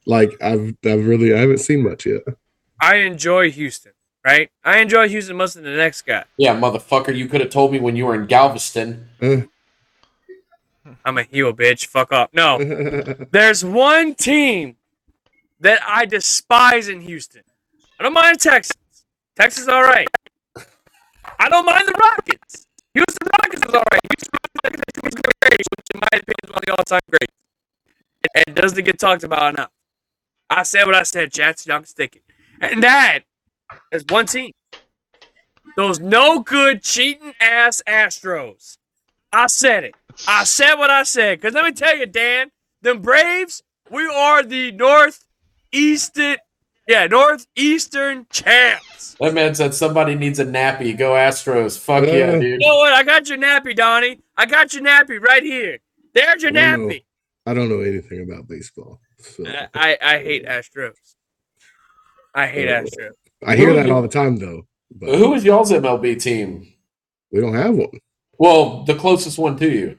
[0.06, 2.22] Like I've I've really I haven't seen much yet.
[2.80, 3.92] I enjoy Houston,
[4.24, 4.50] right?
[4.64, 6.24] I enjoy Houston most than the next guy.
[6.36, 7.14] Yeah, motherfucker.
[7.14, 9.08] You could have told me when you were in Galveston.
[9.20, 9.42] Uh,
[11.04, 11.86] I'm a heel, bitch.
[11.86, 12.32] Fuck up.
[12.32, 12.58] No,
[13.30, 14.76] there's one team
[15.60, 17.42] that I despise in Houston.
[17.98, 18.76] I don't mind Texas.
[19.36, 20.08] Texas all right.
[21.38, 22.66] I don't mind the Rockets.
[22.94, 24.00] Houston Rockets is all right.
[24.10, 27.34] Houston Rockets is great, which in my opinion is one of the all-time greats.
[28.34, 29.70] And doesn't get talked about enough.
[30.50, 31.66] I said what I said, Jets.
[31.66, 32.22] Y'all can stick it.
[32.60, 33.20] And that
[33.92, 34.52] is one team.
[35.76, 38.78] Those no good cheating ass Astros.
[39.32, 39.94] I said it.
[40.26, 41.40] I said what I said.
[41.40, 42.50] Because let me tell you, Dan,
[42.82, 44.72] them Braves, we are the
[45.72, 46.36] northeastern,
[46.86, 49.16] yeah, northeastern champs.
[49.20, 50.96] That man said somebody needs a nappy.
[50.96, 51.78] Go Astros.
[51.78, 52.32] Fuck yeah, Uh.
[52.40, 52.60] dude.
[52.60, 52.92] You know what?
[52.92, 54.20] I got your nappy, Donnie.
[54.36, 55.78] I got your nappy right here.
[56.14, 56.94] There's your I don't know.
[56.94, 57.04] nappy.
[57.46, 59.00] I don't know anything about baseball.
[59.20, 60.94] So I, I, I hate Astros.
[62.34, 63.10] I hate Uh, Astros.
[63.46, 64.62] I hear that all the time though.
[64.90, 66.72] But Who is y'all's MLB team?
[67.30, 67.90] we don't have one.
[68.38, 69.98] Well, the closest one to you,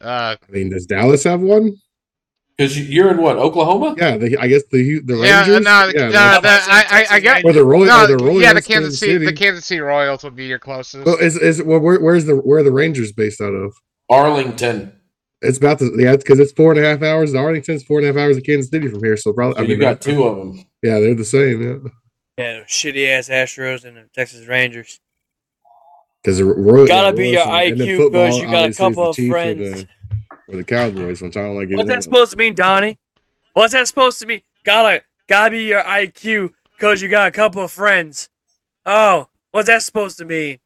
[0.00, 1.76] Uh, I mean, does Dallas have one?
[2.56, 3.94] Because you're in what Oklahoma?
[3.98, 5.64] Yeah, the, I guess the the yeah, Rangers.
[5.64, 7.44] no, yeah, no, the- the, I, I, I get.
[7.44, 7.88] or the Royals.
[7.88, 10.46] No, or the Royals yeah, the Kansas Kansas City, the Kansas City Royals would be
[10.46, 11.04] your closest.
[11.06, 13.74] Well, is is well, where, where's the where are the Rangers based out of?
[14.10, 14.92] Arlington.
[15.42, 17.32] It's about the yeah, because it's four and a half hours.
[17.32, 19.56] The Arlington's four and a half hours of Kansas City from here, so probably.
[19.56, 20.64] So I you got two of them.
[20.82, 21.60] Yeah, they're the same.
[21.62, 21.90] Yeah,
[22.38, 25.00] Yeah, shitty ass Astros and the Texas Rangers.
[26.22, 29.28] because the Royals Gotta be your and IQ, because you got a couple of Chiefs
[29.28, 29.86] or friends.
[30.46, 31.68] The, or the Cowboys, which I don't like.
[31.70, 32.02] What's that one.
[32.02, 32.98] supposed to mean, Donnie?
[33.52, 34.42] What's that supposed to mean?
[34.64, 38.28] Gotta gotta be your IQ because you got a couple of friends.
[38.84, 40.58] Oh, what's that supposed to mean?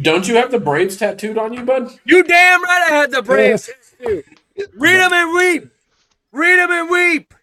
[0.00, 1.90] Don't you have the Braves tattooed on you, bud?
[2.04, 3.68] You damn right I had the Braves.
[3.98, 4.22] too.
[4.74, 5.70] Read them and weep.
[6.30, 7.34] Read them and weep.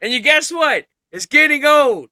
[0.00, 0.86] And you guess what?
[1.12, 2.08] It's getting old.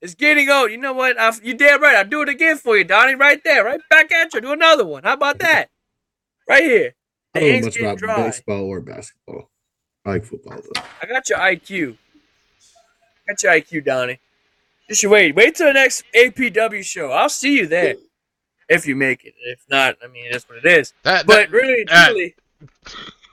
[0.00, 0.70] It's getting old.
[0.70, 1.18] You know what?
[1.20, 1.96] I, you damn right.
[1.96, 3.16] I'll do it again for you, Donnie.
[3.16, 3.64] Right there.
[3.64, 4.40] Right back at you.
[4.40, 5.02] Do another one.
[5.02, 5.70] How about that?
[6.48, 6.94] Right here.
[7.38, 8.26] I The don't know ink's much about dry.
[8.26, 9.50] baseball or basketball.
[10.04, 10.82] I like football though.
[11.02, 11.96] I got your IQ.
[13.26, 14.18] Got your IQ, Donnie.
[14.88, 15.34] Just you wait.
[15.34, 17.10] Wait till the next APW show.
[17.10, 17.94] I'll see you there.
[18.68, 19.34] If you make it.
[19.44, 20.92] If not, I mean, that's what it is.
[21.02, 22.34] That- But really, uh, truly,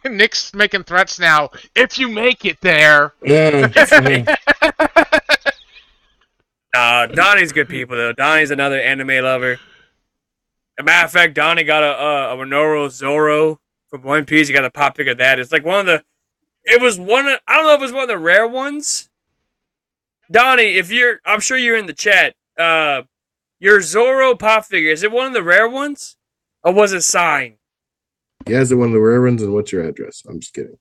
[0.03, 1.49] that- Nick's making threats now.
[1.76, 3.72] If you make it there, Yeah,
[6.74, 8.14] nah, Donnie's good people, though.
[8.14, 9.53] Donnie's another anime lover.
[9.53, 9.60] As
[10.80, 13.60] a matter of fact, Donnie got a, uh, a Roronoa Zoro
[13.90, 14.48] from One Piece.
[14.50, 15.40] You got a pop pick of that.
[15.40, 16.04] It's like one of the.
[16.64, 17.40] It was one of.
[17.48, 19.10] I don't know if it was one of the rare ones.
[20.32, 21.20] Donnie, if you're.
[21.26, 22.36] I'm sure you're in the chat.
[22.58, 23.04] Uh,
[23.60, 26.18] your Zoro pop figure, is it one of the rare ones?
[26.64, 27.56] Or was it signed?
[28.48, 28.60] yeah.
[28.60, 29.42] Is it one of the rare ones?
[29.42, 30.24] And what's your address?
[30.28, 30.78] I'm just kidding.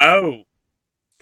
[0.00, 0.42] Oh.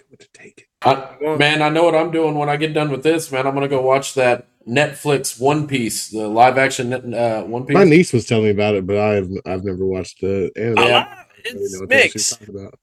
[0.09, 0.67] What to take it?
[0.81, 3.47] I, man, I know what I'm doing when I get done with this, man.
[3.47, 7.75] I'm gonna go watch that Netflix One Piece, the live action uh, One Piece.
[7.75, 10.79] My niece was telling me about it, but I've I've never watched the anime.
[10.79, 12.49] I It's know what the hell she's mixed.
[12.49, 12.79] about.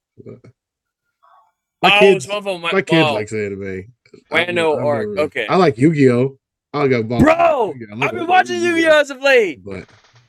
[1.82, 2.60] My oh, kids, of them.
[2.60, 3.14] my kid oh.
[3.14, 3.92] likes anime.
[4.30, 5.46] Wano I've arc, never- okay.
[5.48, 6.38] I like Yu-Gi-Oh.
[6.74, 7.74] I'll go Bro, Yu-Gi-Oh.
[7.90, 9.64] I love I've been watching Yu-Gi-Oh as of late.
[9.64, 9.86] But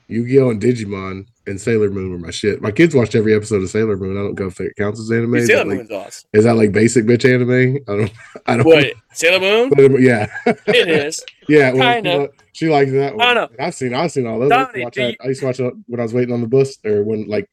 [0.08, 2.62] Yu-Gi-Oh and Digimon and Sailor Moon were my shit.
[2.62, 4.18] My kids watched every episode of Sailor Moon.
[4.18, 5.36] I don't know if it counts as anime.
[5.36, 6.30] Is Sailor that, like, Moon's awesome.
[6.34, 7.78] is that like basic bitch anime?
[7.88, 8.12] I don't.
[8.48, 8.66] I don't.
[8.66, 8.94] What?
[9.14, 9.70] Sailor Moon?
[9.76, 10.28] But, yeah,
[10.68, 11.24] It is.
[11.50, 11.72] yeah.
[11.74, 12.30] well, Kinda.
[12.54, 13.28] she likes that one.
[13.28, 13.50] I know.
[13.60, 13.94] I've seen.
[13.94, 14.52] I've seen all those.
[14.52, 16.34] I used to watch that- you- I used to watch it when I was waiting
[16.34, 17.50] on the bus, or when like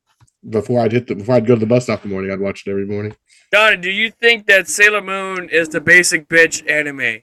[0.49, 2.31] before I'd hit the before I'd go to the bus stop in the morning.
[2.33, 3.15] I'd watch it every morning.
[3.53, 7.23] Donnie, do you think that Sailor Moon is the basic bitch anime?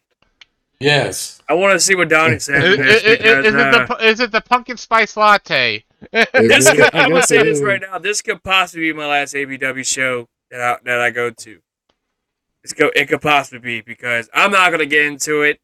[0.79, 1.41] Yes.
[1.49, 2.63] I want to see what Donnie said.
[2.63, 3.05] Is, in is- is
[3.45, 5.83] it uh, the is it the pumpkin spice latte?
[6.11, 7.63] This I could, I'm gonna say this is.
[7.63, 7.97] right now.
[7.97, 11.59] This could possibly be my last APW show that I, that I go to.
[12.63, 15.59] It's go, it could possibly be because I'm not gonna get into it.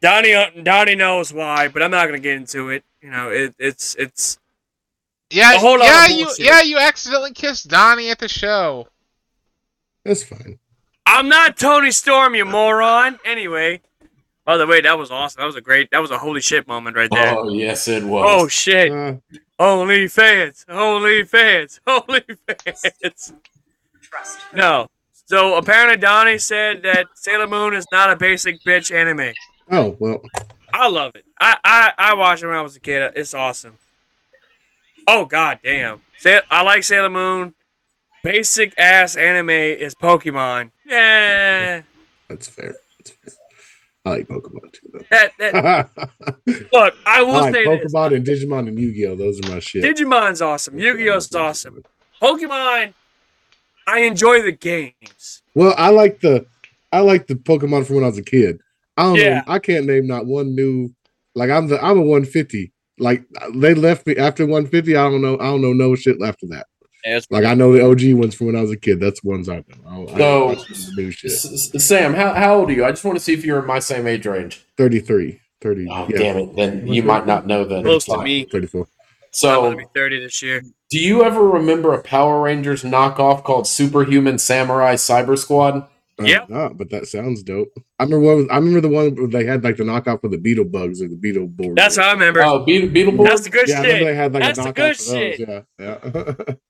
[0.00, 2.84] Donnie uh, Donnie knows why, but I'm not gonna get into it.
[3.02, 4.38] You know, it, it's it's
[5.30, 8.88] Yeah, A whole lot yeah, you yeah you accidentally kissed Donnie at the show.
[10.04, 10.58] That's fine.
[11.06, 13.18] I'm not Toni Storm, you moron.
[13.24, 13.82] Anyway,
[14.50, 15.38] by the way, that was awesome.
[15.38, 15.92] That was a great.
[15.92, 17.38] That was a holy shit moment right there.
[17.38, 18.24] Oh yes, it was.
[18.26, 18.90] Oh shit!
[18.90, 19.14] Uh,
[19.60, 20.66] Holy fans!
[20.68, 21.80] Holy fans!
[21.86, 23.32] Holy fans!
[24.52, 24.88] No.
[25.26, 29.34] So apparently Donnie said that Sailor Moon is not a basic bitch anime.
[29.70, 30.20] oh well,
[30.74, 31.24] I love it.
[31.38, 33.12] I I, I watched it when I was a kid.
[33.14, 33.78] It's awesome.
[35.06, 36.00] Oh god damn!
[36.18, 37.54] Sa- I like Sailor Moon.
[38.24, 40.72] Basic ass anime is Pokemon.
[40.84, 41.82] Yeah.
[42.28, 42.74] that's fair.
[42.98, 43.34] That's fair.
[44.04, 45.00] I like Pokemon too, though.
[45.10, 45.90] That, that,
[46.72, 47.92] look, I will like say this.
[47.92, 49.14] Pokemon and Digimon and Yu-Gi-Oh.
[49.16, 49.82] Those are my shit.
[49.84, 50.78] Digimon's awesome.
[50.78, 51.82] Yu-Gi-Oh's awesome.
[52.22, 52.94] Pokemon,
[53.86, 55.42] I enjoy the games.
[55.54, 56.46] Well, I like the
[56.92, 58.58] I like the Pokemon from when I was a kid.
[58.96, 59.36] I don't Yeah.
[59.36, 59.42] know.
[59.48, 60.94] I can't name not one new.
[61.34, 62.72] Like I'm the I'm a 150.
[62.98, 63.24] Like
[63.54, 64.96] they left me after 150.
[64.96, 65.34] I don't know.
[65.38, 66.66] I don't know no shit after that.
[67.30, 69.00] Like I know the OG ones from when I was a kid.
[69.00, 69.62] That's the ones I know.
[69.86, 71.30] I, don't- I So- don't watch the new shit.
[71.32, 72.84] S- S- Sam, how, how old are you?
[72.84, 74.64] I just want to see if you're in my same age range.
[74.76, 75.88] 33, 30.
[75.90, 76.56] Oh yeah, damn it!
[76.56, 77.82] Then you might not know then.
[77.84, 78.44] Close to me.
[78.50, 78.82] 34.
[78.82, 78.86] I'm
[79.30, 80.62] So, be 30 this year.
[80.90, 85.86] do you ever remember a Power Rangers knockoff called Superhuman Samurai Cyber Squad?
[86.18, 87.68] Uh, I'm not, but that sounds dope.
[87.98, 88.50] I remember one.
[88.50, 91.08] I remember the one where they had like the knockoff of the Beetle Bugs or
[91.08, 91.76] the Beetle Board.
[91.76, 92.42] That's how I remember.
[92.42, 93.24] Oh, Beetle, Beetleborgs?
[93.28, 94.04] That's the good yeah, I shit.
[94.04, 95.06] they had like That's a the knockoff good of those.
[95.06, 95.40] shit.
[95.48, 96.54] Yeah, yeah.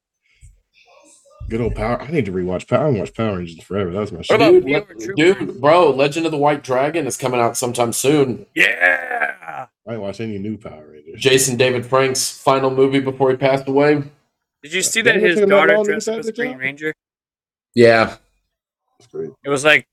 [1.50, 2.00] Good old Power.
[2.00, 2.78] I need to rewatch Power.
[2.78, 3.90] I haven't watched Power Rangers forever.
[3.90, 4.36] That was my shit.
[4.36, 5.44] about dude, Pure le- Trooper?
[5.44, 8.46] dude, bro, Legend of the White Dragon is coming out sometime soon.
[8.54, 9.66] Yeah.
[9.86, 11.20] I didn't watch any new Power Rangers.
[11.20, 14.02] Jason David Frank's final movie before he passed away.
[14.62, 16.18] Did you see Didn't that his take him that daughter long to dressed get up
[16.20, 16.56] as a Green?
[16.56, 16.94] Ranger?
[17.74, 18.16] Yeah.
[18.98, 19.30] That's great.
[19.44, 19.88] It was like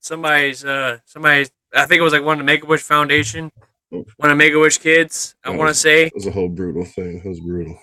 [0.00, 3.52] somebody's uh somebody's I think it was like one of the Make a Wish Foundation.
[3.90, 6.06] One of Make a Wish kids, I wanna say.
[6.06, 7.22] It was a whole brutal thing.
[7.24, 7.78] It was brutal.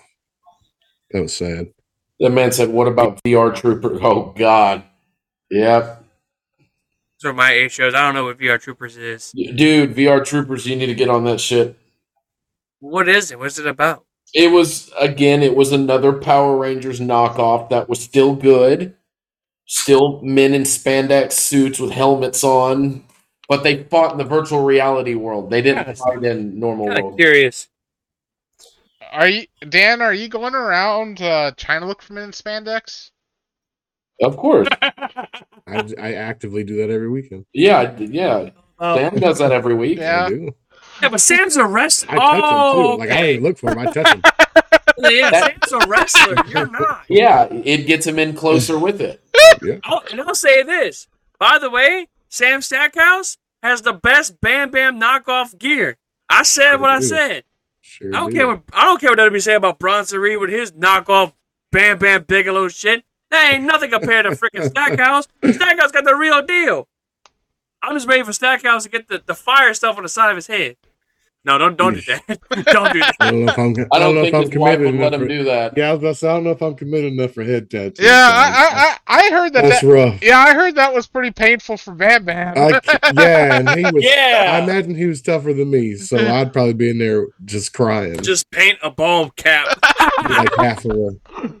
[1.12, 1.68] That was sad.
[2.20, 3.98] The man said, What about VR Trooper?
[4.02, 4.82] Oh, God.
[5.50, 6.04] Yep.
[7.22, 7.94] Those are my age shows.
[7.94, 9.32] I don't know what VR Troopers is.
[9.32, 11.78] Dude, VR Troopers, you need to get on that shit.
[12.80, 13.38] What is it?
[13.38, 14.04] What's it about?
[14.34, 18.94] It was, again, it was another Power Rangers knockoff that was still good.
[19.66, 23.04] Still men in spandex suits with helmets on.
[23.48, 25.50] But they fought in the virtual reality world.
[25.50, 26.00] They didn't Yes.
[26.00, 27.18] fight in normal Kind of world.
[27.18, 27.68] curious.
[29.12, 30.02] Are you Dan?
[30.02, 33.10] Are you going around uh, trying to look for men in spandex?
[34.22, 34.68] Of course.
[34.82, 37.44] I, I actively do that every weekend.
[37.52, 38.50] Yeah, yeah.
[38.78, 39.98] Oh, Sam does that every week.
[39.98, 40.26] Yeah.
[40.26, 40.54] I do.
[41.02, 42.14] yeah, but Sam's a wrestler.
[42.14, 43.00] I touch oh, him too.
[43.00, 43.78] Like I don't look for him.
[43.78, 44.22] I touch him.
[44.98, 46.36] yeah, That- Sam's a wrestler.
[46.48, 47.04] You're not.
[47.08, 49.22] Yeah, it gets him in closer with it.
[49.88, 51.08] Oh, and I'll say this.
[51.38, 55.96] By the way, Sam Stackhouse has the best Bam Bam knockoff gear.
[56.28, 57.44] I said what I said.
[57.96, 58.36] Sure I don't do.
[58.36, 61.32] care what I don't care what WWE say about Bronson Reed with his knockoff
[61.72, 63.04] Bam Bam Bigelow shit.
[63.30, 65.26] That ain't nothing compared to freaking Stackhouse.
[65.42, 66.88] Stackhouse got the real deal.
[67.82, 70.36] I'm just waiting for Stackhouse to get the, the fire stuff on the side of
[70.36, 70.76] his head.
[71.46, 72.26] No, don't don't do that.
[72.66, 73.14] don't do that.
[73.20, 73.74] I don't know if I'm.
[73.92, 75.12] I don't know think if I'm his wife committed would let enough.
[75.14, 75.74] him For, do that.
[75.76, 77.70] yeah, I was about to say I don't know if I'm committed enough for head
[77.70, 78.04] tattoos.
[78.04, 79.62] Yeah, I, I, I I heard that.
[79.62, 80.22] That's that rough.
[80.22, 82.54] yeah, I heard that was pretty painful for Bam Bam.
[82.58, 82.80] I,
[83.14, 84.04] yeah, and he was.
[84.04, 87.72] yeah, I imagine he was tougher than me, so I'd probably be in there just
[87.72, 89.66] crying, Just paint a ball cap.
[90.28, 91.54] like half of a.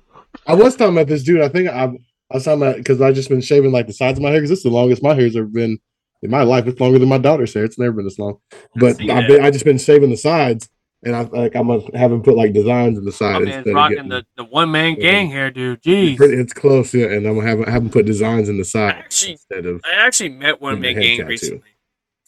[0.48, 1.40] I was talking about this dude.
[1.42, 4.18] I think I, I was talking about because I just been shaving like the sides
[4.18, 5.78] of my hair because this is the longest my hair's ever been
[6.22, 6.66] in my life.
[6.66, 7.64] It's longer than my daughter's hair.
[7.64, 8.38] It's never been this long.
[8.74, 10.68] But I've been, I just been shaving the sides,
[11.04, 13.68] and I like I'm gonna have him put like designs in the side man's instead
[13.70, 14.10] of rocking getting.
[14.10, 15.10] the, the one man Yeah.
[15.12, 15.82] gang here, dude.
[15.82, 16.20] Jeez.
[16.20, 19.32] It's close, yeah, and I'm gonna have, have him put designs in the side Actually-
[19.32, 19.80] instead of.
[19.84, 21.28] I actually met one man gang tattoo.
[21.28, 21.62] recently.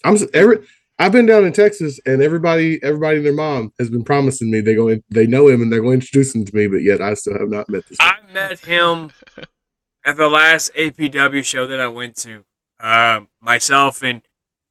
[0.04, 0.58] I'm every.
[1.00, 4.60] I've been down in Texas, and everybody, everybody and their mom has been promising me
[4.60, 7.00] they going, they know him, and they're going to introduce him to me, but yet
[7.00, 7.98] I still have not met this.
[7.98, 8.14] guy.
[8.28, 9.12] I met him
[10.04, 12.42] at the last APW show that I went to.
[12.80, 14.22] Um, myself and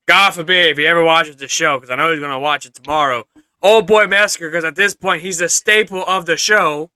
[0.08, 2.74] God forbid if he ever watches the show, because I know he's gonna watch it
[2.74, 3.28] tomorrow.
[3.62, 6.90] Old boy Massacre, because at this point he's a staple of the show.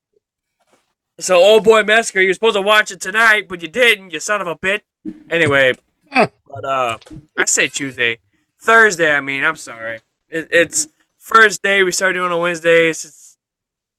[1.20, 4.42] So old boy Massacre, you're supposed to watch it tonight, but you didn't, you son
[4.42, 4.82] of a bitch.
[5.30, 5.74] Anyway,
[6.12, 6.98] but uh,
[7.38, 8.20] I say Tuesday,
[8.60, 9.14] Thursday.
[9.14, 10.00] I mean, I'm sorry.
[10.30, 13.04] It, it's first day we start doing on Wednesdays.
[13.04, 13.38] It's,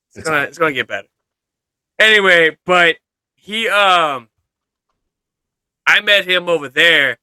[0.09, 1.09] it's It's gonna it's gonna get better.
[1.99, 2.97] Anyway, but
[3.35, 4.29] he um
[5.93, 7.19] I met him over there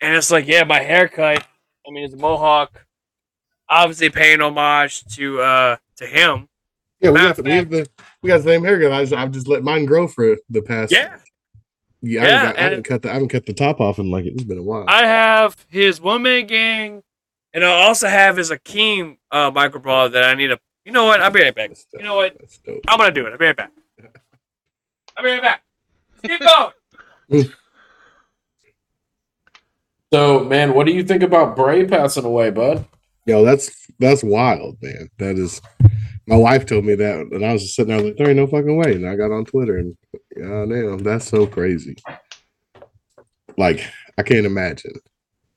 [0.00, 1.46] and it's like, yeah, my haircut
[1.86, 2.86] I mean, it's a mohawk.
[3.68, 6.48] Obviously, paying homage to uh to him.
[7.00, 7.88] Yeah, we got the, we have the
[8.22, 8.92] we got the same haircut.
[8.92, 10.92] I just, I've just let mine grow for the past.
[10.92, 11.16] Yeah,
[12.02, 12.22] yeah.
[12.22, 14.10] I, Yeah, haven't got, I haven't cut the I haven't cut the top off in
[14.10, 14.84] like it's been a while.
[14.88, 17.02] I have his one man gang,
[17.54, 20.58] and I also have his Akeem uh micro brawler that I need to.
[20.84, 21.20] You know what?
[21.20, 21.70] I'll be right back.
[21.94, 22.36] You know what?
[22.88, 23.32] I'm gonna do it.
[23.32, 23.72] I'll be right back.
[25.16, 25.62] I'll be right back.
[26.22, 27.44] Keep going.
[30.12, 32.84] So, man, what do you think about Bray passing away, bud?
[33.24, 35.08] Yo, that's that's wild, man.
[35.18, 35.60] That is.
[36.26, 38.46] My wife told me that, and I was just sitting there like, there ain't no
[38.46, 38.94] fucking way.
[38.94, 39.96] And I got on Twitter, and
[40.36, 41.96] god damn, that's so crazy.
[43.56, 43.84] Like,
[44.18, 44.92] I can't imagine.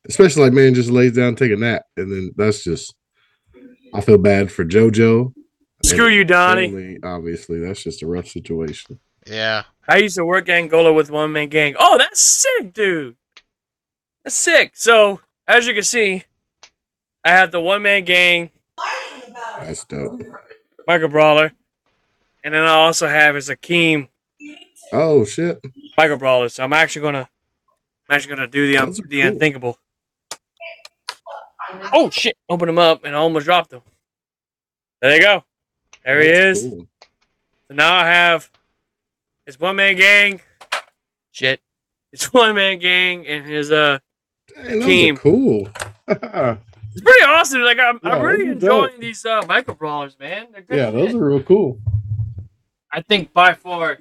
[0.08, 2.96] Especially like man just lays down, take a nap, and then that's just.
[3.94, 5.34] I feel bad for JoJo.
[5.84, 6.68] Screw you, Donnie.
[6.68, 9.00] Family, obviously, that's just a rough situation.
[9.28, 9.64] Yeah.
[9.88, 11.76] I used to work Angola with one man gang.
[11.80, 13.16] Oh, that's sick, dude.
[14.26, 14.72] That's sick.
[14.74, 16.24] So, as you can see,
[17.24, 18.50] I have the one man gang
[19.60, 20.20] That's dope.
[20.88, 21.54] micro brawler,
[22.44, 24.10] and then I also have his Akeem
[24.92, 25.60] Oh shit!
[25.98, 26.50] micro brawler.
[26.50, 27.30] So I'm actually gonna,
[28.10, 29.28] I'm actually gonna do the um, the cool.
[29.32, 29.80] unthinkable.
[31.94, 32.36] Oh shit!
[32.50, 33.82] Open him up, and I almost dropped him.
[35.02, 35.44] There you go.
[36.04, 36.62] There he is.
[36.64, 36.88] cool.
[37.68, 38.50] So now I have
[39.46, 40.42] his one man gang.
[41.32, 41.62] Shit.
[42.12, 44.00] His one man gang and his uh
[44.54, 45.16] Dang, those Team.
[45.16, 45.70] are cool.
[46.08, 47.62] it's pretty awesome.
[47.62, 49.00] Like I'm, I'm really enjoying dope.
[49.00, 50.48] these uh micro brawlers, man.
[50.54, 51.16] Good yeah, those shit.
[51.22, 51.80] are real cool.
[52.92, 54.00] I think by far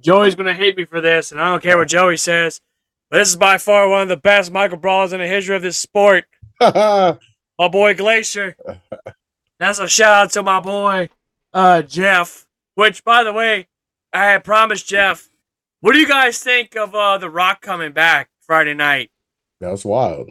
[0.00, 2.60] Joey's gonna hate me for this, and I don't care what Joey says.
[3.10, 5.62] But this is by far one of the best micro brawlers in the history of
[5.62, 6.24] this sport.
[6.60, 7.18] My
[7.70, 8.56] boy Glacier.
[9.58, 11.08] That's a shout out to my boy
[11.54, 12.46] uh Jeff.
[12.74, 13.68] Which by the way,
[14.12, 15.30] I had promised Jeff.
[15.80, 19.10] What do you guys think of uh The Rock coming back Friday night?
[19.60, 20.30] That's wild,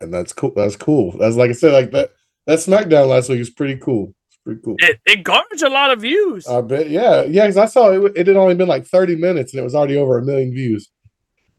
[0.00, 0.52] and that's cool.
[0.54, 1.16] That's cool.
[1.18, 2.10] That's like I said, like that.
[2.46, 4.14] That SmackDown last week is pretty cool.
[4.28, 4.76] It's pretty cool.
[4.78, 6.46] It, it garnered a lot of views.
[6.46, 6.88] I bet.
[6.90, 7.44] Yeah, yeah.
[7.46, 8.12] Because I saw it.
[8.16, 10.88] It had only been like thirty minutes, and it was already over a million views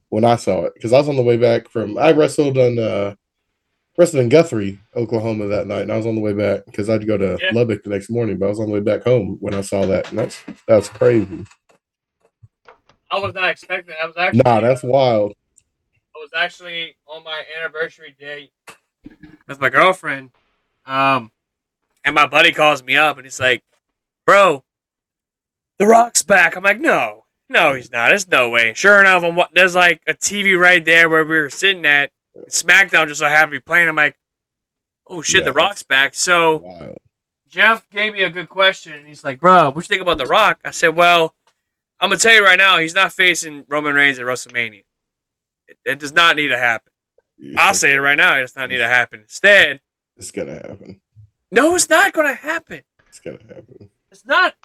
[0.09, 0.73] when I saw it.
[0.75, 1.97] Because I was on the way back from.
[1.97, 2.79] I wrestled on.
[2.79, 3.15] uh
[3.99, 7.07] Wrestled in Guthrie, Oklahoma that night, and I was on the way back because I'd
[7.07, 7.49] go to Yeah.
[7.51, 8.37] Lubbock the next morning.
[8.37, 10.87] But I was on the way back home when I saw that, and that's that's
[10.87, 11.45] crazy.
[13.09, 13.95] I was not expecting.
[13.99, 14.43] I was actually.
[14.45, 15.33] Nah, that's wild.
[16.27, 18.51] I was actually on my anniversary date
[19.47, 20.31] with my girlfriend.
[20.85, 21.31] Um,
[22.03, 23.63] and my buddy calls me up and he's like,
[24.25, 24.63] "Bro,
[25.79, 28.09] The Rock's back." I'm like, "No, no, he's not.
[28.09, 31.49] There's no way." Sure enough, I'm, there's like a TV right there where we were
[31.49, 32.11] sitting at.
[32.49, 33.87] SmackDown just so happened to be playing.
[33.87, 34.17] I'm like,
[35.07, 36.97] "Oh shit, Yeah, The Rock's back!" So Wild.
[37.47, 39.05] Jeff gave me a good question.
[39.05, 41.35] He's like, "Bro, what you think about The Rock?" I said, "Well,
[41.99, 44.83] I'm gonna tell you right now, he's not facing Roman Reigns at WrestleMania.
[45.67, 46.91] It, it does not need to happen.
[47.57, 48.35] I'll say it right now.
[48.37, 49.21] It does not need to happen.
[49.21, 49.79] Instead,
[50.15, 51.01] It's gonna happen.
[51.51, 52.81] no, it's not gonna happen.
[53.07, 53.89] It's gonna happen.
[54.11, 54.55] It's not.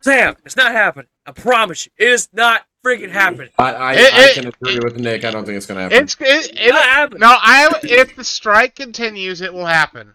[0.00, 1.08] Sam, it's not happening.
[1.26, 3.48] I promise you, it is not freaking happening.
[3.58, 5.24] I, I, It- I it- can agree with Nick.
[5.24, 5.98] I don't think it's going to happen.
[6.04, 7.20] It's it, It's it, not happening.
[7.20, 7.26] no.
[7.36, 10.14] I if the strike continues, it will happen.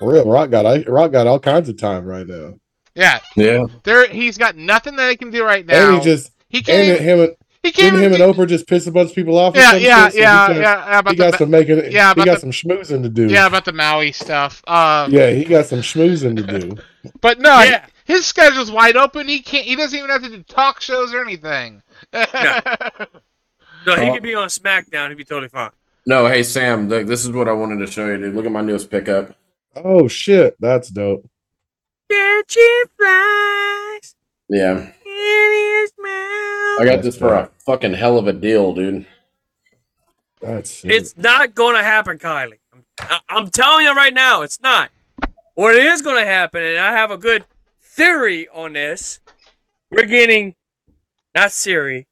[0.00, 2.54] For real, Rock got I- Rock got all kinds of time right now,
[2.96, 3.66] Yeah, yeah.
[3.84, 4.08] there.
[4.08, 5.98] He's got nothing that he can do right and now.
[5.98, 6.78] he just he can't.
[6.78, 7.94] and even- him and he can't.
[7.94, 9.54] didn't him even and Oprah just piss a bunch of people off.
[9.54, 10.12] or yeah, some yeah, shit?
[10.12, 10.60] So he yeah, got- yeah,
[10.90, 10.98] yeah.
[11.00, 11.92] About He got the some making.
[11.92, 13.26] yeah, he got the- some schmoozing to do.
[13.28, 14.62] yeah about the Maui stuff.
[14.66, 16.76] Uh, yeah, he got some schmoozing to do.
[17.20, 17.84] but no, Yeah.
[18.04, 19.28] his schedule's wide open.
[19.28, 19.64] He can't.
[19.66, 21.82] He doesn't even have to do talk shows or anything.
[22.12, 22.24] No,
[23.84, 24.12] he Oh.
[24.14, 25.08] could be on SmackDown.
[25.08, 25.70] He'd be totally fine.
[26.06, 28.34] No, hey, Sam, look, this is what I wanted to show you, dude.
[28.34, 29.34] Look at my newest pickup.
[29.76, 31.28] Oh shit, that's dope.
[32.10, 34.14] Catching flies
[34.48, 34.92] Yeah.
[36.80, 36.92] In his mouth.
[36.92, 39.06] I got this for a fucking hell of a deal, dude.
[40.40, 40.90] That's sick.
[40.90, 42.58] It's not going to happen, Kylie.
[42.72, 44.90] I'm, I- I'm telling you right now, it's not.
[45.54, 47.44] What is going to happen, and I have a good
[47.82, 49.18] theory on this.
[49.90, 50.54] We're getting,
[51.34, 52.06] not Siri,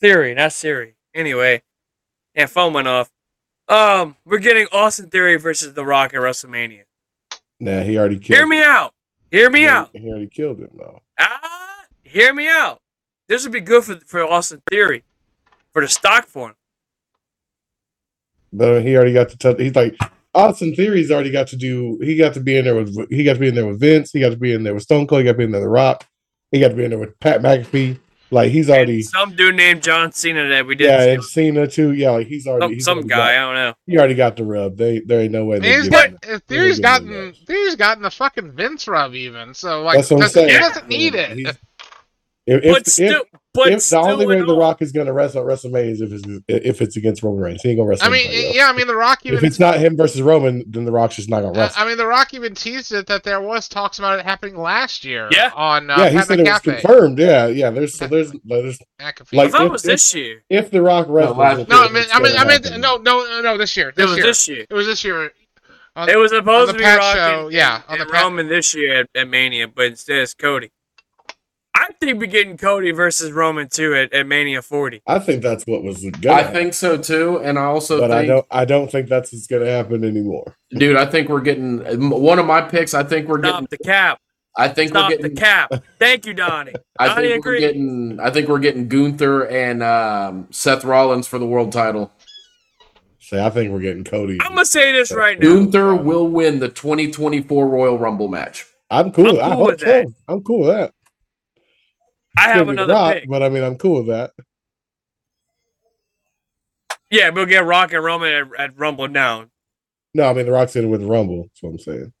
[0.00, 0.96] theory, not Siri.
[1.14, 1.62] Anyway,
[2.34, 3.10] and phone went off.
[3.68, 6.82] Um, we're getting Austin Theory versus The Rock at WrestleMania.
[7.60, 8.36] nah, he already killed.
[8.38, 8.92] Hear me out.
[9.30, 9.90] Hear me He- out.
[9.94, 11.00] He already killed him though.
[11.20, 12.81] Ah, hear me out.
[13.28, 15.04] This would be good for for Austin Theory,
[15.72, 16.54] for the stock for him.
[18.52, 19.58] But he already got to touch.
[19.58, 19.96] He's like
[20.34, 21.98] Austin Theory's already got to do.
[22.02, 23.10] He got to be in there with.
[23.10, 24.12] He got to be in there with Vince.
[24.12, 25.20] He got to be in there with Stone Cold.
[25.20, 26.06] He got to be in there with The Rock.
[26.50, 27.98] He got to be in there with Pat McAfee.
[28.30, 28.94] Like he's already.
[28.96, 30.92] And some dude named John Cena that we didn't.
[30.92, 31.10] Yeah, see.
[31.10, 31.92] and Cena too.
[31.92, 32.62] Yeah, like he's already.
[32.64, 33.32] some, he's some already guy.
[33.32, 33.74] I don't know.
[33.86, 34.76] he already got the rub.
[34.78, 35.58] They there ain't no way.
[35.58, 37.34] they He's give got him- Theory's give him gotten.
[37.46, 39.52] Theory's gotten the fucking Vince rub even.
[39.52, 40.48] So like That's what I'm saying.
[40.48, 41.36] he doesn't need it.
[41.36, 41.56] He's-
[42.44, 45.12] If, but if, still, if, but if the only way The Rock is going to
[45.12, 47.62] wrestle at WrestleMania is if it's, if it's against Roman Reigns.
[47.62, 48.08] He ain't going to wrestle.
[48.08, 50.90] I mean, yeah, I mean, The Rock if it's not him versus Roman, then The
[50.90, 51.82] Rock's just not going to uh, wrestle.
[51.84, 55.04] I mean, The Rock even teased it that there was talks about it happening last
[55.04, 55.28] year.
[55.30, 55.52] Yeah.
[55.54, 57.18] On uh, yeah, he Pat said it was confirmed.
[57.20, 57.70] Yeah, yeah.
[57.70, 59.34] There's so there's there's McAfee.
[59.36, 60.42] Like- thought if- it was if- this year.
[60.50, 61.38] if The Rock wrestles.
[61.38, 63.90] last- no, I mean, I mean, I mean, no, no, no, this year.
[63.90, 64.26] It This was year.
[64.26, 64.66] this year.
[64.68, 65.30] It was this year.
[65.94, 68.74] On- It was supposed to be Rock show, and, yeah, on and the Roman this
[68.74, 70.72] year at, at Mania, but instead it's Cody.
[71.82, 75.02] I think we're getting Cody versus Roman too at, at Mania 40.
[75.04, 76.26] I think that's what was good.
[76.28, 78.46] I think so too, and I also but I don't.
[78.52, 80.56] I don't think that's what's going to happen anymore.
[80.70, 81.80] dude, I think we're getting
[82.10, 82.94] one of my picks.
[82.94, 83.66] I think we're getting.
[83.68, 84.20] The cap.
[84.56, 85.72] I think Stop we're getting the cap.
[85.98, 86.74] Thank you, Donnie.
[87.00, 88.20] I Donnie think we're getting.
[88.20, 92.12] I think we're getting Gunther and um, Seth Rollins for the world title.
[93.18, 94.38] Say, I think we're getting Cody.
[94.40, 95.48] I'm gonna say this right now.
[95.48, 98.66] Gunther will win the 2024 Royal Rumble match.
[98.88, 99.40] I'm cool.
[99.40, 99.86] I'm I cool hope with so.
[99.86, 100.06] that.
[100.28, 100.94] I'm cool with that.
[102.36, 103.28] I have another Rock, pick.
[103.28, 104.32] but I mean, I'm cool with that.
[107.10, 109.50] Yeah, we'll get Rock and Roman at, at Rumble down.
[110.14, 111.42] No, I mean, The Rock's in with Rumble.
[111.42, 112.12] That's what I'm saying.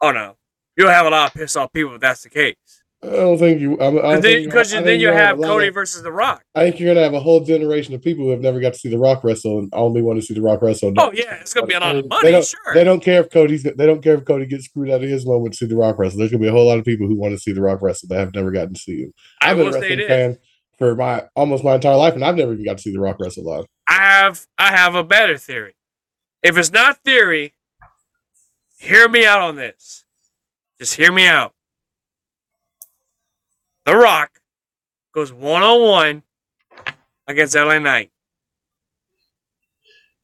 [0.00, 0.36] Oh no,
[0.76, 2.54] you'll have a lot of pissed off people if that's the case.
[3.00, 3.74] I don't think you.
[3.80, 6.10] I'm, I don't Because then, you, think then you you're have Cody of- versus The
[6.10, 6.42] Rock.
[6.56, 8.78] I think you're gonna have a whole generation of people who have never got to
[8.78, 10.92] see The Rock wrestle and only want to see The Rock wrestle.
[10.98, 12.30] Oh yeah, it's gonna be a lot of They money.
[12.32, 12.74] don't, Sure.
[12.74, 13.62] they don't care if Cody's.
[13.62, 15.96] They don't care if Cody gets screwed out of his moment to see The Rock
[15.98, 16.18] wrestle.
[16.18, 18.08] There's gonna be a whole lot of people who want to see The Rock wrestle
[18.08, 19.12] that have never gotten to see him.
[19.42, 20.38] I've been a wrestling fan
[20.76, 23.18] for my almost my entire life, and I've never even got to see The Rock
[23.20, 23.64] wrestle live.
[23.88, 25.76] I have I have a better theory.
[26.42, 27.54] If it's not theory,
[28.76, 30.04] hear me out on this.
[30.80, 31.52] Just hear me out.
[33.88, 34.38] The Rock
[35.14, 36.22] goes one on one
[37.26, 38.10] against LA Knight.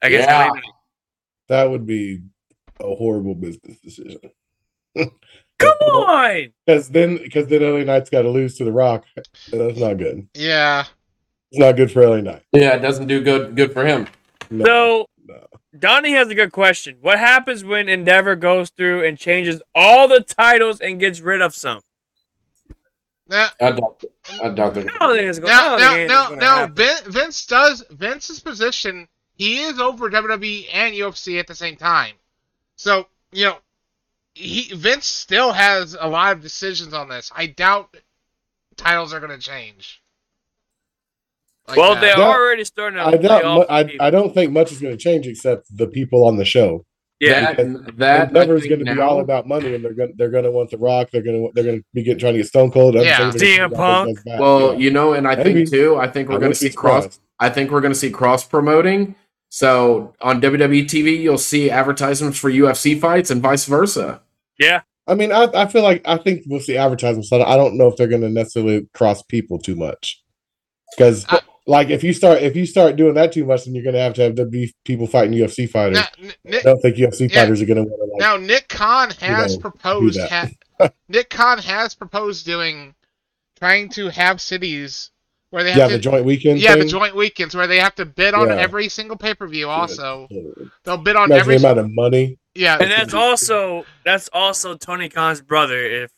[0.03, 0.49] Against Yeah.
[0.49, 0.63] LA Knight.
[1.49, 2.21] That would be
[2.79, 4.19] a horrible business decision.
[5.59, 6.53] Come on!
[6.67, 9.07] Because then, because then LA Knight's got to lose to The Rock.
[9.51, 10.29] That's not good.
[10.35, 10.85] Yeah.
[11.51, 12.43] It's not good for LA Knight.
[12.53, 13.57] Yeah, it doesn't do good.
[13.57, 14.09] Good for him.
[14.51, 15.47] No, So no.
[15.79, 16.99] Donnie has a good question.
[17.01, 21.55] What happens when Endeavor goes through and changes all the titles and gets rid of
[21.55, 21.81] some?
[23.29, 24.05] Now, I doubt.
[24.43, 24.87] I doubt that.
[24.87, 25.51] I don't think it's going.
[25.51, 27.13] now, I don't now, think now, gonna now happen.
[27.13, 29.09] Vince does Vince's position.
[29.35, 32.15] He is over WWE and UFC at the same time.
[32.77, 33.57] So you know,
[34.35, 37.33] he Vince still has a lot of decisions on this.
[37.35, 37.97] I doubt
[38.77, 40.03] titles are going to change.
[41.67, 42.01] Like well, that.
[42.01, 43.45] they're already starting to I doubt.
[43.45, 43.97] off I.
[44.01, 46.85] I don't think much is going to change except the people on the show.
[47.31, 47.53] Yeah.
[47.55, 50.45] that, that I Endeavor's going to be all about money, and they're going they're going
[50.45, 51.09] to want the Rock.
[51.13, 52.95] They're going to they're going to be getting trying to get Stone Cold.
[52.95, 53.31] Yeah.
[53.31, 54.19] CM Punk.
[54.27, 55.53] Well, you know, and I Maybe.
[55.67, 55.97] think too.
[55.97, 57.05] I think we're going to see cross.
[57.05, 57.21] surprised.
[57.41, 59.15] I think we're going to see cross promoting.
[59.49, 64.21] So on WWE TV, you'll see advertisements for UFC fights and vice versa.
[64.59, 64.83] Yeah.
[65.07, 67.33] I mean, I, I feel like I think we'll see advertisements.
[67.33, 70.23] I don't- I don't know if they're going to necessarily cross people too much,
[70.97, 73.83] because I- like if you start if you start doing that too much, then you're
[73.85, 75.97] going to have to have WWE people fighting UFC fighters.
[75.99, 77.43] now, N- I Nick, don't think UFC Yeah.
[77.43, 78.21] fighters are going to want to like.
[78.21, 80.21] now Nick Khan has know, proposed.
[80.21, 80.51] Ha-
[81.09, 82.95] Nick Khan has proposed doing,
[83.59, 85.11] trying to have cities
[85.51, 86.59] where they have yeah, to the joint weekend.
[86.61, 88.57] Yeah, the joint weekends where they have to bid on Yeah.
[88.57, 89.69] every single pay per view.
[89.71, 90.43] Also, Yeah.
[90.85, 91.59] they'll bid on Imagine every.
[91.59, 92.39] the amount of money.
[92.57, 95.79] Yeah, And that's also that's also Tony Khan's brother.
[95.81, 96.14] If okay.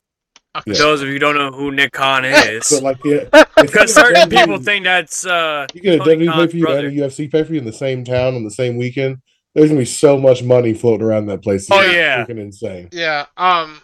[0.66, 0.74] Yeah.
[0.74, 3.24] those of you who don't know who Nick Khan is, But like, yeah,
[3.60, 6.46] because get certain people think that's uh, you get a Tony WWE pay Khan's per
[6.52, 9.18] view and a UFC pay per view in the same town on the same weekend.
[9.54, 11.66] There's gonna be so much money floating around that place.
[11.70, 12.24] Oh, yeah.
[12.26, 12.88] freaking insane.
[12.92, 13.26] yeah.
[13.36, 13.80] Um.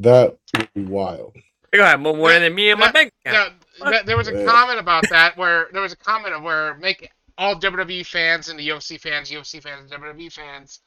[0.00, 1.34] That would be wild.
[1.72, 3.54] They gonna have more money than me and my bank account.
[3.82, 4.44] Now, there was a Yeah.
[4.44, 8.58] comment about that where there was a comment of where make all WWE fans and
[8.58, 10.80] the UFC fans, UFC fans, and WWE fans.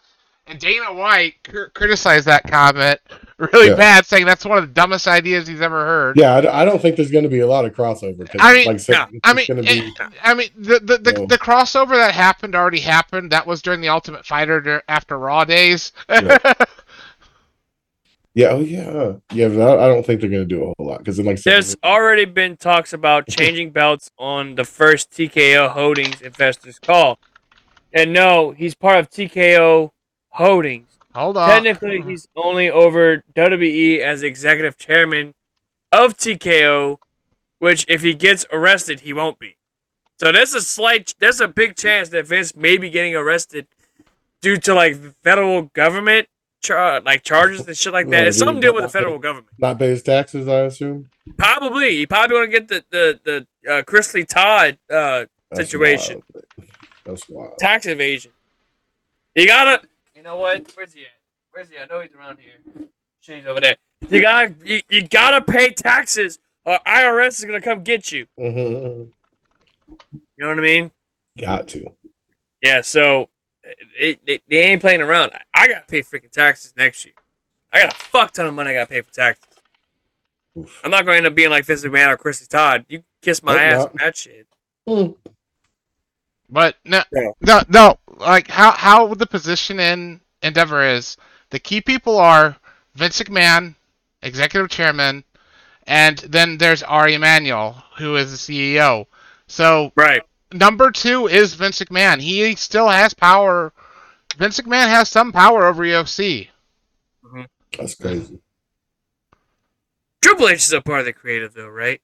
[0.49, 2.99] And Dana White cr- criticized that comment
[3.37, 3.75] really Yeah.
[3.75, 6.17] bad, saying that's one of the dumbest ideas he's ever heard.
[6.17, 8.27] Yeah, I don't think there's going to be a lot of crossover.
[8.27, 9.53] 'cause I mean, like I said, yeah, I mean, be.
[9.67, 11.25] it- I mean, the the, the, No.
[11.27, 13.31] the crossover that happened already happened.
[13.31, 15.91] That was during the Ultimate Fighter after Raw days.
[16.09, 16.37] Yeah.
[18.35, 19.47] Yeah, oh yeah, yeah.
[19.49, 21.35] But I, I don't think they're going to do a whole lot because, like, I
[21.35, 27.19] said, There's already been talks about changing belts on the first TKO Holdings investors call.
[27.91, 29.91] And no, he's part of TKO
[30.29, 30.87] Holdings.
[31.15, 31.49] Hold on.
[31.49, 35.33] Technically, he's only over WWE as executive chairman
[35.91, 36.97] of TKO,
[37.59, 39.55] which if he gets arrested, he won't be.
[40.19, 43.67] So there's a slight, there's a big chance that Vince may be getting arrested
[44.41, 46.27] due to like federal government,
[46.61, 48.19] char- like charges and shit like that.
[48.19, 49.47] Well, It's something to do with the dude, federal government.
[49.57, 50.47] not pay his taxes.
[50.47, 51.09] I assume.
[51.37, 53.19] Probably, he probably want to get the the
[53.63, 56.21] the uh, Chrisley Todd uh, That's Situation.
[56.33, 56.45] wild.
[57.05, 57.57] That's wild.
[57.59, 58.31] tax evasion.
[59.35, 59.81] You gotta.
[60.19, 60.69] You know what?
[60.75, 61.07] Where's he at?
[61.51, 61.77] Where's he?
[61.77, 61.89] at?
[61.89, 62.87] I know he's around here.
[63.21, 63.77] She's over there.
[64.09, 64.53] You gotta.
[64.65, 68.25] You, you gotta pay taxes uh, IRS is gonna come get you.
[68.37, 69.11] Mhm.
[70.11, 70.91] You know what I mean?
[71.39, 71.85] Got to.
[72.61, 72.81] Yeah.
[72.81, 73.29] So
[73.97, 75.31] it, it, they ain't playing around.
[75.55, 77.13] I gotta pay freaking taxes next year.
[77.71, 79.45] I got a fuck ton of money I gotta pay for taxes.
[80.57, 80.81] Oof.
[80.83, 82.83] I'm not going to end up being like Vince McMahon or Chrisley Todd.
[82.89, 83.97] You kiss my Hope ass not.
[83.99, 84.47] that shit.
[86.49, 87.31] But no, Yeah.
[87.41, 87.99] no, no.
[88.17, 91.15] Like how how the position in Endeavor is,
[91.51, 92.55] the key people are
[92.95, 93.75] Vince McMahon,
[94.23, 95.23] executive chairman,
[95.87, 99.05] and then there's Ari Emanuel, who is the CEO.
[99.47, 100.21] So Right.
[100.51, 102.19] number two is Vince McMahon.
[102.19, 103.71] He still has power.
[104.37, 106.49] Vince McMahon has some power over UFC.
[107.25, 107.43] Mm-hmm.
[107.77, 108.39] That's crazy.
[110.21, 112.01] Triple H is a part of the creative though, right?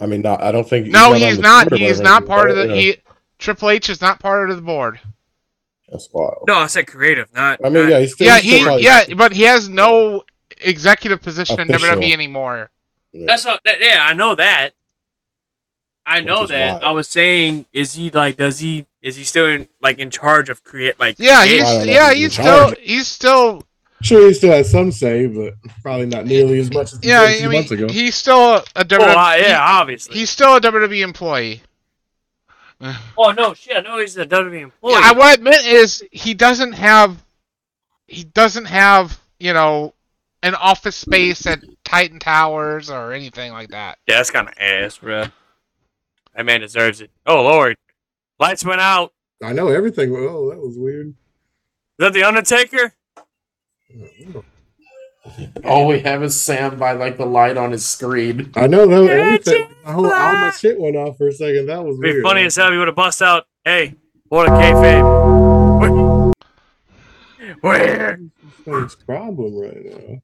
[0.00, 0.42] I mean, not.
[0.42, 0.86] I don't think.
[0.86, 1.68] No, he's not.
[1.68, 2.74] board or He's not part uh, of the.
[2.74, 2.96] yeah, He,
[3.40, 5.00] Triple H is not part of the board.
[5.88, 6.44] That's wild.
[6.46, 7.58] No, I said creative, not.
[7.64, 8.26] I mean, not- yeah, he's still.
[8.28, 8.64] Yeah, he's still he.
[8.64, 10.22] probably- Yeah, but he has no
[10.60, 11.96] executive position in Official.
[11.96, 12.70] WWE anymore.
[13.12, 13.24] yeah.
[13.26, 13.60] That's not.
[13.64, 14.70] That, yeah, I know that.
[16.06, 16.72] I know that.
[16.74, 16.84] wild.
[16.84, 18.36] I was saying, is he like?
[18.36, 18.86] Does he?
[19.02, 20.98] Is he still in like in charge of create?
[21.00, 23.64] Like Yeah, he's know yeah, he's he's still he's still
[24.02, 27.26] Sure, he still has some say, but probably not nearly as much as he yeah.
[27.26, 27.88] did a few I mean, months ago.
[27.88, 29.00] he's still a Oh, WWE.
[29.00, 30.16] uh, yeah, obviously.
[30.18, 31.62] he's still a WWE employee.
[33.18, 33.76] oh no, shit!
[33.76, 34.92] I know he's a WWE employee.
[34.92, 37.22] Yeah, what I meant is he doesn't have
[38.06, 39.94] he doesn't have you know
[40.42, 43.98] an office space at Titan Towers or anything like that.
[44.06, 45.26] yeah, that's kind of ass, bro.
[46.34, 47.10] That man deserves it.
[47.26, 47.76] Oh lord,
[48.38, 49.12] lights went out.
[49.42, 50.14] I know everything.
[50.14, 51.08] Oh, that was weird.
[51.08, 51.14] Is
[51.98, 52.94] that the Undertaker?
[53.18, 54.44] Oh,
[55.64, 58.50] All we have is Sam by like the light on his screen.
[58.56, 59.68] I know that Yeah, everything.
[59.84, 61.66] All, all my shit went off for a second.
[61.66, 62.22] That was It'd be weird.
[62.22, 63.46] funny as hell if you would have bust out.
[63.64, 63.94] Hey,
[64.28, 66.32] what a kayfabe.
[67.60, 67.60] Where?
[67.60, 68.20] Where?
[68.66, 70.22] That's his problem right now.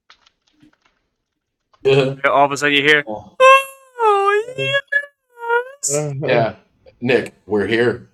[2.23, 2.29] yeah.
[2.31, 5.95] All of a sudden you hear, oh yes.
[5.95, 6.55] Uh,
[7.01, 8.09] Nick, we're here.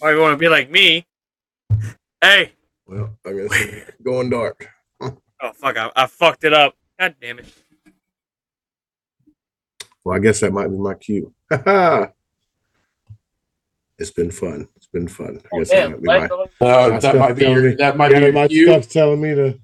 [0.00, 1.06] Or you want to be like me?
[2.22, 2.52] Hey,
[2.86, 4.68] Well, I guess it's going dark.
[5.00, 5.16] oh
[5.54, 6.74] fuck, I, I fucked it up.
[6.98, 7.46] God damn it.
[10.04, 11.34] Well, I guess that might be my cue.
[11.50, 12.12] it's
[14.14, 14.68] been fun.
[14.76, 15.40] It's been fun.
[15.52, 16.28] I guess that might be my.
[16.60, 18.66] Uh, That's that might be telling your, me- that might Yeah, be your my cue.
[18.66, 19.58] stuff's telling me to,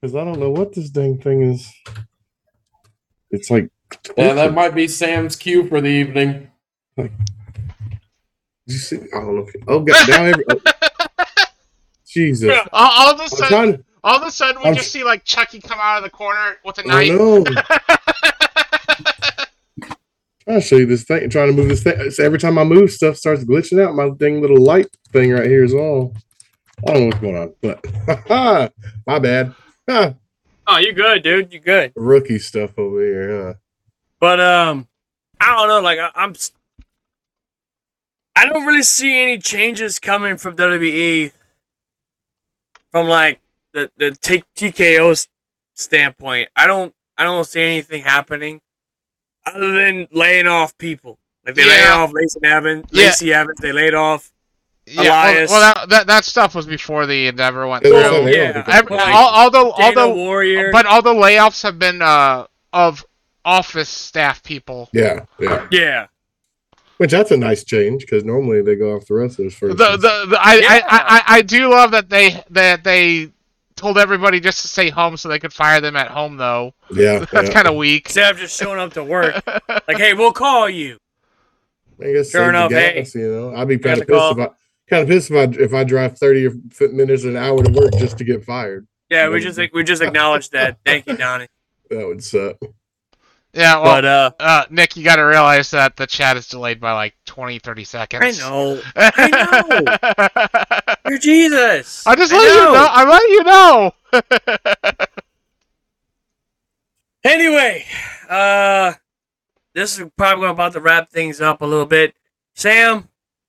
[0.00, 1.68] because I don't know what this dang thing is.
[3.32, 3.68] It's like.
[4.16, 6.48] Yeah, that might be Sam's cue for the evening.
[6.96, 7.10] Did
[8.66, 8.98] you see?
[9.12, 9.48] I don't know.
[9.52, 10.44] If, oh, God, now every.
[10.48, 10.60] oh.
[12.12, 12.50] Jesus.
[12.72, 15.04] All, all of a I'm sudden, trying all of a sudden, we I'm- just see
[15.04, 17.08] like Chucky come out of the corner with a knife.
[17.12, 17.44] know.
[20.48, 21.22] I'll show you this thing.
[21.24, 22.10] I'm Trying to move this thing.
[22.10, 23.94] So every time I move, stuff starts glitching out.
[23.94, 26.14] My dang little light thing right here is all.
[26.86, 28.72] I don't know what's going on, but
[29.06, 29.54] my bad.
[30.72, 31.52] Oh, you good, dude.
[31.52, 31.92] You good.
[31.96, 33.44] rookie stuff over here.
[33.48, 33.54] Huh?
[34.20, 34.86] But um,
[35.40, 35.80] I don't know.
[35.80, 36.32] Like I, I'm,
[38.36, 41.32] I don't really see any changes coming from WWE.
[42.92, 43.40] From like
[43.72, 45.26] the the T- TKO
[45.74, 48.60] standpoint, I don't I don't see anything happening
[49.46, 51.18] other than laying off people.
[51.46, 53.06] Like they laid off Lacey Evans, Yeah.
[53.06, 53.58] Lacey Evans.
[53.60, 54.30] They laid off.
[54.86, 55.50] Yeah, well, Elias.
[55.50, 57.96] well, that, that that stuff was before the Endeavor went through.
[57.96, 60.72] on yeah, Every, like, all, although Dana although Warrior.
[60.72, 63.04] but all the layoffs have been uh of
[63.44, 64.88] office staff people.
[64.92, 65.66] Yeah, yeah.
[65.70, 66.06] yeah,
[67.00, 69.78] Which that's a nice change because normally they go off the wrestlers The, first.
[69.78, 69.96] the,
[70.28, 70.66] the I, Yeah.
[70.68, 73.30] I, I I do love that they that they
[73.74, 76.74] told everybody just to stay home so they could fire them at home though.
[76.92, 77.54] yeah, That's yeah.
[77.54, 78.04] kind of weak.
[78.08, 79.42] instead of just showing up to work,
[79.88, 80.98] like, hey, we'll call you.
[82.02, 84.18] I guess Sure save the enough, hey, gas, you know, I'd be kind of pissed
[84.18, 84.32] call.
[84.32, 84.48] if I
[84.90, 86.50] kind of pissed if I if I drive thirty
[86.92, 88.86] minutes an hour to work just to get fired.
[89.08, 90.76] Yeah, we just we just acknowledged that.
[90.84, 91.46] Thank you, Donnie.
[91.88, 92.56] That would suck.
[93.52, 96.78] Yeah, well, But uh, uh, Nick, you got to realize that the chat is delayed
[96.80, 98.40] by like 20, 30 seconds.
[98.40, 98.80] I know.
[98.94, 101.10] I know.
[101.10, 102.06] You're Jesus.
[102.06, 102.72] I'm just I letting you know.
[102.74, 102.88] know.
[102.90, 103.92] I'm letting you know.
[107.22, 107.84] Anyway,
[108.30, 108.94] uh,
[109.74, 112.14] this is probably about to wrap things up a little bit.
[112.54, 113.08] Sam,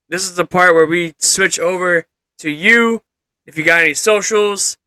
[0.10, 2.06] this is the part where we switch over
[2.40, 3.02] to you.
[3.46, 4.78] If you got any socials,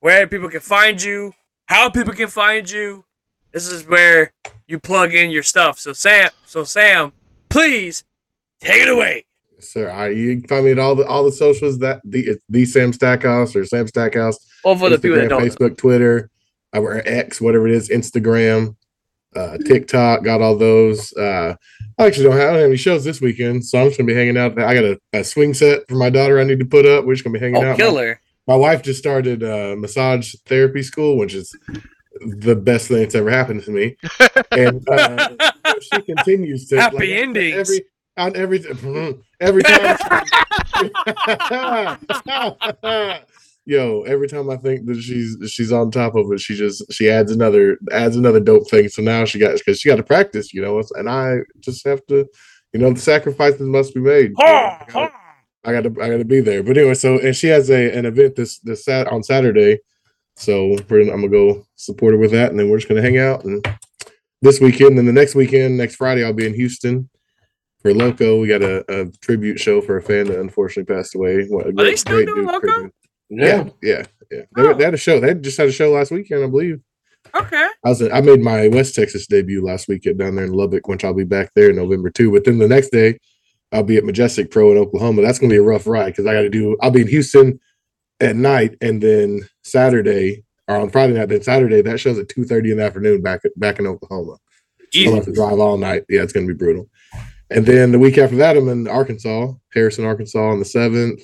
[0.00, 1.32] where people can find you,
[1.66, 3.04] how people can find you.
[3.52, 4.32] This is where
[4.66, 5.78] you plug in your stuff.
[5.78, 7.12] So Sam, so Sam,
[7.48, 8.04] please
[8.60, 9.24] take it away.
[9.60, 12.44] Sir, I, you can find me at all the all the socials that the it's
[12.48, 15.42] the Sam Stackhouse or Sam Stackhouse, Well, for the people that Instagram, don't.
[15.44, 15.50] know.
[15.50, 16.30] Facebook, Twitter,
[16.76, 18.76] uh, or X, whatever it is, Instagram,
[19.34, 21.12] uh, TikTok, got all those.
[21.14, 21.56] Uh,
[21.98, 24.06] I actually don't have, I don't have any shows this weekend, so I'm just gonna
[24.06, 24.56] be hanging out.
[24.60, 27.04] I got a, a swing set for my daughter I need to put up.
[27.04, 27.70] We're just gonna be hanging Oh, out.
[27.72, 28.20] My- killer.
[28.46, 31.52] my wife just started uh, massage therapy school, which is
[32.20, 33.96] the best thing that's ever happened to me.
[34.52, 35.28] And uh,
[35.80, 37.56] she continues to Happy like, endings.
[37.56, 37.84] every
[38.16, 38.64] on every
[39.40, 39.96] every time.
[43.66, 47.10] Yo, every time I think that she's she's on top of it, she just she
[47.10, 48.88] adds another adds another dope thing.
[48.88, 52.04] So now she got because she got to practice, you know, and I just have
[52.06, 52.26] to,
[52.72, 54.32] you know, the sacrifices must be made.
[54.38, 55.12] Ha, I gotta-
[55.64, 56.62] I got to I got to be there.
[56.62, 59.80] But anyway, so and she has a an event this this sat on Saturday,
[60.38, 63.18] so we're, I'm gonna go support her with that, and then we're just gonna hang
[63.18, 63.64] out and
[64.42, 64.98] this weekend.
[64.98, 67.08] And the next weekend, next Friday, I'll be in Houston
[67.82, 68.40] for Loco.
[68.40, 71.44] We got a, a tribute show for a fan that unfortunately passed away.
[71.48, 72.60] What a they still doing Loco?
[72.60, 72.92] Christian.
[73.30, 73.46] Yeah.
[73.46, 74.42] Yeah, yeah, yeah.
[74.56, 74.74] They, Oh.
[74.74, 75.20] they had a show.
[75.20, 76.80] They just had a show last weekend, I believe.
[77.34, 77.68] Okay.
[77.84, 81.04] I was I made my West Texas debut last weekend down there in Lubbock, which
[81.04, 82.32] I'll be back there in November too.
[82.32, 83.18] But then the next day,
[83.70, 85.20] I'll be at Majestic Pro in Oklahoma.
[85.22, 86.76] That's gonna be a rough ride because I got to do.
[86.80, 87.60] I'll be in Houston
[88.20, 91.28] at night, and then Saturday or on Friday night.
[91.28, 94.36] Then Saturday that show's at two thirty in the afternoon back back in Oklahoma.
[94.96, 96.04] I'll have to drive all night.
[96.08, 96.88] Yeah, it's gonna be brutal.
[97.50, 101.22] And then the week after that, I'm in Arkansas, Harrison, Arkansas, on the seventh.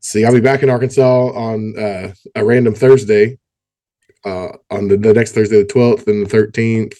[0.00, 3.38] See, I'll be back in Arkansas on uh, a random Thursday,
[4.24, 6.94] uh, on the, the next Thursday, the twelfth and the thirteenth.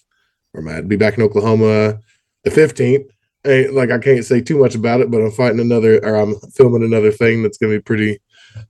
[0.52, 2.00] Or I'll be back in Oklahoma
[2.44, 3.06] the fifteenth.
[3.44, 6.34] Hey, like I can't say too much about it, but I'm fighting another, or I'm
[6.52, 8.20] filming another thing that's gonna be pretty,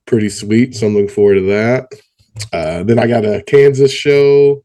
[0.05, 0.75] pretty sweet.
[0.75, 1.87] So I'm looking forward to that.
[2.53, 4.63] Uh, then I got a Kansas show.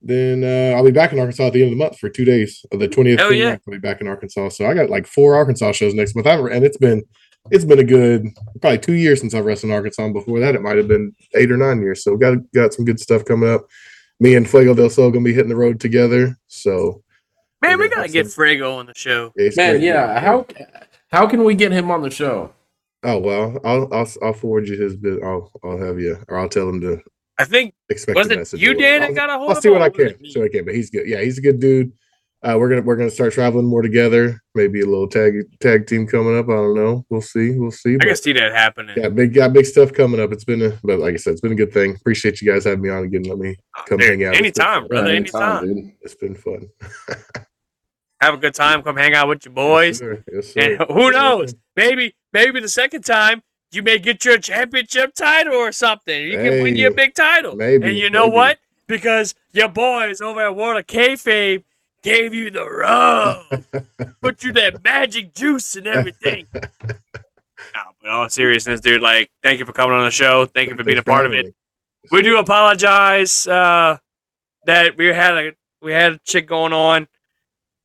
[0.00, 2.24] Then uh, I'll be back in Arkansas at the end of the month for two
[2.24, 2.64] days.
[2.72, 3.56] Of the 20th, Hell yeah.
[3.66, 4.50] I'll be back in Arkansas.
[4.50, 6.26] So I got like four Arkansas shows next month.
[6.26, 7.02] I've, and it's been
[7.50, 8.26] it's been a good
[8.60, 10.10] probably two years since I've wrestled in Arkansas.
[10.10, 12.04] Before that, it might have been eight or nine years.
[12.04, 13.66] So got got some good stuff coming up.
[14.20, 16.38] Me and Fuego del Sol gonna be hitting the road together.
[16.48, 17.02] So
[17.62, 19.32] Man, we gotta get Fuego on the show.
[19.36, 20.20] Man, yeah.
[20.20, 20.46] How
[21.10, 22.52] how can we get him on the show?
[23.04, 25.22] Oh well, I'll I'll I'll forward you his bit.
[25.22, 27.00] I'll I'll have you, or I'll tell him to
[27.38, 28.16] I think expect.
[28.16, 29.14] was a it message you, or Dan, whatever.
[29.14, 30.06] got a hold I'll see what I can.
[30.08, 30.26] it?
[30.32, 30.64] See what I can.
[30.64, 31.06] But he's good.
[31.06, 31.92] Yeah, he's a good dude.
[32.42, 34.40] Uh, we're gonna we're gonna start traveling more together.
[34.54, 36.46] Maybe a little tag tag team coming up.
[36.48, 37.04] I don't know.
[37.10, 37.52] We'll see.
[37.58, 37.94] We'll see.
[37.94, 38.94] I But can see that happening.
[38.98, 40.30] yeah, big got big stuff coming up.
[40.32, 41.94] It's been a but like I said, it's been a good thing.
[41.96, 43.22] Appreciate you guys having me on again.
[43.24, 43.56] Let me
[43.86, 44.34] come Dude, hang out.
[44.34, 44.88] It's been anytime, fun.
[44.88, 45.08] brother.
[45.10, 45.66] Yeah, anytime.
[45.74, 45.92] dude.
[46.02, 46.68] It's been fun.
[48.20, 48.82] Have a good time.
[48.82, 50.00] Come hang out with your boys.
[50.00, 50.24] Yes, sir.
[50.32, 50.60] Yes, sir.
[50.60, 51.54] And who knows?
[51.76, 53.42] Maybe, maybe the second time
[53.72, 56.22] you may get your championship title or something.
[56.28, 57.56] You can win Hey, you a big title.
[57.56, 58.36] maybe, And you know maybe.
[58.36, 58.58] what?
[58.86, 61.64] Because your boys over at World of Kayfabe
[62.02, 63.64] gave you the rub,
[64.20, 66.46] put you that magic juice and everything.
[66.54, 66.60] no,
[68.00, 70.44] but in all seriousness, dude, like, thank you for coming on the show.
[70.44, 71.54] Thank you for being a part of it.
[72.12, 73.96] We do apologize uh,
[74.66, 77.08] that we had a we had a chick going on.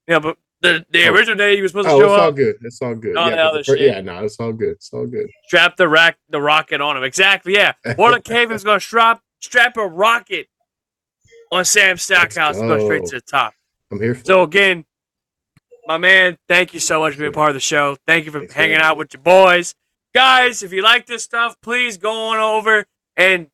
[0.08, 1.14] Yeah, but the, the Oh.
[1.14, 2.56] original day you were supposed to Oh, show it's all up, good.
[2.62, 3.16] It's all good.
[3.18, 4.72] All yeah, that 'cause other the yeah, no, it's all good.
[4.72, 5.30] It's all good.
[5.48, 7.04] strap the rack the rocket on him.
[7.04, 7.74] Exactly, yeah.
[7.96, 10.48] What a cave is gonna strap strap a rocket
[11.52, 13.54] on Sam Stackhouse and go straight to the top.
[13.92, 14.86] I'm here for So again,
[15.88, 17.98] my man, thank you so much for being part of the show.
[18.06, 19.74] Thank you for Thanks hanging out with your boys.
[20.14, 22.86] Guys, if you like this stuff, please go on over
[23.18, 23.48] and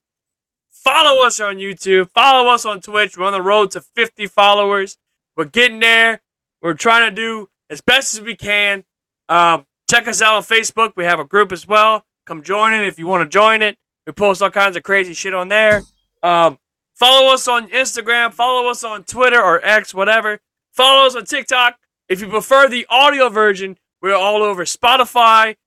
[0.71, 2.09] follow us on YouTube.
[2.13, 3.17] Follow us on Twitch.
[3.17, 4.97] We're on the road to 50 followers.
[5.37, 6.21] We're getting there.
[6.65, 8.85] We're trying to do as best as we can.
[9.29, 10.93] Um, check us out on Facebook.
[10.95, 12.05] We have a group as well.
[12.25, 13.77] Come join it if you want to join it.
[14.07, 15.83] We post all kinds of crazy shit on there.
[16.23, 16.57] Um,
[16.95, 18.33] follow us on Instagram.
[18.33, 20.39] Follow us on Twitter or X, whatever.
[20.71, 21.75] Follow us on TikTok.
[22.09, 25.57] If you prefer the audio version, we're all over Spotify,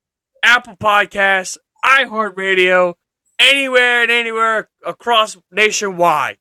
[0.43, 2.95] Apple Podcasts, iHeartRadio,
[3.39, 6.39] anywhere and anywhere across nationwide.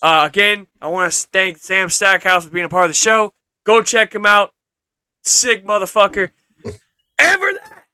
[0.00, 3.34] Uh, again, I want to thank Sam Stackhouse for being a part of the show.
[3.70, 4.52] Go check him out.
[5.22, 6.32] Sick motherfucker.
[6.64, 7.84] And for that,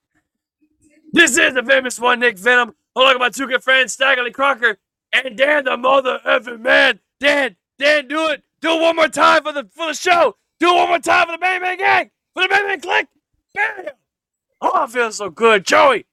[1.12, 2.74] this is the famous one, Nick Venom.
[2.97, 4.78] Along with my two good friends, Staggerly Crocker
[5.12, 7.01] and Dan the mother effing man.
[7.20, 8.43] Dan, Dan, do it.
[8.62, 10.36] Do it one more time for the for the show.
[10.61, 12.11] Do it one more time for the Bang Bang Gang.
[12.32, 13.09] For the Bang Bang Click.
[13.55, 13.85] Bam.
[14.62, 15.66] Oh, I feel so good.
[15.66, 16.07] Joey,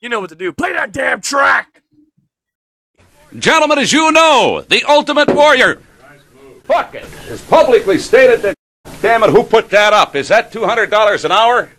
[0.00, 0.52] you know what to do.
[0.52, 1.80] Play that damn track.
[3.38, 5.80] Gentlemen, as you know, the Ultimate Warrior.
[6.64, 7.06] Fuck it.
[7.28, 8.59] It's publicly stated that.
[9.02, 10.14] Damn it, who put that up?
[10.14, 11.70] Is that $200 an hour?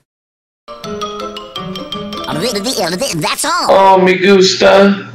[3.22, 3.68] That's all.
[3.70, 5.12] Oh, me gusta.